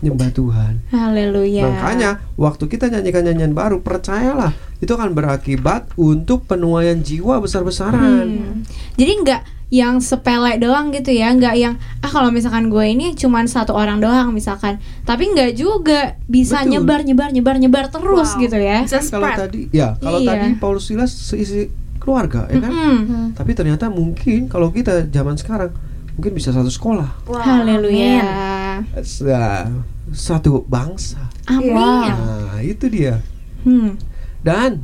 nyembah 0.00 0.28
Tuhan 0.28 0.74
Haleluya. 0.92 1.64
Makanya 1.66 2.10
waktu 2.34 2.68
kita 2.68 2.88
nyanyikan 2.88 3.24
nyanyian 3.24 3.52
baru 3.52 3.80
Percayalah 3.80 4.52
Itu 4.80 4.96
akan 4.96 5.12
berakibat 5.12 5.92
untuk 5.94 6.44
penuaian 6.44 7.00
jiwa 7.00 7.40
besar-besaran 7.40 8.28
Hmm. 8.28 8.64
Jadi 8.96 9.12
nggak 9.20 9.40
yang 9.70 9.98
sepele 9.98 10.58
doang 10.58 10.90
gitu 10.90 11.08
ya, 11.08 11.30
nggak 11.30 11.54
yang 11.54 11.74
ah 12.00 12.10
kalau 12.10 12.28
misalkan 12.28 12.66
gue 12.66 12.82
ini 12.84 13.14
cuman 13.14 13.46
satu 13.46 13.70
orang 13.70 13.98
doang 13.98 14.30
misalkan, 14.30 14.76
tapi 15.02 15.30
nggak 15.30 15.54
juga 15.54 16.18
bisa 16.26 16.60
Betul. 16.60 16.70
nyebar 16.76 17.00
nyebar 17.00 17.30
nyebar 17.30 17.56
nyebar 17.56 17.84
terus 17.86 18.34
Wow. 18.34 18.40
gitu 18.40 18.56
ya. 18.56 18.82
Bisa 18.82 18.98
Kan 18.98 19.06
kalau 19.08 19.24
spread. 19.24 19.38
tadi 19.40 19.60
ya 19.70 19.88
kalau 19.96 20.18
Iya. 20.18 20.28
tadi 20.28 20.46
Paulus 20.56 20.84
Silas 20.84 21.10
seisi 21.10 21.70
keluarga 21.96 22.48
ya 22.48 22.58
kan 22.58 22.72
Mm-mm. 22.72 23.24
tapi 23.32 23.52
ternyata 23.52 23.86
mungkin 23.86 24.48
kalau 24.48 24.68
kita 24.68 25.04
zaman 25.06 25.36
sekarang 25.36 25.68
mungkin 26.16 26.32
bisa 26.32 26.48
satu 26.48 26.66
sekolah 26.66 27.28
Haleluya. 27.28 28.80
Sa- 29.00 29.68
satu 30.10 30.64
bangsa 30.64 31.30
Amin. 31.44 31.70
nah 31.70 32.58
itu 32.58 32.88
dia 32.88 33.20
Hmm. 33.60 33.94
dan 34.40 34.80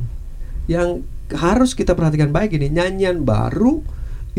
yang 0.65 1.01
harus 1.29 1.73
kita 1.73 1.91
perhatikan 1.91 2.29
baik 2.29 2.53
ini 2.53 2.69
nyanyian 2.69 3.25
baru 3.25 3.81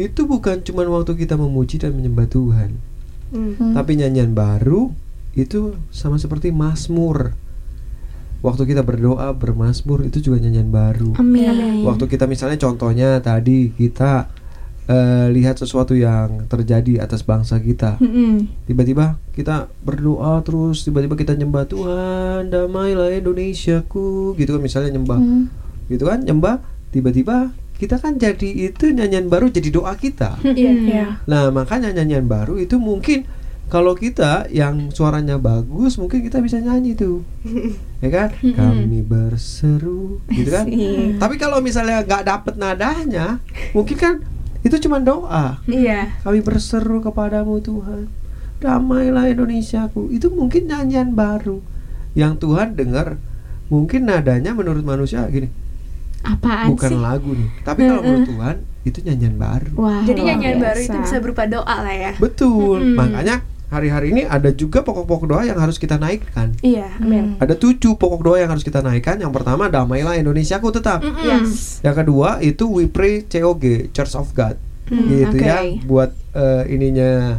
itu 0.07 0.30
bukan 0.30 0.62
cuma 0.62 0.86
waktu 0.86 1.18
kita 1.18 1.34
memuji 1.34 1.82
dan 1.82 1.99
menyembah 1.99 2.30
Tuhan. 2.30 2.78
Tapi 3.59 3.92
nyanyian 3.99 4.32
baru 4.32 4.94
itu 5.36 5.76
sama 5.92 6.16
seperti 6.16 6.55
Mazmur. 6.55 7.34
Waktu 8.38 8.70
kita 8.70 8.86
berdoa 8.86 9.34
bermasmur 9.34 10.07
itu 10.07 10.22
juga 10.22 10.38
nyanyian 10.38 10.70
baru. 10.70 11.11
Amin. 11.18 11.82
waktu 11.82 12.07
kita 12.07 12.30
misalnya 12.30 12.55
contohnya 12.55 13.18
tadi 13.18 13.74
kita 13.74 14.30
eh, 14.86 15.26
lihat 15.34 15.59
sesuatu 15.59 15.99
yang 15.99 16.46
terjadi 16.46 17.03
atas 17.03 17.26
bangsa 17.26 17.59
kita. 17.59 17.99
Mm-mm. 17.99 18.46
tiba-tiba 18.70 19.18
kita 19.34 19.66
berdoa 19.82 20.38
terus 20.46 20.86
tiba-tiba 20.86 21.18
kita 21.18 21.34
nyembah 21.34 21.66
Tuhan 21.66 22.55
damailah 22.55 23.11
Indonesiaku 23.18 24.38
gitu 24.38 24.55
kan 24.55 24.62
misalnya 24.62 24.94
nyembah. 24.94 25.18
Gitu 25.90 26.05
kan 26.07 26.22
nyembah 26.22 26.62
tiba-tiba 26.94 27.51
kita 27.78 28.02
kan 28.02 28.18
jadi 28.18 28.74
itu 28.74 28.90
nyanyian 28.90 29.30
baru 29.30 29.48
jadi 29.48 29.70
doa 29.70 29.94
kita. 29.94 30.34
Iya. 30.58 31.22
nah 31.30 31.54
makanya 31.54 31.94
nyanyian 31.94 32.26
baru 32.26 32.58
itu 32.58 32.74
mungkin 32.82 33.22
kalau 33.70 33.94
kita 33.94 34.50
yang 34.50 34.90
suaranya 34.90 35.38
bagus 35.38 35.94
mungkin 35.94 36.26
kita 36.26 36.42
bisa 36.42 36.58
nyanyi 36.58 36.98
tuh. 36.98 37.22
Ya 37.98 38.10
kan? 38.14 38.30
Kami 38.38 39.02
berseru 39.02 40.22
gitu 40.30 40.54
kan? 40.54 40.70
Tapi 41.18 41.34
kalau 41.34 41.58
misalnya 41.58 42.06
nggak 42.06 42.22
dapet 42.30 42.54
nadanya 42.54 43.42
mungkin 43.74 43.96
kan 43.98 44.14
itu 44.62 44.78
cuma 44.86 45.02
doa. 45.02 45.58
Iya. 45.66 46.18
kami 46.22 46.42
berseru 46.42 47.02
kepadamu 47.02 47.58
Tuhan. 47.58 48.06
Damailah 48.62 49.26
Indonesiaku. 49.30 50.14
Itu 50.14 50.30
mungkin 50.30 50.70
nyanyian 50.70 51.14
baru 51.14 51.58
yang 52.14 52.38
Tuhan 52.38 52.78
dengar. 52.78 53.18
Mungkin 53.66 54.06
nadanya 54.06 54.54
menurut 54.54 54.86
manusia 54.86 55.26
gini 55.26 55.50
Apaan 56.28 56.66
bukan 56.70 56.90
sih? 56.90 56.98
lagu 56.98 57.30
nih 57.32 57.48
tapi 57.62 57.80
kalau 57.82 58.00
menurut 58.00 58.26
Tuhan 58.26 58.56
itu 58.84 58.98
nyanyian 59.00 59.34
baru 59.34 59.72
Wah, 59.74 60.00
Jadi 60.02 60.20
nyanyian 60.22 60.56
baru 60.58 60.78
itu 60.78 60.92
biasa. 60.92 61.04
bisa 61.04 61.16
berupa 61.18 61.44
doa 61.44 61.76
lah 61.78 61.94
ya. 61.94 62.12
betul 62.16 62.78
Mm-mm. 62.78 62.94
makanya 62.94 63.36
hari-hari 63.68 64.06
ini 64.10 64.22
ada 64.24 64.48
juga 64.50 64.80
pokok-pokok 64.80 65.26
doa 65.26 65.42
yang 65.42 65.56
harus 65.56 65.76
kita 65.76 65.96
naikkan 65.96 66.56
Iya, 66.60 66.88
amin. 66.96 67.36
ada 67.36 67.52
tujuh 67.52 67.94
pokok 67.94 68.20
doa 68.22 68.38
yang 68.38 68.48
harus 68.48 68.62
kita 68.62 68.80
naikkan 68.80 69.16
yang 69.16 69.28
pertama 69.28 69.68
damailah 69.68 70.14
Indonesiaku 70.14 70.68
tetap 70.70 71.00
Mm-mm. 71.00 71.20
Yes. 71.20 71.80
yang 71.80 71.92
kedua 71.94 72.40
itu 72.40 72.64
we 72.64 72.84
pray 72.86 73.20
COG 73.22 73.88
Church 73.90 74.12
of 74.12 74.32
God 74.32 74.56
gitu 74.88 75.32
oke. 75.32 75.42
ya 75.42 75.60
buat 75.84 76.16
eh, 76.32 76.64
ininya 76.70 77.36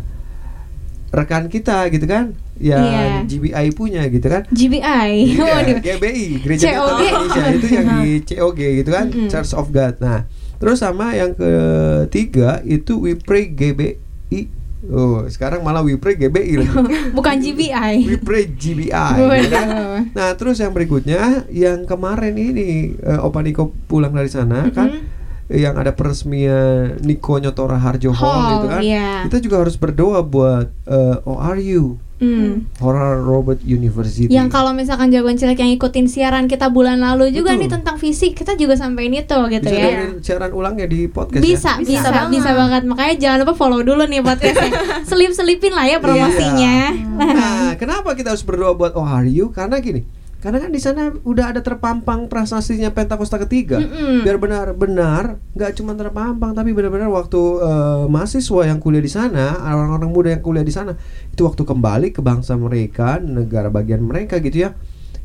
rekan 1.09 1.49
kita 1.49 1.89
gitu 1.89 2.05
kan 2.05 2.37
yang 2.61 2.83
Iya. 2.83 3.05
GBI 3.25 3.67
punya 3.71 4.03
gitu 4.05 4.27
kan 4.27 4.43
GBI. 4.45 5.11
Waduh. 5.39 5.79
GBI 5.79 6.25
Gereja 6.39 6.65
COG. 6.73 6.99
Indonesia 6.99 7.43
itu 7.49 7.67
yang 7.71 7.87
di 7.97 8.11
COG 8.29 8.59
gitu 8.77 8.89
kan 8.89 9.05
Mm-mm. 9.07 9.27
Church 9.27 9.51
of 9.53 9.67
God 9.69 9.95
nah 9.97 10.27
terus 10.55 10.77
sama 10.77 11.11
yang 11.13 11.31
ketiga 11.33 12.59
itu 12.61 12.99
we 12.99 13.15
pray 13.15 13.47
GBI 13.47 14.51
oh 14.85 15.23
sekarang 15.25 15.59
malah 15.59 15.79
we 15.79 15.95
pray 15.95 16.15
GBI 16.15 16.53
lagi 16.57 16.75
Bukan 17.17 17.35
GBI. 17.37 17.93
we 18.03 18.15
pray 18.15 18.43
GBI 18.45 18.91
gitu 19.15 19.49
kan? 19.49 19.67
Nah, 20.09 20.29
terus 20.33 20.55
yang 20.57 20.71
berikutnya 20.71 21.47
yang 21.47 21.83
kemarin 21.83 22.31
ini 22.33 22.91
eh, 22.93 23.19
Opa 23.19 23.39
Niko 23.39 23.71
pulang 23.85 24.11
dari 24.11 24.27
sana 24.27 24.67
kan 24.69 25.03
yang 25.47 25.75
ada 25.75 25.91
peresmian 25.91 26.99
Niko 26.99 27.35
Nyotora 27.35 27.75
Harjo 27.75 28.11
Hall 28.11 28.29
Hall, 28.29 28.49
gitu 28.53 28.67
kan. 28.69 28.81
iya. 28.81 29.09
Kita 29.25 29.37
juga 29.39 29.55
harus 29.59 29.75
berdoa 29.75 30.19
buat 30.21 30.67
eh, 30.85 31.17
ORU 31.23 31.97
Hmm. 32.19 32.67
Oral 32.83 33.23
Robert 33.23 33.63
University. 33.63 34.27
Yang 34.27 34.51
kalau 34.51 34.75
misalkan 34.75 35.07
jagoan 35.07 35.39
cilik 35.39 35.55
yang 35.55 35.71
ikutin 35.71 36.11
siaran 36.11 36.51
kita 36.51 36.67
bulan 36.67 36.99
lalu 36.99 37.31
juga 37.31 37.55
Betul. 37.55 37.63
nih 37.63 37.69
tentang 37.79 37.95
fisik, 37.95 38.35
kita 38.35 38.59
juga 38.59 38.75
sampein 38.75 39.15
itu 39.15 39.23
gitu 39.47 39.63
bisa 39.63 39.71
ya. 39.71 39.83
dengerin 39.87 40.11
siaran 40.19 40.51
ulangnya 40.51 40.85
di 40.91 41.07
podcast 41.07 41.39
Bisa, 41.39 41.79
ya. 41.79 41.87
bisa, 41.87 42.11
Bisa 42.11 42.27
bisa, 42.27 42.49
banget. 42.51 42.59
banget. 42.59 42.83
Makanya 42.91 43.15
jangan 43.23 43.37
lupa 43.47 43.53
follow 43.55 43.79
dulu 43.81 44.03
nih 44.03 44.19
podcastnya. 44.19 44.71
Selip-selipin 45.09 45.71
lah 45.71 45.85
ya 45.87 45.97
promosinya. 46.03 46.75
Nah, 47.19 47.79
kenapa 47.79 48.11
kita 48.13 48.35
harus 48.35 48.43
berdoa 48.43 48.75
buat 48.75 48.93
ORU? 48.99 49.55
Karena 49.55 49.79
gini, 49.79 50.03
karena 50.39 50.63
kan 50.63 50.71
di 50.71 50.79
sana 50.79 51.11
udah 51.11 51.51
ada 51.51 51.59
terpampang 51.59 52.31
prasasinya 52.31 52.95
Pentakosta 52.95 53.35
ketiga. 53.43 53.75
Mm-mm. 53.75 54.23
Biar 54.23 54.39
benar-benar 54.39 55.35
nggak 55.51 55.71
cuma 55.75 55.91
terpampang, 55.99 56.55
tapi 56.55 56.71
benar-benar 56.71 57.11
waktu 57.11 57.41
eh, 57.59 58.03
mahasiswa 58.07 58.61
yang 58.63 58.79
kuliah 58.79 59.03
di 59.03 59.11
sana, 59.11 59.59
orang-orang 59.67 60.09
muda 60.09 60.29
yang 60.31 60.39
kuliah 60.39 60.63
di 60.63 60.71
sana, 60.71 60.95
itu 61.27 61.43
waktu 61.43 61.67
kembali 61.67 62.15
ke 62.15 62.23
bangsa 62.23 62.55
mereka, 62.55 63.19
negara 63.19 63.67
bagian 63.67 63.99
mereka 63.99 64.39
gitu 64.39 64.63
ya, 64.63 64.71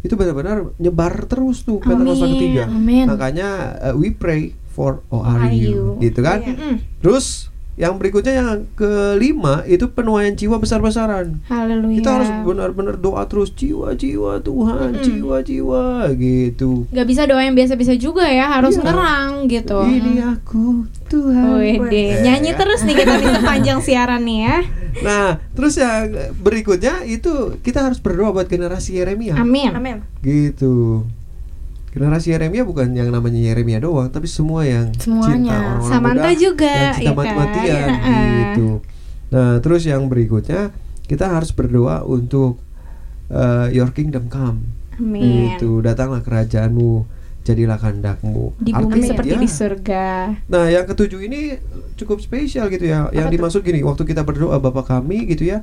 itu 0.03 0.19
benar-benar 0.19 0.75
nyebar 0.83 1.31
terus 1.31 1.63
tuh 1.63 1.79
Pentakosta 1.79 2.27
ketiga. 2.27 2.67
amin. 2.67 3.07
Makanya 3.07 3.49
eh, 3.91 3.95
we 3.95 4.11
pray 4.11 4.51
for 4.75 5.07
ORU, 5.15 5.47
ORU. 5.47 6.03
gitu 6.03 6.21
kan. 6.27 6.43
Mm-mm. 6.43 6.83
Terus 6.99 7.54
yang 7.75 7.99
berikutnya 7.99 8.35
yang 8.39 8.71
kelima 8.79 9.67
itu 9.67 9.91
penuaian 9.91 10.31
jiwa 10.31 10.63
besar-besaran. 10.63 11.43
Haleluya. 11.51 11.99
Kita 11.99 12.11
harus 12.15 12.31
benar-benar 12.47 12.95
doa 13.03 13.27
terus 13.27 13.51
jiwa-jiwa 13.51 14.39
Tuhan, 14.47 15.03
jiwa-jiwa 15.03 16.07
gitu. 16.15 16.87
Gak 16.95 17.07
bisa 17.11 17.27
doa 17.27 17.43
yang 17.43 17.59
biasa-biasa 17.59 17.99
juga 17.99 18.31
ya, 18.31 18.47
harus 18.55 18.79
Iya. 18.79 18.87
ngerang 18.87 19.33
gitu. 19.51 19.79
Ini 19.83 20.15
aku 20.23 20.87
Tuhan. 21.11 21.59
Wede, 21.59 22.23
nyanyi 22.23 22.55
terus 22.55 22.87
nih 22.87 22.95
kita 22.95 23.19
di 23.19 23.29
sepanjang 23.35 23.79
siaran 23.83 24.23
nih 24.23 24.39
ya. 24.47 24.57
Nah, 25.03 25.27
terus 25.59 25.75
yang 25.75 26.15
berikutnya 26.39 27.03
itu 27.03 27.59
kita 27.59 27.91
harus 27.91 27.99
berdoa 27.99 28.31
buat 28.31 28.47
generasi 28.47 29.03
Yeremia. 29.03 29.35
Amin. 29.35 29.75
Amin. 29.75 29.97
Gitu. 30.23 31.03
Generasi 31.95 32.35
Yeremia 32.35 32.67
bukan 32.67 32.91
yang 32.91 33.15
namanya 33.15 33.39
Yeremia 33.39 33.79
doang, 33.79 34.11
tapi 34.11 34.27
semua 34.27 34.67
yang 34.67 34.91
Semuanya. 34.99 35.31
cinta 35.31 35.55
orang-orang 35.55 35.91
Samantha 35.95 36.27
muda, 36.27 36.43
juga, 36.43 36.67
yang 36.75 36.91
cinta 36.93 37.07
ya 37.07 37.07
kan? 37.07 37.17
mati-matian 37.23 37.87
Heeh. 37.87 38.27
gitu. 38.35 38.69
Nah, 39.31 39.53
terus 39.63 39.83
yang 39.87 40.03
berikutnya 40.11 40.75
kita 41.07 41.31
harus 41.31 41.55
berdoa 41.55 42.03
untuk 42.03 42.59
uh, 43.31 43.71
Your 43.71 43.95
Kingdom 43.95 44.27
Come. 44.27 44.67
Amin. 44.99 45.55
Itu 45.55 45.83
datanglah 45.83 46.23
kerajaanmu, 46.23 47.07
jadilah 47.47 47.79
kehendakmu. 47.79 48.59
Di 48.59 48.75
bumi 48.75 48.79
Artinya- 48.91 49.11
seperti 49.15 49.31
ya. 49.31 49.39
di 49.39 49.49
surga. 49.51 50.05
Nah, 50.51 50.67
yang 50.71 50.87
ketujuh 50.87 51.21
ini 51.23 51.59
cukup 51.95 52.19
spesial 52.19 52.71
gitu 52.71 52.91
ya. 52.91 53.07
yang 53.15 53.31
dimaksud 53.31 53.63
gini, 53.63 53.87
waktu 53.87 54.03
kita 54.03 54.27
berdoa 54.27 54.59
Bapa 54.59 54.83
kami 54.83 55.31
gitu 55.31 55.47
ya, 55.47 55.63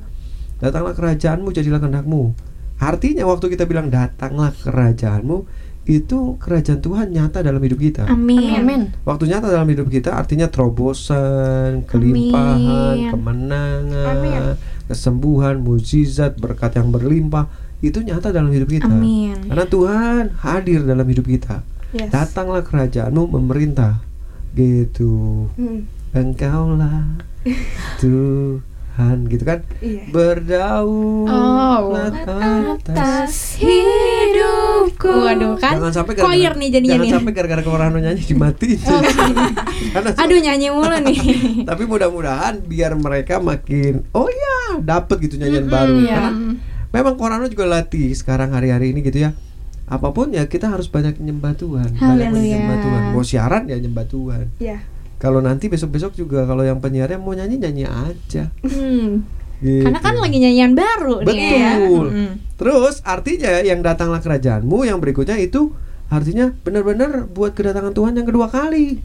datanglah 0.64 0.96
kerajaanmu, 0.96 1.52
jadilah 1.52 1.76
kehendakmu. 1.76 2.32
Artinya 2.80 3.28
waktu 3.28 3.52
kita 3.52 3.68
bilang 3.68 3.92
datanglah 3.92 4.50
kerajaanmu, 4.52 5.44
itu 5.82 6.38
kerajaan 6.38 6.78
Tuhan 6.78 7.06
nyata 7.10 7.42
dalam 7.42 7.58
hidup 7.58 7.76
kita. 7.76 8.06
Amin. 8.06 8.54
Amin. 8.54 8.80
Waktu 9.02 9.26
nyata 9.26 9.50
dalam 9.50 9.66
hidup 9.66 9.86
kita 9.86 10.14
artinya 10.14 10.46
terobosan, 10.46 11.82
kelimpahan, 11.84 12.94
Amin. 12.94 13.10
kemenangan, 13.10 14.54
kesembuhan, 14.86 15.58
mukjizat, 15.58 16.38
berkat 16.38 16.76
yang 16.76 16.88
berlimpah, 16.88 17.50
itu 17.80 17.98
nyata 17.98 18.30
dalam 18.30 18.50
hidup 18.54 18.68
kita. 18.70 18.86
Amin. 18.86 19.34
Karena 19.42 19.66
Tuhan 19.66 20.22
hadir 20.38 20.80
dalam 20.82 21.02
hidup 21.02 21.26
kita. 21.26 21.66
Yes. 21.90 22.08
Datanglah 22.08 22.62
kerajaanmu 22.62 23.28
memerintah. 23.28 24.00
Gitu. 24.52 25.48
Hmm. 25.56 25.88
Engkaulah 26.12 27.16
Tuhan 28.00 29.16
gitu 29.26 29.42
kan 29.42 29.64
Iya. 29.80 30.12
berdaulat 30.12 32.14
Oh, 32.28 32.76
atas 32.76 33.56
hidupku. 34.84 35.08
Waduh 35.08 35.54
kan. 35.56 35.72
jangan 35.74 35.92
sampai 35.92 36.12
choir 36.14 36.52
nih 36.52 36.68
jadinya 36.70 36.92
jangan 36.94 37.04
nih. 37.04 37.14
sampai 37.14 37.32
gara-gara 37.32 37.62
Korano 37.62 37.98
nyanyi 37.98 38.22
dimatiin 38.24 38.78
Karena 39.94 40.10
Aduh 40.16 40.38
nyanyi 40.38 40.68
mulu 40.68 40.96
nih. 41.02 41.18
tapi 41.68 41.82
mudah-mudahan 41.84 42.60
biar 42.60 42.92
mereka 42.94 43.38
makin 43.38 44.06
oh 44.10 44.26
ya 44.26 44.56
dapet 44.78 45.16
gitu 45.22 45.36
nyanyian 45.36 45.64
Mm-mm, 45.64 45.74
baru 45.74 45.94
iya. 45.98 46.14
karena 46.16 46.30
memang 46.90 47.14
Korano 47.14 47.46
juga 47.46 47.64
latih 47.64 48.12
sekarang 48.12 48.50
hari-hari 48.50 48.90
ini 48.90 49.00
gitu 49.00 49.20
ya 49.20 49.30
apa 49.84 50.08
pun 50.08 50.30
ya 50.30 50.44
kita 50.44 50.66
harus 50.66 50.86
banyak 50.86 51.18
nyembah 51.18 51.52
Tuhan 51.54 51.90
banyak 51.92 52.00
Haleluya. 52.00 52.52
nyembah 52.56 52.78
Tuhan 52.80 53.02
mau 53.12 53.22
siaran 53.22 53.62
ya 53.66 53.76
nyembah 53.76 54.06
Tuhan 54.06 54.46
Iya. 54.56 54.78
kalau 55.16 55.38
nanti 55.38 55.66
besok-besok 55.66 56.14
juga 56.14 56.42
kalau 56.42 56.62
yang 56.62 56.78
penyiarnya 56.78 57.16
mau 57.16 57.30
nyanyi 57.30 57.56
nyanyi 57.58 57.84
aja 57.84 58.48
Hmm. 58.62 59.26
Gitu. 59.62 59.86
Karena 59.86 60.00
kan 60.02 60.18
lagi 60.18 60.36
nyanyian 60.42 60.74
baru 60.74 61.22
nih 61.22 61.38
ya. 61.38 61.72
Betul. 61.78 62.06
Terus 62.58 63.00
artinya 63.06 63.62
yang 63.62 63.80
datanglah 63.80 64.18
kerajaanmu 64.18 64.84
yang 64.84 64.98
berikutnya 64.98 65.38
itu 65.38 65.72
artinya 66.12 66.52
benar-benar 66.66 67.24
buat 67.30 67.56
kedatangan 67.56 67.94
Tuhan 67.96 68.18
yang 68.18 68.26
kedua 68.28 68.50
kali. 68.50 69.00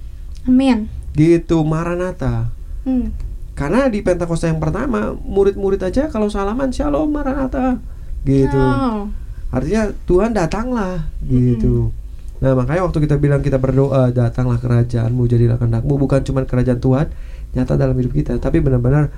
Amin. 0.50 0.92
Gitu 1.16 1.62
Maranatha. 1.64 2.52
Hmm. 2.84 3.16
Karena 3.58 3.90
di 3.90 4.06
Pentakosta 4.06 4.52
yang 4.52 4.62
pertama 4.62 5.16
murid-murid 5.18 5.82
aja 5.82 6.10
kalau 6.12 6.30
salaman 6.30 6.70
Shalom 6.70 7.10
Maranatha. 7.10 7.80
Gitu. 8.28 8.58
Oh. 8.60 9.08
Artinya 9.50 9.96
Tuhan 10.06 10.36
datanglah 10.36 11.08
gitu. 11.24 11.96
Nah 12.38 12.54
makanya 12.54 12.86
waktu 12.86 13.10
kita 13.10 13.18
bilang 13.18 13.42
kita 13.42 13.58
berdoa 13.58 14.14
datanglah 14.14 14.62
kerajaanmu 14.62 15.26
jadilah 15.26 15.58
kehendakmu 15.58 15.98
bukan 15.98 16.22
cuma 16.22 16.46
kerajaan 16.46 16.78
Tuhan 16.78 17.08
nyata 17.56 17.74
dalam 17.80 17.98
hidup 17.98 18.14
kita 18.14 18.38
tapi 18.38 18.62
benar-benar 18.62 19.10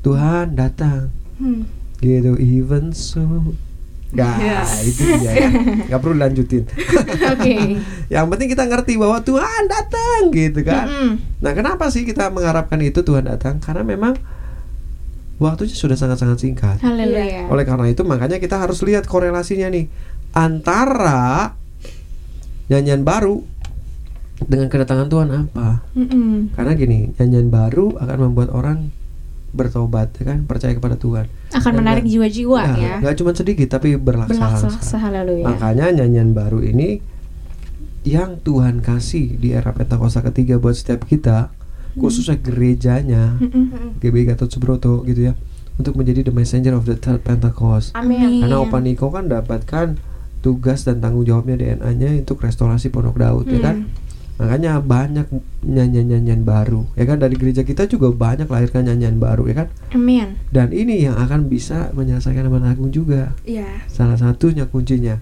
Tuhan 0.00 0.54
datang 0.54 1.12
Hmm. 1.36 1.64
gitu 1.98 2.36
even 2.36 2.92
so 2.92 3.24
Nah, 4.10 4.34
itu 4.82 5.06
dia 5.22 5.32
ya. 5.38 5.48
Gak 5.86 6.02
perlu 6.02 6.18
lanjutin. 6.18 6.66
Oke. 7.30 7.78
Yang 8.14 8.26
penting 8.26 8.48
kita 8.50 8.66
ngerti 8.66 8.98
bahwa 8.98 9.22
Tuhan 9.22 9.70
datang 9.70 10.34
gitu 10.34 10.66
kan. 10.66 10.90
Mm-mm. 10.90 11.10
Nah, 11.38 11.54
kenapa 11.54 11.94
sih 11.94 12.02
kita 12.02 12.26
mengharapkan 12.26 12.82
itu 12.82 13.06
Tuhan 13.06 13.30
datang? 13.30 13.62
Karena 13.62 13.86
memang 13.86 14.18
waktunya 15.38 15.70
sudah 15.70 15.94
sangat-sangat 15.94 16.42
singkat. 16.42 16.82
Haleluya. 16.82 17.46
Oleh 17.54 17.62
karena 17.62 17.86
itu 17.86 18.02
makanya 18.02 18.42
kita 18.42 18.58
harus 18.58 18.82
lihat 18.82 19.06
korelasinya 19.06 19.70
nih 19.70 19.86
antara 20.34 21.54
nyanyian 22.66 23.06
baru 23.06 23.46
dengan 24.42 24.66
kedatangan 24.66 25.06
Tuhan 25.06 25.28
apa? 25.30 25.86
Mm-mm. 25.94 26.50
Karena 26.58 26.72
gini, 26.74 27.14
nyanyian 27.14 27.46
baru 27.46 27.94
akan 27.94 28.18
membuat 28.26 28.50
orang 28.50 28.90
bertobat, 29.50 30.14
ya 30.18 30.30
kan, 30.30 30.46
percaya 30.46 30.72
kepada 30.72 30.94
Tuhan. 30.94 31.26
Akan 31.50 31.72
Dan 31.74 31.80
menarik 31.82 32.04
jiwa-jiwa 32.06 32.60
Nah, 32.62 32.76
ya. 32.78 32.94
nggak 33.02 33.16
cuma 33.18 33.30
sedikit 33.34 33.66
tapi 33.66 33.98
berlaksa-laksa. 33.98 34.70
Berlaksa 34.70 34.96
haleluya. 35.02 35.44
Makanya 35.50 35.86
nyanyian 36.02 36.30
baru 36.30 36.62
ini 36.62 37.02
yang 38.06 38.40
Tuhan 38.40 38.80
kasih 38.80 39.36
di 39.36 39.52
era 39.52 39.74
Pentakosta 39.76 40.24
ketiga 40.24 40.56
buat 40.56 40.72
setiap 40.72 41.04
kita, 41.04 41.52
khususnya 41.98 42.38
gerejanya. 42.38 43.36
GBI 44.00 44.32
Gatot 44.32 44.48
Subroto 44.48 45.02
gitu 45.04 45.28
ya, 45.28 45.34
untuk 45.76 45.98
menjadi 45.98 46.30
the 46.30 46.32
messenger 46.32 46.72
of 46.72 46.88
the 46.88 46.96
third 46.96 47.20
Pentecost. 47.20 47.92
Amin. 47.92 48.40
Karena 48.40 48.56
Opa 48.62 48.80
Niko 48.80 49.10
kan 49.12 49.28
dapatkan 49.28 49.98
tugas 50.40 50.88
dan 50.88 51.04
tanggung 51.04 51.28
jawabnya 51.28 51.60
DNA-nya 51.60 52.24
untuk 52.24 52.40
restorasi 52.40 52.88
Pondok 52.88 53.20
Daud 53.20 53.44
ya 53.50 53.60
kan. 53.60 53.76
Makanya 54.40 54.80
banyak 54.80 55.28
nyanyian-nyanyian 55.60 56.48
baru 56.48 56.88
ya 56.96 57.04
kan 57.04 57.20
dari 57.20 57.36
gereja 57.36 57.60
kita 57.60 57.84
juga 57.84 58.08
banyak 58.08 58.48
lahirkan 58.48 58.88
nyanyian 58.88 59.20
baru 59.20 59.44
ya 59.52 59.54
kan. 59.64 59.68
Amin. 59.92 60.40
Dan 60.48 60.72
ini 60.72 61.04
yang 61.04 61.20
akan 61.20 61.52
bisa 61.52 61.92
menyelesaikan 61.92 62.48
amanat 62.48 62.80
agung 62.80 62.88
juga. 62.88 63.36
Iya. 63.44 63.84
Salah 63.92 64.16
satunya 64.16 64.64
kuncinya 64.64 65.20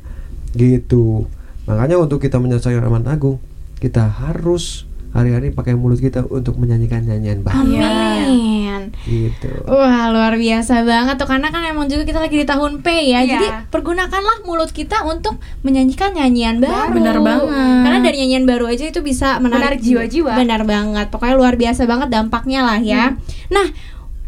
gitu. 0.55 1.27
Makanya 1.67 1.99
untuk 1.99 2.23
kita 2.23 2.39
menyelesaikan 2.39 2.87
amanat 2.87 3.19
agung, 3.19 3.43
kita 3.83 4.07
harus 4.07 4.87
hari-hari 5.11 5.51
pakai 5.51 5.75
mulut 5.75 5.99
kita 5.99 6.23
untuk 6.31 6.55
menyanyikan 6.55 7.03
nyanyian 7.03 7.43
baru. 7.43 7.67
Amin. 7.67 8.58
Gitu. 9.05 9.51
Wah 9.69 10.09
luar 10.11 10.37
biasa 10.37 10.85
banget 10.85 11.15
tuh 11.19 11.29
karena 11.29 11.49
kan 11.49 11.63
emang 11.65 11.87
juga 11.89 12.05
kita 12.05 12.21
lagi 12.21 12.37
di 12.41 12.47
tahun 12.47 12.81
P 12.81 12.87
ya. 12.89 13.21
Iya. 13.21 13.25
Jadi 13.27 13.47
pergunakanlah 13.69 14.45
mulut 14.45 14.71
kita 14.71 15.05
untuk 15.05 15.37
menyanyikan 15.63 16.15
nyanyian 16.15 16.61
baru. 16.61 16.95
Bener 16.95 17.17
banget. 17.21 17.49
Karena 17.85 17.99
dari 18.01 18.17
nyanyian 18.25 18.45
baru 18.49 18.65
aja 18.71 18.85
itu 18.89 19.01
bisa 19.05 19.37
menarik, 19.39 19.81
jiwa-jiwa. 19.83 20.35
Benar 20.37 20.63
banget. 20.65 21.07
Pokoknya 21.13 21.35
luar 21.37 21.55
biasa 21.57 21.85
banget 21.85 22.09
dampaknya 22.11 22.61
lah 22.65 22.79
ya. 22.81 23.17
Nah 23.49 23.69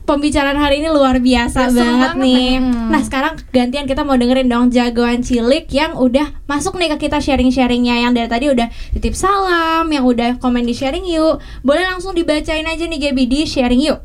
pembicaraan 0.01 0.59
hari 0.59 0.83
ini 0.83 0.91
luar 0.91 1.23
biasa 1.23 1.71
Ya, 1.71 1.71
banget, 1.71 1.87
banget 1.87 2.13
nih. 2.19 2.59
nih. 2.59 2.91
Nah 2.91 3.01
sekarang 3.07 3.39
gantian 3.55 3.87
kita 3.87 4.03
mau 4.03 4.19
dengerin 4.19 4.51
dong 4.51 4.67
jagoan 4.75 5.23
cilik 5.23 5.71
yang 5.71 5.95
udah 5.95 6.35
masuk 6.51 6.75
nih 6.83 6.91
ke 6.99 7.07
kita 7.07 7.23
sharing-sharingnya. 7.23 7.95
Yang 8.03 8.13
dari 8.19 8.29
tadi 8.29 8.47
udah 8.51 8.67
titip 8.99 9.15
salam, 9.15 9.87
yang 9.87 10.03
udah 10.03 10.43
komen 10.43 10.67
di 10.67 10.75
sharing 10.75 11.07
yuk. 11.07 11.39
Boleh 11.63 11.87
langsung 11.87 12.11
dibacain 12.19 12.67
aja 12.67 12.85
nih 12.91 12.99
Gaby 12.99 13.25
di 13.31 13.41
sharing 13.47 13.79
yuk 13.87 14.03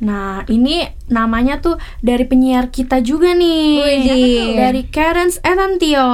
Nah, 0.00 0.48
ini 0.48 0.88
namanya 1.10 1.60
tuh 1.60 1.76
dari 2.00 2.24
penyiar 2.24 2.72
kita 2.72 3.04
juga 3.04 3.36
nih. 3.36 3.76
Widih. 3.80 4.56
Dari 4.56 4.82
Karens 4.88 5.36
Etantio. 5.44 6.08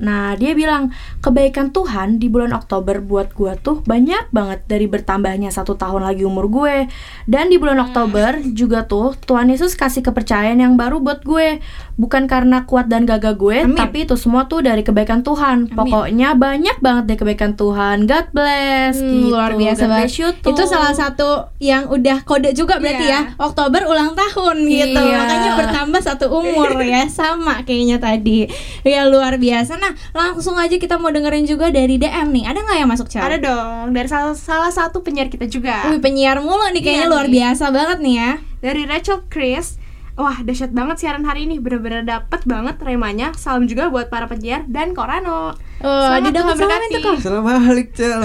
Nah, 0.00 0.34
dia 0.40 0.52
bilang 0.56 0.94
kebaikan 1.20 1.74
Tuhan 1.74 2.16
di 2.16 2.32
bulan 2.32 2.56
Oktober 2.56 3.04
buat 3.04 3.36
gua 3.36 3.60
tuh 3.60 3.84
banyak 3.84 4.32
banget 4.32 4.64
dari 4.64 4.88
bertambahnya 4.88 5.52
satu 5.52 5.76
tahun 5.76 6.08
lagi 6.08 6.24
umur 6.24 6.48
gue. 6.48 6.88
Dan 7.28 7.52
di 7.52 7.60
bulan 7.60 7.78
Oktober 7.84 8.40
juga 8.56 8.88
tuh 8.88 9.12
Tuhan 9.28 9.52
Yesus 9.52 9.76
kasih 9.76 10.00
kepercayaan 10.00 10.62
yang 10.62 10.74
baru 10.80 11.02
buat 11.04 11.20
gue. 11.26 11.60
Bukan 12.00 12.24
karena 12.24 12.64
kuat 12.64 12.88
dan 12.88 13.04
gagah 13.04 13.36
gue, 13.36 13.60
Amin. 13.60 13.76
tapi 13.76 14.02
itu 14.02 14.16
semua 14.16 14.48
tuh 14.48 14.64
dari 14.64 14.80
kebaikan 14.80 15.20
Tuhan. 15.20 15.68
Pokoknya 15.68 16.32
banyak 16.32 16.80
banget 16.80 17.04
deh 17.04 17.18
kebaikan 17.18 17.52
Tuhan. 17.52 18.08
God 18.08 18.32
bless. 18.32 18.96
Hmm, 18.96 19.12
gitu. 19.20 19.28
luar 19.28 19.52
biasa 19.52 19.84
God 19.84 19.90
banget. 19.90 20.06
bless 20.06 20.16
you 20.16 20.28
tuh. 20.34 20.50
Itu 20.50 20.62
salah 20.64 20.90
satu 20.90 21.28
yang 21.58 21.86
udah 21.86 22.24
kode 22.24 22.50
juga 22.52 22.80
berarti 22.80 23.04
Iya. 23.04 23.20
ya. 23.28 23.36
Oktober 23.36 23.84
ulang 23.84 24.16
tahun 24.16 24.56
gitu. 24.62 24.96
Iya. 24.96 25.16
Makanya 25.18 25.50
bertambah 25.58 26.00
satu 26.00 26.26
umur 26.30 26.72
ya. 26.80 27.04
Sama 27.12 27.60
kayaknya 27.62 27.98
tadi. 27.98 28.48
Ya 28.80 29.04
luar 29.04 29.36
biasa. 29.36 29.76
Nah, 29.76 29.92
langsung 30.10 30.56
aja 30.56 30.72
kita 30.72 30.96
mau 30.96 31.10
dengerin 31.10 31.44
juga 31.44 31.68
dari 31.68 31.94
DM 31.94 32.32
nih. 32.32 32.44
Ada 32.46 32.58
nggak 32.60 32.78
yang 32.78 32.88
masuk 32.88 33.06
chat? 33.06 33.20
Ada 33.20 33.36
dong 33.36 33.92
dari 33.92 34.08
salah, 34.08 34.32
salah 34.32 34.70
satu 34.70 35.04
penyiar 35.04 35.28
kita 35.28 35.44
juga. 35.44 35.84
Wih, 35.86 35.98
penyiar 35.98 36.40
mulu 36.40 36.64
nih 36.70 36.80
kayaknya 36.80 37.04
Iya 37.04 37.12
luar 37.12 37.26
nih. 37.26 37.34
biasa 37.36 37.64
banget 37.68 37.98
nih 38.00 38.14
ya. 38.16 38.30
Dari 38.60 38.82
Rachel 38.84 39.24
Chris 39.26 39.79
Wah 40.20 40.36
dahsyat 40.44 40.76
banget 40.76 41.00
siaran 41.00 41.24
hari 41.24 41.48
ini 41.48 41.56
Bener-bener 41.56 42.04
dapet 42.04 42.44
banget 42.44 42.76
remanya 42.84 43.32
Salam 43.32 43.64
juga 43.64 43.88
buat 43.88 44.12
para 44.12 44.28
penyiar 44.28 44.68
dan 44.68 44.92
Korano 44.92 45.56
Oh, 45.80 45.88
Selamat 46.12 46.36
Tuhan 46.36 46.56
berkati. 46.60 46.92
tuh 46.92 47.00
kok. 47.00 47.16
Selamat 47.24 47.56
balik, 47.64 47.88
Cel. 47.96 48.20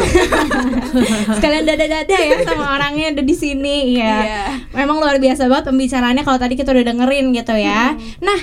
Sekalian 1.40 1.64
dada-dada 1.64 2.12
ya 2.12 2.44
sama 2.44 2.76
orangnya 2.76 3.16
ada 3.16 3.24
di 3.24 3.32
sini 3.32 3.96
ya. 3.96 4.04
Iya. 4.20 4.44
Memang 4.76 5.00
luar 5.00 5.24
biasa 5.24 5.48
banget 5.48 5.72
pembicaraannya 5.72 6.28
kalau 6.28 6.36
tadi 6.36 6.60
kita 6.60 6.76
udah 6.76 6.84
dengerin 6.84 7.32
gitu 7.32 7.56
ya. 7.56 7.96
Nah, 8.20 8.40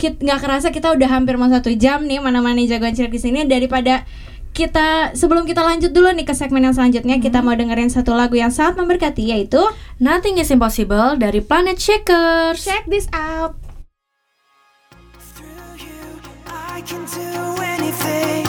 kit 0.00 0.24
nggak 0.24 0.40
kerasa 0.40 0.72
kita 0.72 0.88
udah 0.96 1.08
hampir 1.12 1.36
mau 1.36 1.52
satu 1.52 1.68
jam 1.76 2.08
nih 2.08 2.16
mana-mana 2.16 2.64
jagoan 2.64 2.96
cilik 2.96 3.12
di 3.12 3.20
sini 3.20 3.44
daripada 3.44 4.08
kita 4.50 5.14
sebelum 5.14 5.46
kita 5.46 5.62
lanjut 5.62 5.94
dulu 5.94 6.10
nih 6.10 6.26
ke 6.26 6.34
segmen 6.34 6.66
yang 6.66 6.74
selanjutnya 6.74 7.16
kita 7.22 7.40
mau 7.40 7.54
dengerin 7.54 7.88
satu 7.88 8.12
lagu 8.12 8.36
yang 8.36 8.50
sangat 8.50 8.78
memberkati 8.78 9.30
yaitu 9.30 9.62
Nothing 10.02 10.40
is 10.42 10.50
impossible 10.50 11.16
dari 11.16 11.40
Planet 11.40 11.78
Shakers. 11.78 12.64
Check 12.64 12.88
this 12.90 13.06
out 13.14 13.56
Through 15.34 15.80
you, 15.80 16.02
I 16.46 16.82
can 16.82 17.02
do 17.06 17.30
anything. 17.62 18.44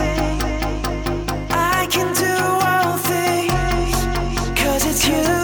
I 1.52 1.88
can 1.88 2.10
do 2.18 2.34
all 2.66 2.98
things. 2.98 3.98
Cause 4.58 4.84
it's 4.88 5.08
you 5.08 5.41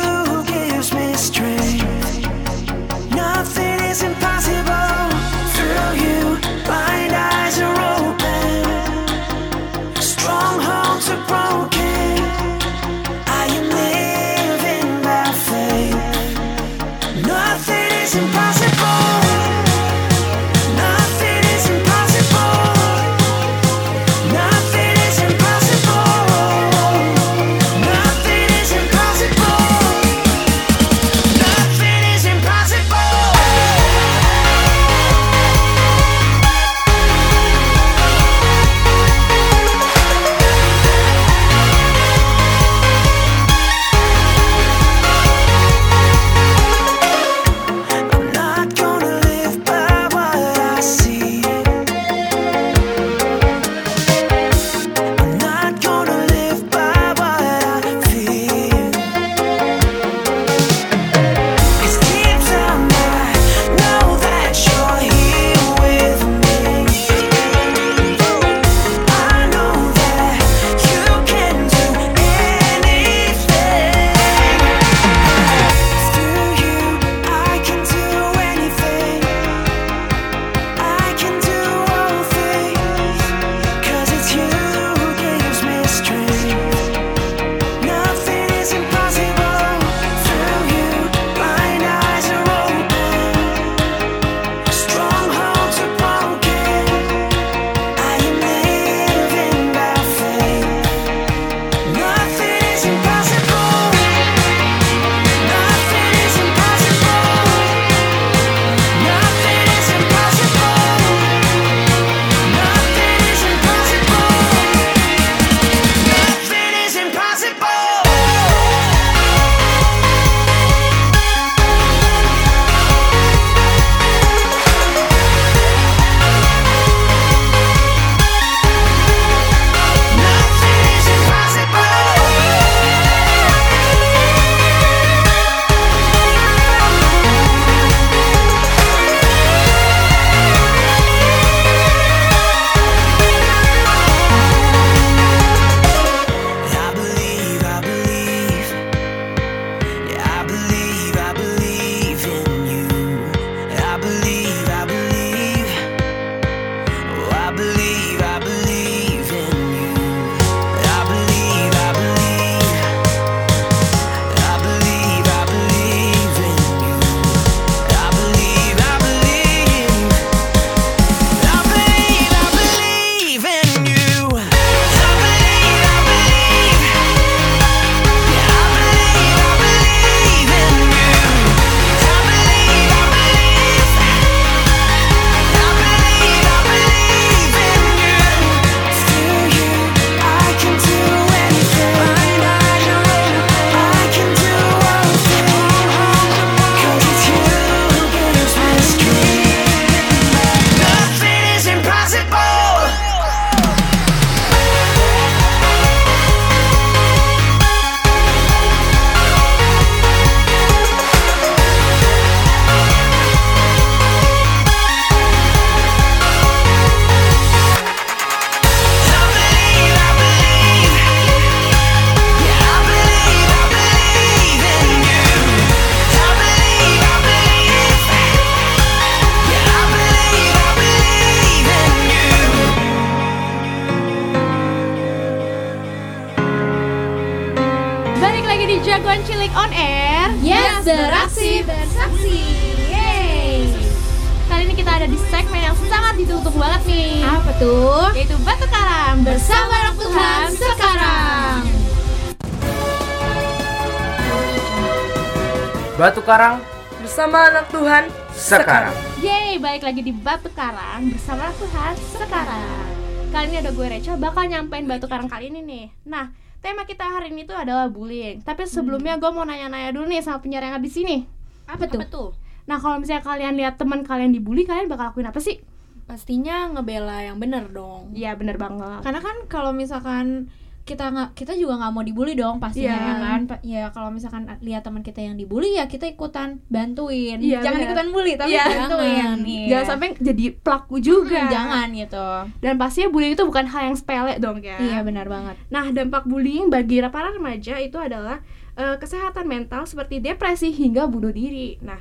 Karang 256.28 256.60
Bersama 257.00 257.48
anak 257.48 257.72
Tuhan 257.72 258.12
sekarang. 258.36 258.92
Yeay, 259.24 259.64
balik 259.64 259.88
lagi 259.88 260.04
di 260.04 260.12
Batu 260.12 260.52
Karang 260.52 261.08
bersama 261.08 261.48
Tuhan 261.56 261.96
sekarang. 261.96 262.84
Kali 263.32 263.48
ini 263.48 263.64
ada 263.64 263.72
gue 263.72 263.88
Recha 263.88 264.20
bakal 264.20 264.52
nyampein 264.52 264.92
Batu 264.92 265.08
Karang 265.08 265.32
kali 265.32 265.48
ini 265.48 265.64
nih. 265.64 265.86
Nah, 266.04 266.36
tema 266.60 266.84
kita 266.84 267.08
hari 267.08 267.32
ini 267.32 267.48
tuh 267.48 267.56
adalah 267.56 267.88
bullying. 267.88 268.44
Tapi 268.44 268.68
sebelumnya 268.68 269.16
gue 269.16 269.32
mau 269.32 269.48
nanya-nanya 269.48 269.96
dulu 269.96 270.12
nih 270.12 270.20
sama 270.20 270.44
penyiar 270.44 270.68
yang 270.68 270.76
ada 270.76 270.84
di 270.84 270.92
sini. 270.92 271.24
Apa 271.64 271.88
tuh? 271.88 272.04
tuh? 272.12 272.30
Nah, 272.68 272.76
kalau 272.76 273.00
misalnya 273.00 273.24
kalian 273.24 273.56
lihat 273.56 273.80
teman 273.80 274.04
kalian 274.04 274.36
dibully, 274.36 274.68
kalian 274.68 274.92
bakal 274.92 275.16
lakuin 275.16 275.32
apa 275.32 275.40
sih? 275.40 275.64
Pastinya 276.12 276.68
ngebela 276.76 277.24
yang 277.24 277.40
bener 277.40 277.72
dong. 277.72 278.12
Iya, 278.12 278.36
bener 278.36 278.60
banget. 278.60 279.00
Karena 279.00 279.24
kan 279.24 279.48
kalau 279.48 279.72
misalkan 279.72 280.52
kita 280.88 281.06
nggak 281.06 281.30
kita 281.36 281.52
juga 281.54 281.76
nggak 281.76 281.92
mau 281.92 282.02
dibully 282.02 282.34
dong 282.34 282.58
pastinya 282.58 282.90
Iya. 282.90 283.04
ya 283.04 283.16
kan 283.20 283.40
Pa- 283.44 283.60
ya 283.62 283.84
kalau 283.92 284.10
misalkan 284.10 284.48
lihat 284.60 284.82
teman 284.82 285.02
kita 285.02 285.20
yang 285.20 285.36
dibully 285.36 285.76
ya 285.76 285.86
kita 285.86 286.08
ikutan 286.08 286.64
bantuin 286.68 287.38
Iya, 287.38 287.60
jangan 287.60 287.78
benar. 287.78 287.88
ikutan 287.92 288.08
bully 288.10 288.34
tapi 288.34 288.50
Iya. 288.50 288.64
bantuin 288.66 289.14
Jangan. 289.20 289.38
Iya. 289.44 289.68
Jangan 289.68 289.86
sampai 289.86 290.08
jadi 290.18 290.46
pelaku 290.56 290.96
juga. 290.98 291.40
Hmm, 291.40 291.52
jangan 291.52 291.88
gitu 291.92 292.28
Dan 292.58 292.74
pastinya 292.78 293.10
bullying 293.10 293.34
itu 293.34 293.44
bukan 293.44 293.66
hal 293.66 293.82
yang 293.86 293.98
sepele 293.98 294.34
dong 294.38 294.58
ya. 294.60 294.80
iya 294.80 295.00
benar 295.02 295.28
banget 295.28 295.60
Nah, 295.68 295.92
dampak 295.92 296.24
bullying 296.24 296.68
bagi 296.68 297.04
para 297.06 297.30
remaja 297.30 297.76
itu 297.78 297.98
adalah 297.98 298.40
eh, 298.74 298.96
kesehatan 298.96 299.44
mental 299.44 299.84
seperti 299.84 300.18
depresi 300.18 300.70
hingga 300.70 301.06
bunuh 301.06 301.30
diri. 301.30 301.82
Nah, 301.82 301.98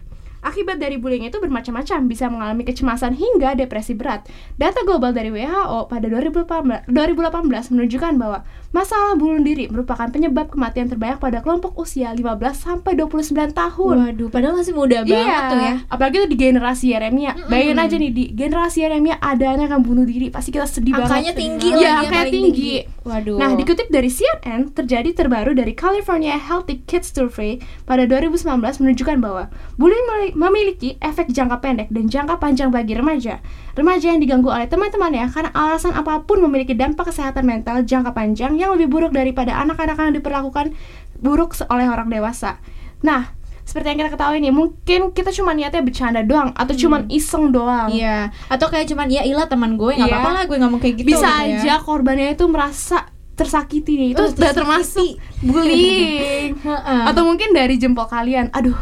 akibat 0.46 0.78
dari 0.78 0.96
bullying 0.96 1.26
itu 1.26 1.42
bermacam-macam, 1.42 2.06
bisa 2.06 2.30
mengalami 2.30 2.62
kecemasan 2.62 3.18
hingga 3.18 3.58
depresi 3.58 3.98
berat. 3.98 4.22
Data 4.54 4.86
global 4.86 5.10
dari 5.10 5.34
WHO 5.34 5.90
pada 5.90 6.06
2018, 6.06 6.86
2018 6.86 7.74
menunjukkan 7.74 8.12
bahwa 8.14 8.46
masalah 8.70 9.16
bunuh 9.16 9.40
diri 9.40 9.66
merupakan 9.72 10.06
penyebab 10.12 10.52
kematian 10.52 10.86
terbanyak 10.92 11.16
pada 11.16 11.40
kelompok 11.40 11.72
usia 11.80 12.12
15 12.12 12.36
sampai 12.52 12.92
29 12.92 13.56
tahun. 13.56 13.94
waduh 13.96 14.28
padahal 14.28 14.60
masih 14.60 14.76
muda 14.76 15.00
banget 15.00 15.42
tuh 15.48 15.60
ya 15.64 15.74
apalagi 15.88 16.16
tuh 16.20 16.30
di 16.30 16.36
generasi 16.36 16.92
Yeremia. 16.92 17.32
Bayangin 17.48 17.78
aja 17.80 17.96
nih 17.96 18.10
di 18.12 18.24
generasi 18.36 18.84
Yeremia 18.84 19.16
ada 19.16 19.56
anak 19.56 19.72
yang 19.72 19.82
bunuh 19.82 20.04
diri, 20.04 20.28
pasti 20.28 20.52
kita 20.52 20.68
sedih 20.68 20.92
angkanya 20.92 21.32
banget. 21.32 21.40
tinggi 21.40 21.68
Iya, 21.72 21.72
lagi 21.72 21.82
yang 21.82 21.96
angkanya 21.96 22.20
paling 22.20 22.34
tinggi. 22.36 22.72
waduh 23.02 23.36
Nah, 23.40 23.50
dikutip 23.56 23.88
dari 23.88 24.10
CNN, 24.12 24.60
terjadi 24.76 25.10
terbaru 25.16 25.56
dari 25.56 25.72
California 25.72 26.36
Healthy 26.36 26.84
Kids 26.84 27.16
Survey 27.16 27.62
pada 27.88 28.04
2019 28.04 28.60
menunjukkan 28.84 29.16
bahwa 29.24 29.48
bullying 29.80 30.06
memiliki 30.36 31.00
efek 31.00 31.32
jangka 31.32 31.58
pendek 31.58 31.88
dan 31.88 32.06
jangka 32.06 32.36
panjang 32.36 32.68
bagi 32.68 32.92
remaja. 32.92 33.40
Remaja 33.72 34.06
yang 34.06 34.20
diganggu 34.20 34.46
oleh 34.46 34.68
teman-temannya 34.68 35.26
karena 35.26 35.48
alasan 35.50 35.90
apa 35.90 36.20
pun 36.22 36.38
memiliki 36.38 36.76
dampak 36.76 37.08
kesehatan 37.08 37.42
mental 37.42 37.80
jangka 37.82 38.12
panjang 38.12 38.52
yang 38.54 38.70
lebih 38.70 38.86
buruk 38.86 39.10
daripada 39.10 39.56
anak-anak 39.56 39.96
yang 39.96 40.14
diperlakukan 40.14 40.76
buruk 41.16 41.56
oleh 41.66 41.88
orang 41.88 42.06
dewasa. 42.06 42.60
Nah, 43.00 43.32
seperti 43.62 43.90
yang 43.90 43.98
kita 43.98 44.12
ketahui 44.12 44.38
nih, 44.38 44.52
mungkin 44.52 45.00
kita 45.10 45.32
cuma 45.32 45.50
niatnya 45.50 45.80
bercanda 45.80 46.20
doang 46.20 46.52
atau 46.52 46.76
cuma 46.76 47.02
iseng 47.08 47.50
doang. 47.50 47.88
iya 47.88 48.28
atau 48.46 48.68
kayak 48.68 48.86
cuman 48.86 49.08
ya 49.08 49.24
ilah 49.24 49.44
teman 49.44 49.74
gue 49.74 49.90
nggak 49.90 50.04
Iya. 50.04 50.14
apa-apa 50.14 50.30
lah 50.32 50.44
gue 50.44 50.58
ngomong 50.60 50.78
kayak 50.78 50.94
gitu 51.00 51.08
bisa 51.10 51.26
gitu 51.42 51.50
ya. 51.50 51.56
aja 51.58 51.74
korbannya 51.80 52.28
itu 52.30 52.44
merasa 52.46 53.08
tersakiti 53.34 53.96
nih 53.96 54.08
itu 54.12 54.22
Oh, 54.22 54.30
udah 54.30 54.52
termasuk 54.54 55.18
bullying 55.42 56.56
atau 57.10 57.22
mungkin 57.22 57.50
dari 57.50 57.76
jempol 57.76 58.06
kalian 58.06 58.48
aduh 58.50 58.76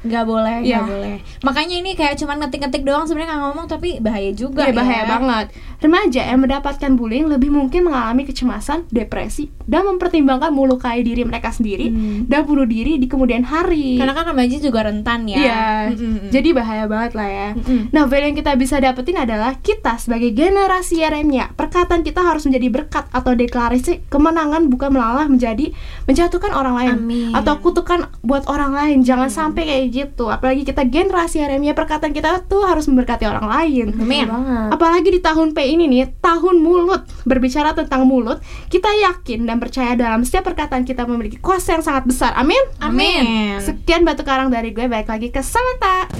nggak 0.00 0.24
boleh 0.24 0.56
nggak 0.58 0.66
Iya. 0.66 0.80
boleh 0.82 1.16
makanya 1.40 1.74
ini 1.76 1.90
kayak 1.92 2.16
cuman 2.16 2.40
ngetik-ngetik 2.40 2.82
doang 2.82 3.04
sebenarnya 3.04 3.30
nggak 3.30 3.42
ngomong 3.44 3.66
tapi 3.66 3.88
bahaya 3.98 4.32
juga 4.32 4.64
Iya, 4.64 4.72
bahaya 4.72 5.02
ya. 5.02 5.08
banget 5.08 5.46
remaja 5.80 6.22
yang 6.22 6.40
mendapatkan 6.40 6.92
bullying 6.92 7.26
lebih 7.26 7.48
mungkin 7.48 7.84
mengalami 7.84 8.22
kecemasan 8.22 8.84
depresi 8.88 9.48
dan 9.64 9.84
mempertimbangkan 9.86 10.48
melukai 10.50 11.00
diri 11.00 11.22
mereka 11.22 11.48
sendiri 11.48 11.88
Hmm. 11.90 12.24
dan 12.26 12.44
bunuh 12.44 12.64
diri 12.64 12.96
di 12.96 13.06
kemudian 13.06 13.42
hari 13.42 13.96
karena 13.96 14.12
kan 14.12 14.26
remaja 14.26 14.56
juga 14.56 14.84
rentan 14.84 15.24
ya 15.24 15.38
Iya, 15.40 15.62
Mm-mm. 15.90 16.28
jadi 16.28 16.48
bahaya 16.52 16.84
banget 16.84 17.12
lah 17.12 17.28
ya. 17.28 17.48
Mm-mm. 17.52 17.80
Nah, 17.90 18.04
value 18.04 18.26
yang 18.26 18.36
kita 18.36 18.52
bisa 18.54 18.76
dapetin 18.76 19.16
adalah 19.16 19.56
kita 19.56 19.96
sebagai 19.96 20.30
generasi 20.30 21.00
Yeremia, 21.00 21.50
perkataan 21.50 22.02
kita 22.02 22.20
harus 22.20 22.44
menjadi 22.44 22.68
berkat 22.70 23.04
atau 23.10 23.32
deklarasi 23.32 24.04
kemenangan 24.06 24.68
bukan 24.68 24.90
malah 24.90 25.24
menjadi 25.24 25.72
menjatuhkan 26.04 26.50
orang 26.50 26.74
lain 26.76 26.94
Amin. 26.98 27.32
atau 27.32 27.56
kutukan 27.58 28.04
buat 28.20 28.44
orang 28.46 28.72
lain. 28.72 28.98
Jangan 29.00 29.28
sampai 29.28 29.64
kayak 29.64 29.86
gitu. 29.88 30.28
Apalagi 30.28 30.62
kita 30.62 30.84
generasi 30.84 31.40
Yeremia, 31.40 31.72
perkataan 31.72 32.10
kita 32.10 32.44
tuh 32.44 32.62
harus 32.62 32.84
memberkati 32.84 33.24
orang 33.24 33.46
lain. 33.46 33.86
Amin. 33.94 34.26
Apalagi 34.68 35.08
di 35.08 35.20
tahun 35.20 35.50
P 35.50 35.69
ini 35.70 35.86
nih, 35.86 36.10
tahun 36.18 36.58
mulut. 36.58 37.06
Berbicara 37.22 37.70
tentang 37.78 38.02
mulut, 38.02 38.42
kita 38.66 38.90
yakin 38.90 39.46
dan 39.46 39.62
percaya 39.62 39.94
dalam 39.94 40.26
setiap 40.26 40.50
perkataan 40.50 40.82
kita 40.82 41.06
memiliki 41.06 41.38
kuasa 41.38 41.78
yang 41.78 41.84
sangat 41.86 42.10
besar. 42.10 42.34
Amin. 42.34 42.60
Amin. 42.82 43.62
Sekian 43.62 44.02
batu 44.02 44.26
karang 44.26 44.50
dari 44.50 44.74
gue, 44.74 44.90
balik 44.90 45.06
lagi 45.06 45.30
ke 45.30 45.38
Samantha. 45.40 46.10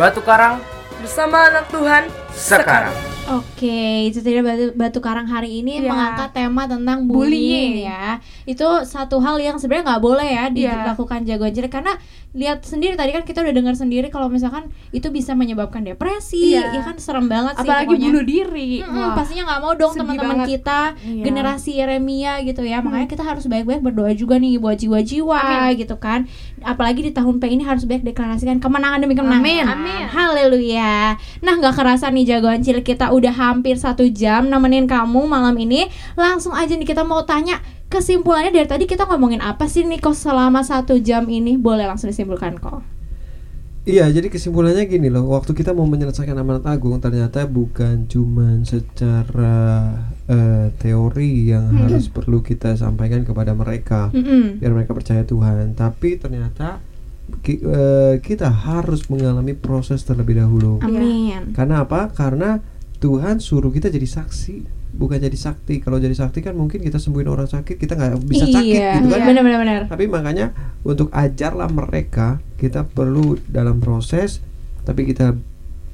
Batu 0.00 0.24
Karang 0.24 0.56
Bersama 1.04 1.48
anak 1.48 1.68
Tuhan 1.68 2.08
sekarang. 2.32 3.09
Oke, 3.22 3.76
itu 4.08 4.18
tadi 4.18 4.40
batu, 4.40 4.72
batu 4.72 4.98
karang 4.98 5.22
hari 5.24 5.60
ini 5.60 5.78
Iya. 5.78 5.86
mengangkat 5.86 6.30
tema 6.32 6.64
tentang 6.64 7.04
Bullying. 7.04 7.76
bullying, 7.76 7.86
ya. 7.86 8.16
Itu 8.44 8.64
satu 8.82 9.20
hal 9.20 9.36
yang 9.38 9.54
sebenarnya 9.54 9.86
nggak 9.88 10.02
boleh 10.02 10.24
ya 10.26 10.44
Iya. 10.46 10.50
dilakukan 10.82 11.22
jagoan 11.22 11.52
jelek 11.52 11.70
karena 11.70 11.94
lihat 12.30 12.62
sendiri 12.62 12.94
tadi 12.94 13.10
kan 13.10 13.22
kita 13.22 13.38
udah 13.40 13.50
dengar 13.52 13.74
sendiri 13.74 14.06
kalau 14.06 14.26
misalkan 14.26 14.70
itu 14.90 15.10
bisa 15.10 15.34
menyebabkan 15.34 15.82
depresi, 15.84 16.54
Iya. 16.54 16.70
ya 16.72 16.82
kan 16.82 16.94
serem 16.96 17.26
banget 17.26 17.54
sih 17.56 17.66
Apalagi 17.66 17.86
pokoknya. 17.90 18.06
bunuh 18.08 18.24
diri. 18.24 18.70
Mm-mm, 18.80 18.94
Wah. 18.96 19.14
pastinya 19.14 19.42
nggak 19.44 19.60
mau 19.60 19.72
dong 19.74 19.92
teman-teman 19.94 20.38
kita 20.44 20.80
Iya. 20.96 21.22
generasi 21.22 21.70
Yeremia 21.76 22.32
gitu 22.40 22.62
ya 22.62 22.78
makanya 22.80 23.06
kita 23.06 23.22
harus 23.22 23.46
baik-baik 23.46 23.78
berdoa 23.80 24.10
juga 24.12 24.38
nih 24.38 24.58
buat 24.58 24.74
jiwa-jiwa 24.76 25.42
gitu 25.76 25.98
kan 25.98 26.26
apalagi 26.62 27.02
di 27.02 27.12
tahun 27.12 27.38
P 27.38 27.48
ini 27.48 27.62
harus 27.62 27.82
baik 27.84 28.02
deklarasikan 28.04 28.58
kemenangan 28.58 28.98
demi 29.00 29.14
kemenangan 29.14 29.42
Amin. 29.42 29.64
Amin. 29.66 30.02
haleluya 30.08 31.14
nah 31.40 31.52
nggak 31.52 31.74
kerasa 31.74 32.08
nih 32.08 32.26
jagoan 32.28 32.60
cilik 32.60 32.82
kita 32.84 33.10
udah 33.20 33.30
hampir 33.30 33.76
satu 33.76 34.08
jam 34.08 34.48
nemenin 34.48 34.88
kamu 34.88 35.28
malam 35.28 35.54
ini 35.54 35.86
langsung 36.16 36.50
aja 36.52 36.72
nih 36.72 36.88
kita 36.88 37.04
mau 37.04 37.22
tanya 37.22 37.60
kesimpulannya 37.86 38.50
dari 38.50 38.64
tadi 38.64 38.84
kita 38.84 39.04
ngomongin 39.04 39.38
apa 39.40 39.68
sih 39.68 39.84
nih 39.84 40.00
kok 40.00 40.16
selama 40.16 40.64
satu 40.64 40.96
jam 40.98 41.28
ini 41.28 41.54
boleh 41.54 41.84
langsung 41.84 42.08
disimpulkan 42.08 42.56
kok 42.56 42.80
Iya, 43.80 44.12
jadi 44.12 44.28
kesimpulannya 44.28 44.84
gini 44.84 45.08
loh. 45.08 45.32
Waktu 45.32 45.56
kita 45.56 45.72
mau 45.72 45.88
menyelesaikan 45.88 46.36
amanat 46.36 46.68
agung, 46.68 47.00
ternyata 47.00 47.48
bukan 47.48 48.04
cuman 48.04 48.60
secara 48.60 49.88
eh, 50.28 50.68
teori 50.76 51.48
yang 51.48 51.72
harus 51.80 52.12
perlu 52.12 52.44
kita 52.44 52.76
sampaikan 52.76 53.24
kepada 53.24 53.56
mereka, 53.56 54.12
Mm-mm. 54.12 54.60
biar 54.60 54.72
mereka 54.76 54.92
percaya 54.92 55.24
Tuhan. 55.24 55.72
Tapi 55.72 56.20
ternyata 56.20 56.76
ki- 57.40 57.64
eh, 57.64 58.14
kita 58.20 58.52
harus 58.52 59.08
mengalami 59.08 59.56
proses 59.56 60.04
terlebih 60.04 60.44
dahulu. 60.44 60.84
amin 60.84 61.56
Karena 61.56 61.80
apa? 61.80 62.12
Karena 62.12 62.60
Tuhan 63.00 63.40
suruh 63.40 63.72
kita 63.72 63.88
jadi 63.88 64.04
saksi, 64.04 64.68
bukan 64.92 65.16
jadi 65.16 65.32
sakti. 65.32 65.80
Kalau 65.80 65.96
jadi 65.96 66.12
sakti 66.12 66.44
kan 66.44 66.52
mungkin 66.52 66.84
kita 66.84 67.00
sembuhin 67.00 67.32
orang 67.32 67.48
sakit, 67.48 67.80
kita 67.80 67.96
nggak 67.96 68.20
bisa 68.28 68.44
sakit 68.44 68.76
iya 68.76 69.00
gitu 69.00 69.08
kan? 69.08 69.24
benar-benar 69.24 69.60
benar 69.64 69.80
Tapi 69.88 70.04
makanya 70.04 70.52
untuk 70.84 71.08
ajarlah 71.08 71.72
mereka 71.72 72.44
kita 72.60 72.84
perlu 72.84 73.40
dalam 73.48 73.80
proses 73.80 74.44
tapi 74.84 75.08
kita 75.08 75.32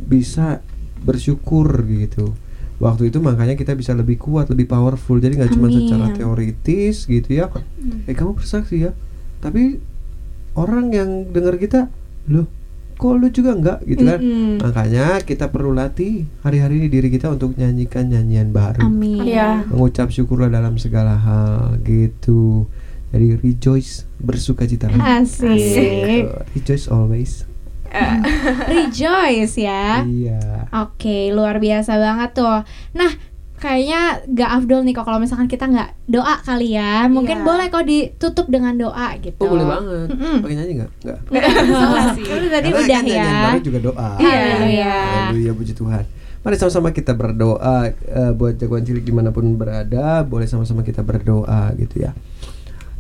bisa 0.02 0.58
bersyukur 1.06 1.70
gitu. 1.86 2.34
Waktu 2.82 3.08
itu 3.08 3.22
makanya 3.24 3.56
kita 3.56 3.72
bisa 3.72 3.96
lebih 3.96 4.20
kuat, 4.20 4.52
lebih 4.52 4.68
powerful. 4.68 5.16
Jadi 5.16 5.40
nggak 5.40 5.54
cuma 5.56 5.72
secara 5.72 6.12
teoritis 6.12 7.08
gitu 7.08 7.30
ya. 7.32 7.48
Eh 8.04 8.12
kamu 8.12 8.36
bersaksi 8.36 8.84
ya. 8.84 8.92
Tapi 9.40 9.80
orang 10.58 10.92
yang 10.92 11.30
dengar 11.32 11.56
kita, 11.56 11.88
loh, 12.28 12.50
kok 12.96 13.14
lu 13.20 13.28
juga 13.28 13.52
enggak? 13.54 13.78
Gitu 13.84 14.02
kan? 14.02 14.18
Mm-mm. 14.18 14.58
Makanya 14.64 15.20
kita 15.22 15.52
perlu 15.52 15.76
latih 15.76 16.26
hari-hari 16.42 16.82
ini 16.82 16.88
diri 16.88 17.08
kita 17.12 17.30
untuk 17.30 17.54
nyanyikan 17.54 18.08
nyanyian 18.08 18.50
baru. 18.50 18.82
Amin. 18.82 19.22
Iya. 19.22 19.68
mengucap 19.68 20.08
syukurlah 20.10 20.48
dalam 20.48 20.80
segala 20.80 21.14
hal 21.14 21.78
gitu. 21.84 22.66
Jadi 23.14 23.38
rejoice 23.38 24.08
bersukacita 24.18 24.90
asik. 24.90 26.26
Rejoice 26.56 26.90
always. 26.90 27.46
Rejoice 28.72 29.56
ya. 29.56 30.02
Iya. 30.04 30.68
Oke, 30.84 31.30
luar 31.32 31.62
biasa 31.62 31.96
banget 31.96 32.36
tuh. 32.36 32.66
Nah, 32.96 33.10
kayaknya 33.66 34.00
gak 34.30 34.50
afdol 34.54 34.80
nih 34.80 34.94
kok 34.94 35.02
kalau 35.02 35.18
misalkan 35.18 35.44
kita 35.44 35.66
nggak 35.66 35.90
doa 36.06 36.38
kali 36.40 36.72
ya. 36.72 37.10
Mungkin 37.10 37.42
Iya. 37.42 37.44
boleh 37.44 37.66
kok 37.66 37.82
ditutup 37.82 38.46
dengan 38.46 38.72
doa 38.72 39.18
gitu. 39.18 39.42
oh 39.42 39.50
boleh 39.50 39.66
banget 39.66 40.06
Mm-mm. 40.08 40.36
pakai 40.40 40.54
nyanyi 40.54 40.72
nggak 40.78 40.90
nggak 41.02 41.18
Kan 41.26 42.40
tadi 42.46 42.68
Karena 42.68 42.78
udah 42.78 42.86
kan 42.86 42.86
ya. 42.86 43.02
nyanyian 43.02 43.34
baru 43.44 43.60
juga 43.60 43.78
doa 43.82 44.08
Iya, 44.16 44.38
iya. 44.64 44.96
Haleluya 45.26 45.52
puji 45.52 45.72
Tuhan 45.74 46.04
Mari 46.40 46.56
sama-sama 46.56 46.88
kita 46.90 47.10
berdoa 47.12 47.76
eh, 47.90 48.30
buat 48.30 48.54
jagoan 48.54 48.86
cilik 48.86 49.02
di 49.02 49.10
mana 49.10 49.34
pun 49.34 49.58
berada, 49.58 50.22
boleh 50.22 50.46
sama-sama 50.46 50.86
kita 50.86 51.02
berdoa 51.02 51.74
gitu 51.74 52.06
ya. 52.06 52.14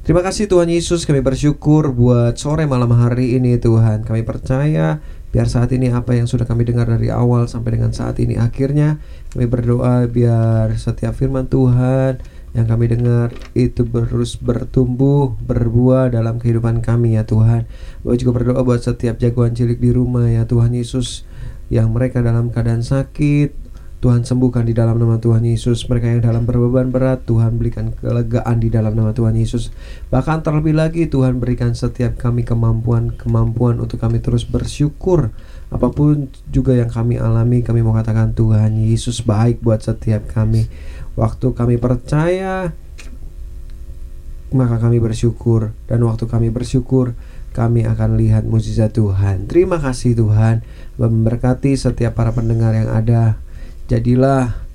Terima 0.02 0.18
kasih 0.18 0.46
Tuhan 0.46 0.66
Yesus, 0.66 1.02
kami 1.02 1.18
bersyukur 1.18 1.90
buat 1.90 2.34
sore 2.34 2.66
malam 2.66 2.90
hari 2.90 3.38
ini 3.38 3.54
Tuhan. 3.56 4.02
Kami 4.02 4.26
percaya 4.26 4.98
biar 5.36 5.52
saat 5.52 5.68
ini 5.76 5.92
apa 5.92 6.16
yang 6.16 6.24
sudah 6.24 6.48
kami 6.48 6.64
dengar 6.64 6.88
dari 6.88 7.12
awal 7.12 7.44
sampai 7.44 7.76
dengan 7.76 7.92
saat 7.92 8.16
ini 8.24 8.40
akhirnya 8.40 8.96
kami 9.36 9.44
berdoa 9.44 10.08
biar 10.08 10.72
setiap 10.80 11.12
firman 11.12 11.44
Tuhan 11.44 12.24
yang 12.56 12.64
kami 12.64 12.88
dengar 12.88 13.36
itu 13.52 13.84
terus 13.84 14.40
bertumbuh, 14.40 15.36
berbuah 15.44 16.08
dalam 16.08 16.40
kehidupan 16.40 16.80
kami 16.80 17.20
ya 17.20 17.28
Tuhan. 17.28 17.68
Kami 18.00 18.16
juga 18.16 18.32
berdoa 18.32 18.64
buat 18.64 18.80
setiap 18.80 19.20
jagoan 19.20 19.52
cilik 19.52 19.76
di 19.76 19.92
rumah 19.92 20.24
ya 20.24 20.48
Tuhan 20.48 20.72
Yesus 20.72 21.28
yang 21.68 21.92
mereka 21.92 22.24
dalam 22.24 22.48
keadaan 22.48 22.80
sakit 22.80 23.65
Tuhan 23.96 24.28
sembuhkan 24.28 24.68
di 24.68 24.76
dalam 24.76 25.00
nama 25.00 25.16
Tuhan 25.16 25.40
Yesus. 25.40 25.88
Mereka 25.88 26.04
yang 26.04 26.22
dalam 26.22 26.44
berbeban 26.44 26.92
berat 26.92 27.24
Tuhan 27.24 27.56
berikan 27.56 27.96
kelegaan 27.96 28.60
di 28.60 28.68
dalam 28.68 28.92
nama 28.92 29.16
Tuhan 29.16 29.32
Yesus. 29.32 29.72
Bahkan 30.12 30.44
terlebih 30.44 30.76
lagi 30.76 31.08
Tuhan 31.08 31.40
berikan 31.40 31.72
setiap 31.72 32.20
kami 32.20 32.44
kemampuan-kemampuan 32.44 33.80
Untuk 33.80 33.96
kami 33.96 34.20
terus 34.20 34.44
bersyukur. 34.44 35.32
Apa 35.72 35.88
pun 35.90 36.28
juga 36.52 36.76
yang 36.76 36.92
kami 36.92 37.18
alami 37.18 37.64
Kami 37.64 37.82
mau 37.82 37.96
katakan 37.96 38.36
Tuhan 38.36 38.76
Yesus 38.76 39.24
baik 39.24 39.64
buat 39.64 39.80
setiap 39.80 40.28
kami. 40.28 40.68
Waktu 41.16 41.56
kami 41.56 41.80
percaya 41.80 42.76
Maka 44.52 44.76
kami 44.76 45.00
bersyukur. 45.00 45.72
Dan 45.88 46.04
waktu 46.04 46.28
kami 46.28 46.52
bersyukur 46.52 47.16
kami 47.56 47.88
akan 47.88 48.20
lihat 48.20 48.44
mukjizat 48.44 48.92
Tuhan. 48.92 49.48
Terima 49.48 49.80
kasih 49.80 50.12
Tuhan 50.12 50.60
memberkati 51.00 51.72
setiap 51.72 52.12
para 52.12 52.36
pendengar 52.36 52.76
yang 52.76 52.92
ada. 52.92 53.40
Jadilah 53.86 54.66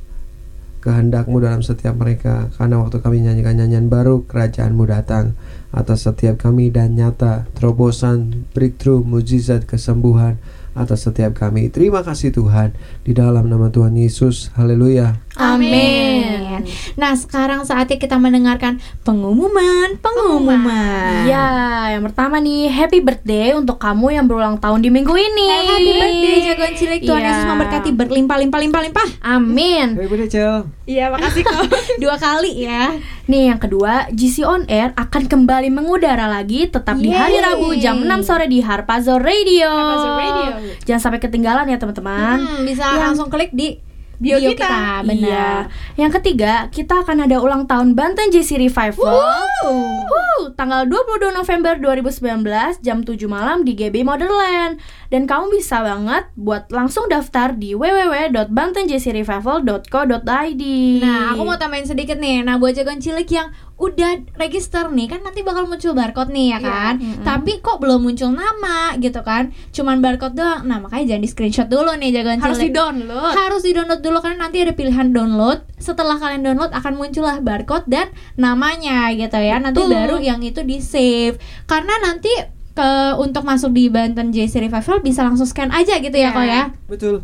kehendakmu 0.82 1.38
dalam 1.44 1.62
setiap 1.62 1.94
mereka 1.94 2.50
karena 2.58 2.82
waktu 2.82 3.04
kami 3.06 3.22
nyanyikan 3.22 3.60
nyanyian 3.60 3.86
baru 3.92 4.26
kerajaanmu 4.26 4.90
datang 4.90 5.38
atas 5.70 6.10
setiap 6.10 6.42
kami 6.42 6.74
dan 6.74 6.98
nyata 6.98 7.46
terobosan 7.54 8.50
breakthrough 8.52 9.06
mujizat 9.06 9.70
kesembuhan 9.70 10.42
atas 10.74 11.06
setiap 11.06 11.38
kami. 11.38 11.70
Terima 11.70 12.02
kasih 12.02 12.34
Tuhan 12.34 12.74
di 13.06 13.12
dalam 13.14 13.52
nama 13.52 13.70
Tuhan 13.70 13.94
Yesus. 13.94 14.50
Haleluya 14.58 15.22
Amin. 15.44 16.62
Nah, 16.94 17.12
sekarang 17.14 17.64
saatnya 17.64 17.98
kita 17.98 18.16
mendengarkan 18.16 18.78
pengumuman, 19.02 19.98
pengumuman. 19.98 21.26
Ya, 21.26 21.46
yang 21.92 22.04
pertama 22.04 22.38
nih, 22.38 22.68
happy 22.68 23.00
birthday 23.00 23.52
untuk 23.52 23.76
kamu 23.76 24.14
yang 24.14 24.26
berulang 24.26 24.58
tahun 24.58 24.80
di 24.80 24.90
minggu 24.90 25.12
ini. 25.12 25.48
Happy 25.66 25.92
birthday 25.92 26.38
jagoan 26.46 26.74
cilik 26.74 27.02
Tuhan 27.02 27.20
Iya. 27.20 27.28
Yesus 27.28 27.46
memberkati 27.46 27.90
berlimpah-limpah-limpah-limpah. 27.92 29.08
Amin. 29.24 29.88
Happy 29.96 30.08
birthday, 30.08 30.30
Cel. 30.30 30.56
Iya, 30.86 31.10
makasih 31.10 31.42
kok. 31.42 31.62
Dua 32.04 32.16
kali 32.16 32.52
ya. 32.62 32.94
Nih 33.26 33.50
yang 33.50 33.58
kedua, 33.58 34.12
GC 34.12 34.44
On 34.44 34.64
Air 34.68 34.92
akan 34.94 35.26
kembali 35.26 35.70
mengudara 35.70 36.28
lagi 36.28 36.68
tetap 36.68 36.98
di 36.98 37.10
hari. 37.10 37.40
Rabu 37.42 37.74
jam 37.76 37.98
6 38.00 38.22
sore 38.22 38.46
di 38.46 38.60
Harpazo 38.60 39.18
Radio. 39.18 39.72
Harpazo 39.72 40.10
Radio. 40.14 40.52
Jangan 40.84 41.02
sampai 41.02 41.20
ketinggalan 41.20 41.66
ya 41.66 41.78
teman-teman. 41.78 42.38
Hmm, 42.38 42.62
bisa 42.64 42.86
Yang- 42.86 43.02
langsung 43.02 43.28
klik 43.28 43.50
di 43.52 43.80
Bio 44.22 44.38
bio, 44.38 44.54
kita. 44.54 44.70
kita. 44.70 45.02
Benar. 45.02 45.18
Iya. 45.18 45.66
Yang 45.98 46.22
ketiga, 46.22 46.70
kita 46.70 47.02
akan 47.02 47.26
ada 47.26 47.42
ulang 47.42 47.66
tahun 47.66 47.98
Banten 47.98 48.30
JC 48.30 48.62
Revival. 48.62 49.18
Wuh, 49.66 50.54
tanggal 50.54 50.86
22 50.86 51.34
November 51.34 51.74
2019 51.82 52.86
jam 52.86 53.02
7 53.02 53.18
malam 53.26 53.66
di 53.66 53.74
GB 53.74 54.06
Motherland. 54.06 54.78
Dan 55.10 55.26
kamu 55.26 55.58
bisa 55.58 55.82
banget 55.82 56.30
buat 56.38 56.70
langsung 56.70 57.10
daftar 57.10 57.58
di 57.58 57.74
www.bantenjcrevival.co.id. 57.74 60.64
Nah, 61.02 61.34
aku 61.34 61.42
mau 61.42 61.58
tambahin 61.58 61.90
sedikit 61.90 62.22
nih. 62.22 62.46
Nah, 62.46 62.62
buat 62.62 62.78
jagoan 62.78 63.02
cilik 63.02 63.26
yang 63.26 63.50
udah 63.82 64.12
register 64.36 64.86
nih, 64.88 65.08
kan 65.08 65.20
nanti 65.20 65.42
bakal 65.42 65.66
muncul 65.66 65.92
barcode 65.92 66.30
nih 66.30 66.54
ya 66.54 66.60
kan. 66.60 66.94
Tapi 67.20 67.58
kok 67.60 67.78
belum 67.78 67.98
muncul 68.00 68.30
nama 68.30 68.94
gitu 68.96 69.20
kan? 69.20 69.50
Cuman 69.72 69.98
barcode 69.98 70.34
doang. 70.34 70.62
Nah, 70.64 70.78
makanya 70.78 71.12
jangan 71.12 71.22
di 71.22 71.30
screenshot 71.30 71.66
dulu 71.66 71.90
nih 71.94 72.14
jagoan 72.14 72.38
Harus 72.38 72.56
cilik. 72.56 72.70
di-download. 72.70 73.34
Harus 73.34 73.62
di-download 73.62 74.00
dulu 74.00 74.18
karena 74.20 74.38
nanti 74.40 74.58
ada 74.60 74.72
pilihan 74.72 75.10
download. 75.10 75.66
Setelah 75.76 76.16
kalian 76.16 76.42
download 76.44 76.70
akan 76.72 76.94
muncullah 76.94 77.38
barcode 77.40 77.88
dan 77.88 78.08
namanya 78.36 79.10
gitu 79.12 79.36
ya. 79.36 79.58
Nanti 79.58 79.80
Betul. 79.80 79.92
baru 79.92 80.16
yang 80.20 80.40
itu 80.40 80.62
di-save. 80.62 81.36
Karena 81.66 81.98
nanti 82.00 82.30
ke 82.72 82.90
untuk 83.18 83.44
masuk 83.44 83.72
di 83.72 83.88
Banten 83.88 84.30
JC 84.30 84.62
Revival 84.62 85.02
bisa 85.02 85.22
langsung 85.22 85.44
scan 85.44 85.70
aja 85.70 85.98
gitu 85.98 86.14
ya 86.14 86.22
Ya. 86.24 86.32
kok 86.32 86.46
ya 86.46 86.64
betul 86.88 87.16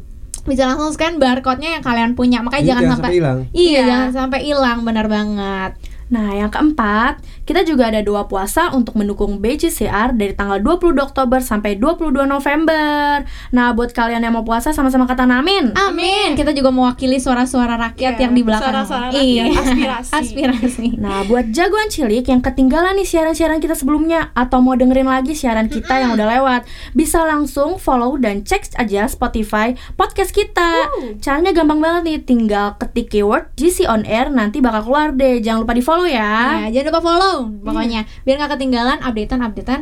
bisa 0.43 0.63
langsung 0.63 0.91
scan 0.91 1.15
barcode-nya 1.17 1.75
yang 1.75 1.83
kalian 1.83 2.11
punya 2.13 2.39
makanya 2.39 2.59
Jadi 2.61 2.67
jangan, 2.69 2.83
jangan 2.83 2.91
sampai, 2.93 3.07
sampai 3.07 3.15
hilang. 3.15 3.39
iya 3.49 3.71
Iya. 3.71 3.83
jangan 3.85 4.09
sampai 4.13 4.39
hilang 4.43 4.77
benar 4.83 5.05
banget 5.07 5.71
Nah, 6.07 6.31
yang 6.31 6.47
keempat, 6.47 7.19
kita 7.43 7.67
juga 7.67 7.91
ada 7.91 7.99
dua 7.99 8.27
puasa 8.31 8.71
untuk 8.71 8.95
mendukung 8.95 9.43
BJCR 9.43 10.15
dari 10.15 10.31
tanggal 10.31 10.63
20 10.63 10.95
Oktober 11.03 11.43
sampai 11.43 11.75
22 11.75 12.23
November. 12.23 13.27
Nah, 13.51 13.75
buat 13.75 13.91
kalian 13.91 14.23
yang 14.23 14.35
mau 14.35 14.47
puasa 14.47 14.71
sama-sama 14.71 15.03
kata 15.03 15.27
amin. 15.27 15.75
amin 15.75 16.39
kita 16.39 16.55
juga 16.55 16.71
mewakili 16.71 17.19
suara-suara 17.19 17.75
rakyat 17.75 18.15
Iya, 18.15 18.23
yang 18.23 18.33
di 18.33 18.41
belakang 18.43 18.71
suara-suara 18.71 19.07
rakyat, 19.11 19.23
Iya. 19.23 19.43
aspirasi. 19.51 20.11
aspirasi 20.23 20.87
Nah, 20.97 21.27
buat 21.27 21.51
jagoan 21.51 21.91
cilik 21.91 22.23
yang 22.23 22.39
ketinggalan 22.39 22.95
nih 22.95 23.07
siaran-siaran 23.07 23.59
kita 23.59 23.75
sebelumnya 23.75 24.31
atau 24.31 24.63
mau 24.63 24.79
dengerin 24.79 25.07
lagi 25.07 25.35
siaran 25.35 25.67
kita 25.67 25.99
yang 25.99 26.15
udah 26.15 26.27
lewat, 26.39 26.61
bisa 26.95 27.23
langsung 27.27 27.75
follow 27.77 28.15
dan 28.15 28.47
cek 28.47 28.79
aja 28.79 29.07
Spotify 29.07 29.75
podcast 29.99 30.31
kita. 30.31 30.87
Caranya 31.19 31.51
gampang 31.51 31.79
banget 31.83 32.01
nih, 32.07 32.19
tinggal 32.23 32.75
ketik 32.79 33.11
keyword 33.11 33.51
GC 33.55 33.87
on 33.87 34.07
air 34.07 34.31
nanti 34.31 34.63
bakal 34.63 34.87
keluar 34.87 35.11
deh. 35.11 35.39
Jangan 35.39 35.63
lupa 35.67 35.75
di 35.75 35.83
follow 35.97 36.13
ya. 36.13 36.33
Nah, 36.61 36.69
jangan 36.69 36.87
lupa 36.93 37.01
follow 37.01 37.35
pokoknya. 37.65 38.01
Biar 38.21 38.35
nggak 38.37 38.51
ketinggalan 38.53 38.97
updatean-updatean 39.01 39.81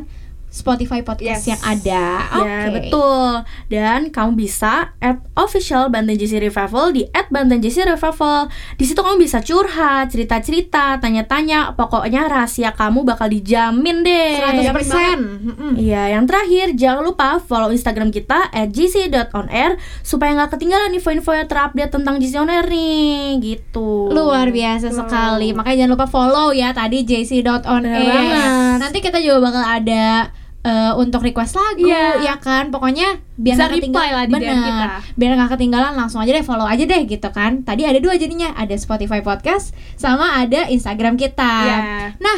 Spotify 0.56 1.04
podcast 1.04 1.44
Yes. 1.44 1.52
yang 1.52 1.62
ada. 1.62 2.06
Oke. 2.40 2.48
Ya 2.48 2.70
betul 2.72 3.30
Dan 3.68 4.08
kamu 4.08 4.40
bisa 4.40 4.96
Add 5.04 5.20
official 5.36 5.92
Banten 5.92 6.16
JC 6.16 6.40
Revival 6.40 6.96
Di 6.96 7.04
add 7.12 7.28
Banten 7.28 7.60
JC 7.60 7.84
Revival 7.84 8.48
Di 8.80 8.86
situ 8.88 9.02
kamu 9.02 9.20
bisa 9.20 9.44
curhat 9.44 10.10
Cerita-cerita 10.10 10.96
Tanya-tanya 10.98 11.76
Pokoknya 11.76 12.32
rahasia 12.32 12.72
kamu 12.72 13.04
bakal 13.04 13.28
dijamin 13.28 14.02
deh 14.02 14.40
100%. 14.40 15.18
Mm-mm. 15.18 15.72
Iya, 15.76 16.16
yang 16.16 16.30
terakhir 16.30 16.78
jangan 16.78 17.04
lupa 17.04 17.42
follow 17.42 17.70
Instagram 17.70 18.10
kita 18.10 18.48
at 18.48 18.70
gc.onair 18.72 19.76
supaya 20.02 20.38
nggak 20.38 20.56
ketinggalan 20.56 20.94
info-info 20.94 21.34
yang 21.34 21.48
terupdate 21.50 21.92
tentang 21.92 22.22
GC 22.22 22.38
On 22.38 22.48
Air 22.48 22.68
nih, 22.70 23.42
gitu. 23.42 24.14
Luar 24.14 24.54
biasa 24.54 24.94
sekali. 24.94 25.52
Makanya 25.52 25.86
jangan 25.86 25.94
lupa 25.98 26.08
follow 26.08 26.54
ya 26.54 26.72
tadi 26.72 27.04
jc.on 27.04 27.82
Bener 27.82 28.06
banget. 28.06 28.78
Nanti 28.80 28.98
kita 29.02 29.18
juga 29.20 29.50
bakal 29.52 29.64
ada 29.66 30.30
eh, 30.66 30.92
untuk 30.98 31.22
request 31.22 31.54
lagu 31.54 31.86
Iya. 31.86 32.26
ya 32.26 32.36
kan. 32.36 32.74
Pokoknya 32.74 33.22
biar 33.38 33.56
nggak 33.56 33.72
ketinggalan 33.78 34.12
lah 34.12 34.26
di 34.26 34.34
Bener. 34.34 34.58
kita. 34.58 34.86
Biar 35.14 35.32
nggak 35.38 35.52
ketinggalan 35.54 35.94
langsung 35.94 36.20
aja 36.20 36.32
deh 36.34 36.42
follow 36.42 36.66
aja 36.66 36.82
deh 36.82 37.02
gitu 37.06 37.30
kan. 37.30 37.62
Tadi 37.62 37.86
ada 37.86 38.02
dua 38.02 38.18
jadinya, 38.18 38.50
ada 38.52 38.74
Spotify 38.74 39.22
podcast 39.22 39.72
sama 39.94 40.36
ada 40.36 40.66
Instagram 40.68 41.16
kita. 41.16 41.54
Iya. 41.62 41.78
Nah, 42.18 42.38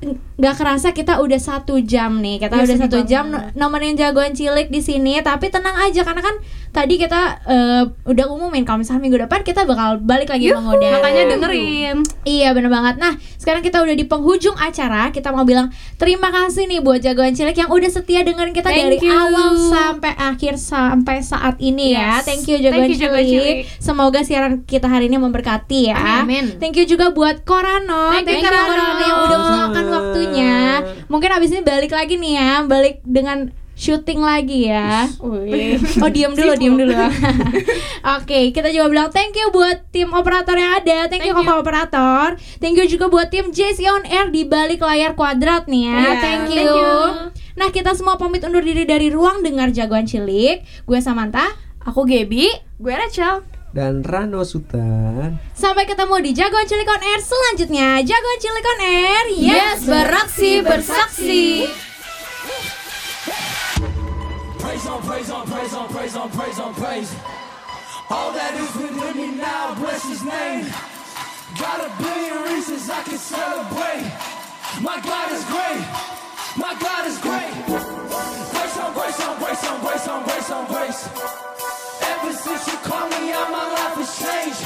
nggak 0.00 0.54
kerasa 0.54 0.88
kita 0.90 1.18
udah 1.18 1.36
satu 1.36 1.76
jam 1.78 2.18
nih 2.18 2.40
kita 2.40 2.54
Iya, 2.54 2.64
udah 2.64 2.76
satu 2.78 2.98
jam 3.04 3.28
banget. 3.28 3.52
nemenin 3.52 3.94
jagoan 3.94 4.32
cilik 4.32 4.66
di 4.66 4.80
sini 4.80 5.20
tapi 5.20 5.46
tenang 5.46 5.76
aja 5.78 6.00
karena 6.00 6.18
kan 6.18 6.40
tadi 6.70 6.96
kita 6.96 7.20
eh, 7.44 7.82
udah 8.04 8.26
umumin 8.26 8.62
kalau 8.62 8.80
misalnya 8.80 9.02
minggu 9.02 9.20
depan 9.20 9.42
kita 9.42 9.62
bakal 9.62 9.98
balik 9.98 10.28
lagi 10.28 10.48
mengudara 10.50 10.96
Makanya 10.96 11.22
dengerin. 11.30 11.96
Iya 12.22 12.48
bener 12.50 12.68
banget 12.68 12.96
Nah 12.96 13.12
sekarang 13.34 13.60
kita 13.60 13.78
udah 13.78 13.92
di 13.92 14.04
penghujung 14.04 14.54
acara 14.54 15.08
Kita 15.08 15.28
mau 15.30 15.42
bilang 15.42 15.68
terima 15.96 16.28
kasih 16.30 16.64
nih 16.64 16.78
buat 16.78 16.98
jagoan 16.98 17.32
cilik 17.32 17.52
Yang 17.54 17.70
udah 17.70 17.90
setia 17.90 18.20
dengerin 18.22 18.52
kita 18.52 18.68
Thank 18.68 18.84
dari 18.86 18.98
you. 18.98 19.10
awal 19.10 19.50
sampai 19.58 20.12
akhir 20.14 20.56
Sampai 20.56 21.20
saat 21.20 21.58
ini 21.58 21.92
ya 21.92 22.00
Yes. 22.16 22.24
Thank 22.24 22.44
you 22.46 22.56
jagoan 22.58 22.80
Thank 22.82 22.92
you, 22.92 22.98
jagoan 22.98 23.24
cilik. 23.24 23.34
cilik. 23.34 23.56
Semoga 23.78 24.20
siaran 24.22 24.52
kita 24.62 24.86
hari 24.86 25.06
ini 25.06 25.18
memberkati 25.18 25.80
ya 25.86 26.22
Amin. 26.22 26.56
Thank 26.56 26.76
you 26.76 26.86
juga 26.86 27.10
buat 27.10 27.42
Korano 27.42 28.14
Thank 28.14 28.30
you, 28.30 28.40
Korano. 28.40 28.86
Yang 28.96 29.18
udah 29.20 29.38
meluangkan 29.38 29.82
Sama-sama. 29.82 29.89
Waktunya 29.90 30.56
Mungkin 31.10 31.30
abis 31.34 31.50
ini 31.50 31.62
balik 31.66 31.92
lagi 31.92 32.14
nih 32.16 32.32
ya 32.38 32.52
Balik 32.64 33.02
dengan 33.02 33.50
syuting 33.80 34.20
lagi 34.20 34.68
ya. 34.68 35.08
Wih. 35.24 35.80
Oh 36.04 36.12
diam 36.12 36.36
dulu, 36.36 36.52
diam 36.60 36.76
dulu. 36.76 36.92
Oke, 38.20 38.52
kita 38.52 38.68
juga 38.68 38.92
bilang 38.92 39.08
thank 39.08 39.32
you 39.32 39.48
buat 39.48 39.88
tim 39.88 40.12
operator 40.12 40.52
yang 40.52 40.84
ada. 40.84 41.08
Thank, 41.08 41.24
you 41.24 41.32
Thank 41.32 41.48
kakak 41.48 41.64
operator. 41.64 42.36
Thank 42.60 42.76
you 42.76 42.84
juga 42.84 43.08
buat 43.08 43.32
tim 43.32 43.48
JC 43.48 43.88
on 43.88 44.04
Air 44.04 44.28
di 44.28 44.44
balik 44.44 44.84
layar 44.84 45.16
kuadrat 45.16 45.64
nih 45.64 45.88
ya. 45.88 45.96
Iya, 45.96 46.12
thank, 46.20 46.20
thank 46.20 46.48
you. 46.52 46.68
you. 46.76 46.92
Nah 47.56 47.72
kita 47.72 47.96
semua 47.96 48.20
pamit 48.20 48.44
undur 48.44 48.60
diri 48.60 48.84
dari 48.84 49.08
ruang 49.08 49.40
dengar 49.40 49.72
jagoan 49.72 50.04
cilik. 50.04 50.60
Gue 50.84 51.00
Samantha. 51.00 51.48
Aku 51.80 52.04
Gebi. 52.04 52.52
Gue 52.76 52.92
Rachel. 52.92 53.49
Dan 53.70 54.02
Rano 54.02 54.42
Sultan. 54.42 55.38
Sampai 55.54 55.86
ketemu 55.86 56.14
di 56.22 56.30
jagoan 56.34 56.66
cilik 56.66 56.88
on 56.90 57.02
air 57.02 57.20
selanjutnya. 57.22 57.88
Jagoan 58.02 58.38
cilik 58.42 58.66
on 58.66 58.80
air. 58.82 59.24
Yes, 59.38 59.78
beraksi 59.86 60.50
bersaksi. 60.62 61.70
Praise 64.58 64.86
on, 64.86 65.00
praise 65.02 65.30
on, 65.30 65.44
praise 65.46 65.74
on, 65.74 65.86
praise 65.88 66.14
on, 66.16 66.28
praise 66.30 66.58
on, 66.58 66.72
praise. 66.74 67.10
All 68.10 68.34
that 68.34 68.58
is 68.58 68.70
within 68.74 69.14
me 69.14 69.38
now, 69.38 69.74
bless 69.78 70.02
his 70.02 70.22
name. 70.26 70.66
Got 71.58 71.78
a 71.82 71.90
billion 71.98 72.38
reasons 72.50 72.90
I 72.90 73.02
can 73.06 73.18
celebrate. 73.18 74.06
My 74.82 74.98
God 75.02 75.30
is 75.30 75.42
great. 75.46 75.82
My 76.58 76.74
God 76.78 77.06
is 77.06 77.18
great. 77.18 77.54
Grace 78.50 78.76
on 78.78 78.90
grace 78.94 79.20
on 79.22 79.38
grace 79.38 79.64
on 79.66 79.78
grace 79.82 80.06
on 80.08 80.20
grace 80.26 80.50
on 80.50 80.64
grace. 80.66 81.49
Ever 82.22 82.32
since 82.34 82.66
you 82.66 82.76
called 82.84 83.10
me 83.12 83.32
out, 83.32 83.50
my 83.50 83.66
life 83.72 83.96
has 83.96 84.12
changed. 84.20 84.60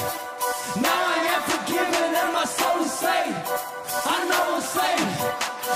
Now 0.83 0.91
I 0.91 1.19
am 1.35 1.43
forgiven 1.43 2.11
and 2.21 2.33
my 2.33 2.45
soul 2.45 2.83
is 2.83 2.91
saved. 2.91 3.37
I 4.07 4.27
know 4.29 4.57
I'm 4.57 4.61
saved. 4.61 5.11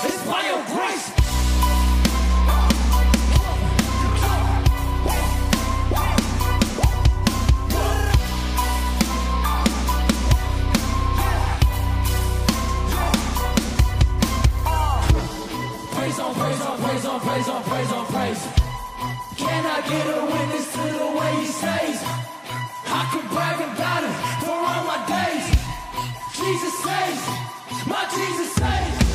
It's 0.03 0.25
by 0.27 0.43
your 0.43 0.63
grace. 0.75 1.07
Praise 15.95 16.19
on 16.19 16.33
praise 16.35 16.61
on 16.61 16.77
praise 16.81 17.05
on 17.05 17.19
praise 17.21 17.47
on 17.47 17.63
praise 17.63 17.91
on 17.93 18.05
praise. 18.07 18.58
Can 19.49 19.65
I 19.65 19.81
get 19.81 20.05
a 20.15 20.21
witness 20.31 20.71
to 20.73 20.83
the 21.03 21.09
way 21.17 21.31
he 21.41 21.47
saves? 21.47 22.01
I 22.99 23.01
can 23.11 23.25
brag 23.33 23.57
about 23.59 24.03
it 24.03 24.15
for 24.45 24.57
all 24.69 24.83
my 24.91 24.99
days. 25.09 25.47
Jesus 26.37 26.73
saves, 26.83 27.87
my 27.87 28.05
Jesus 28.13 28.53
saves. 28.53 29.08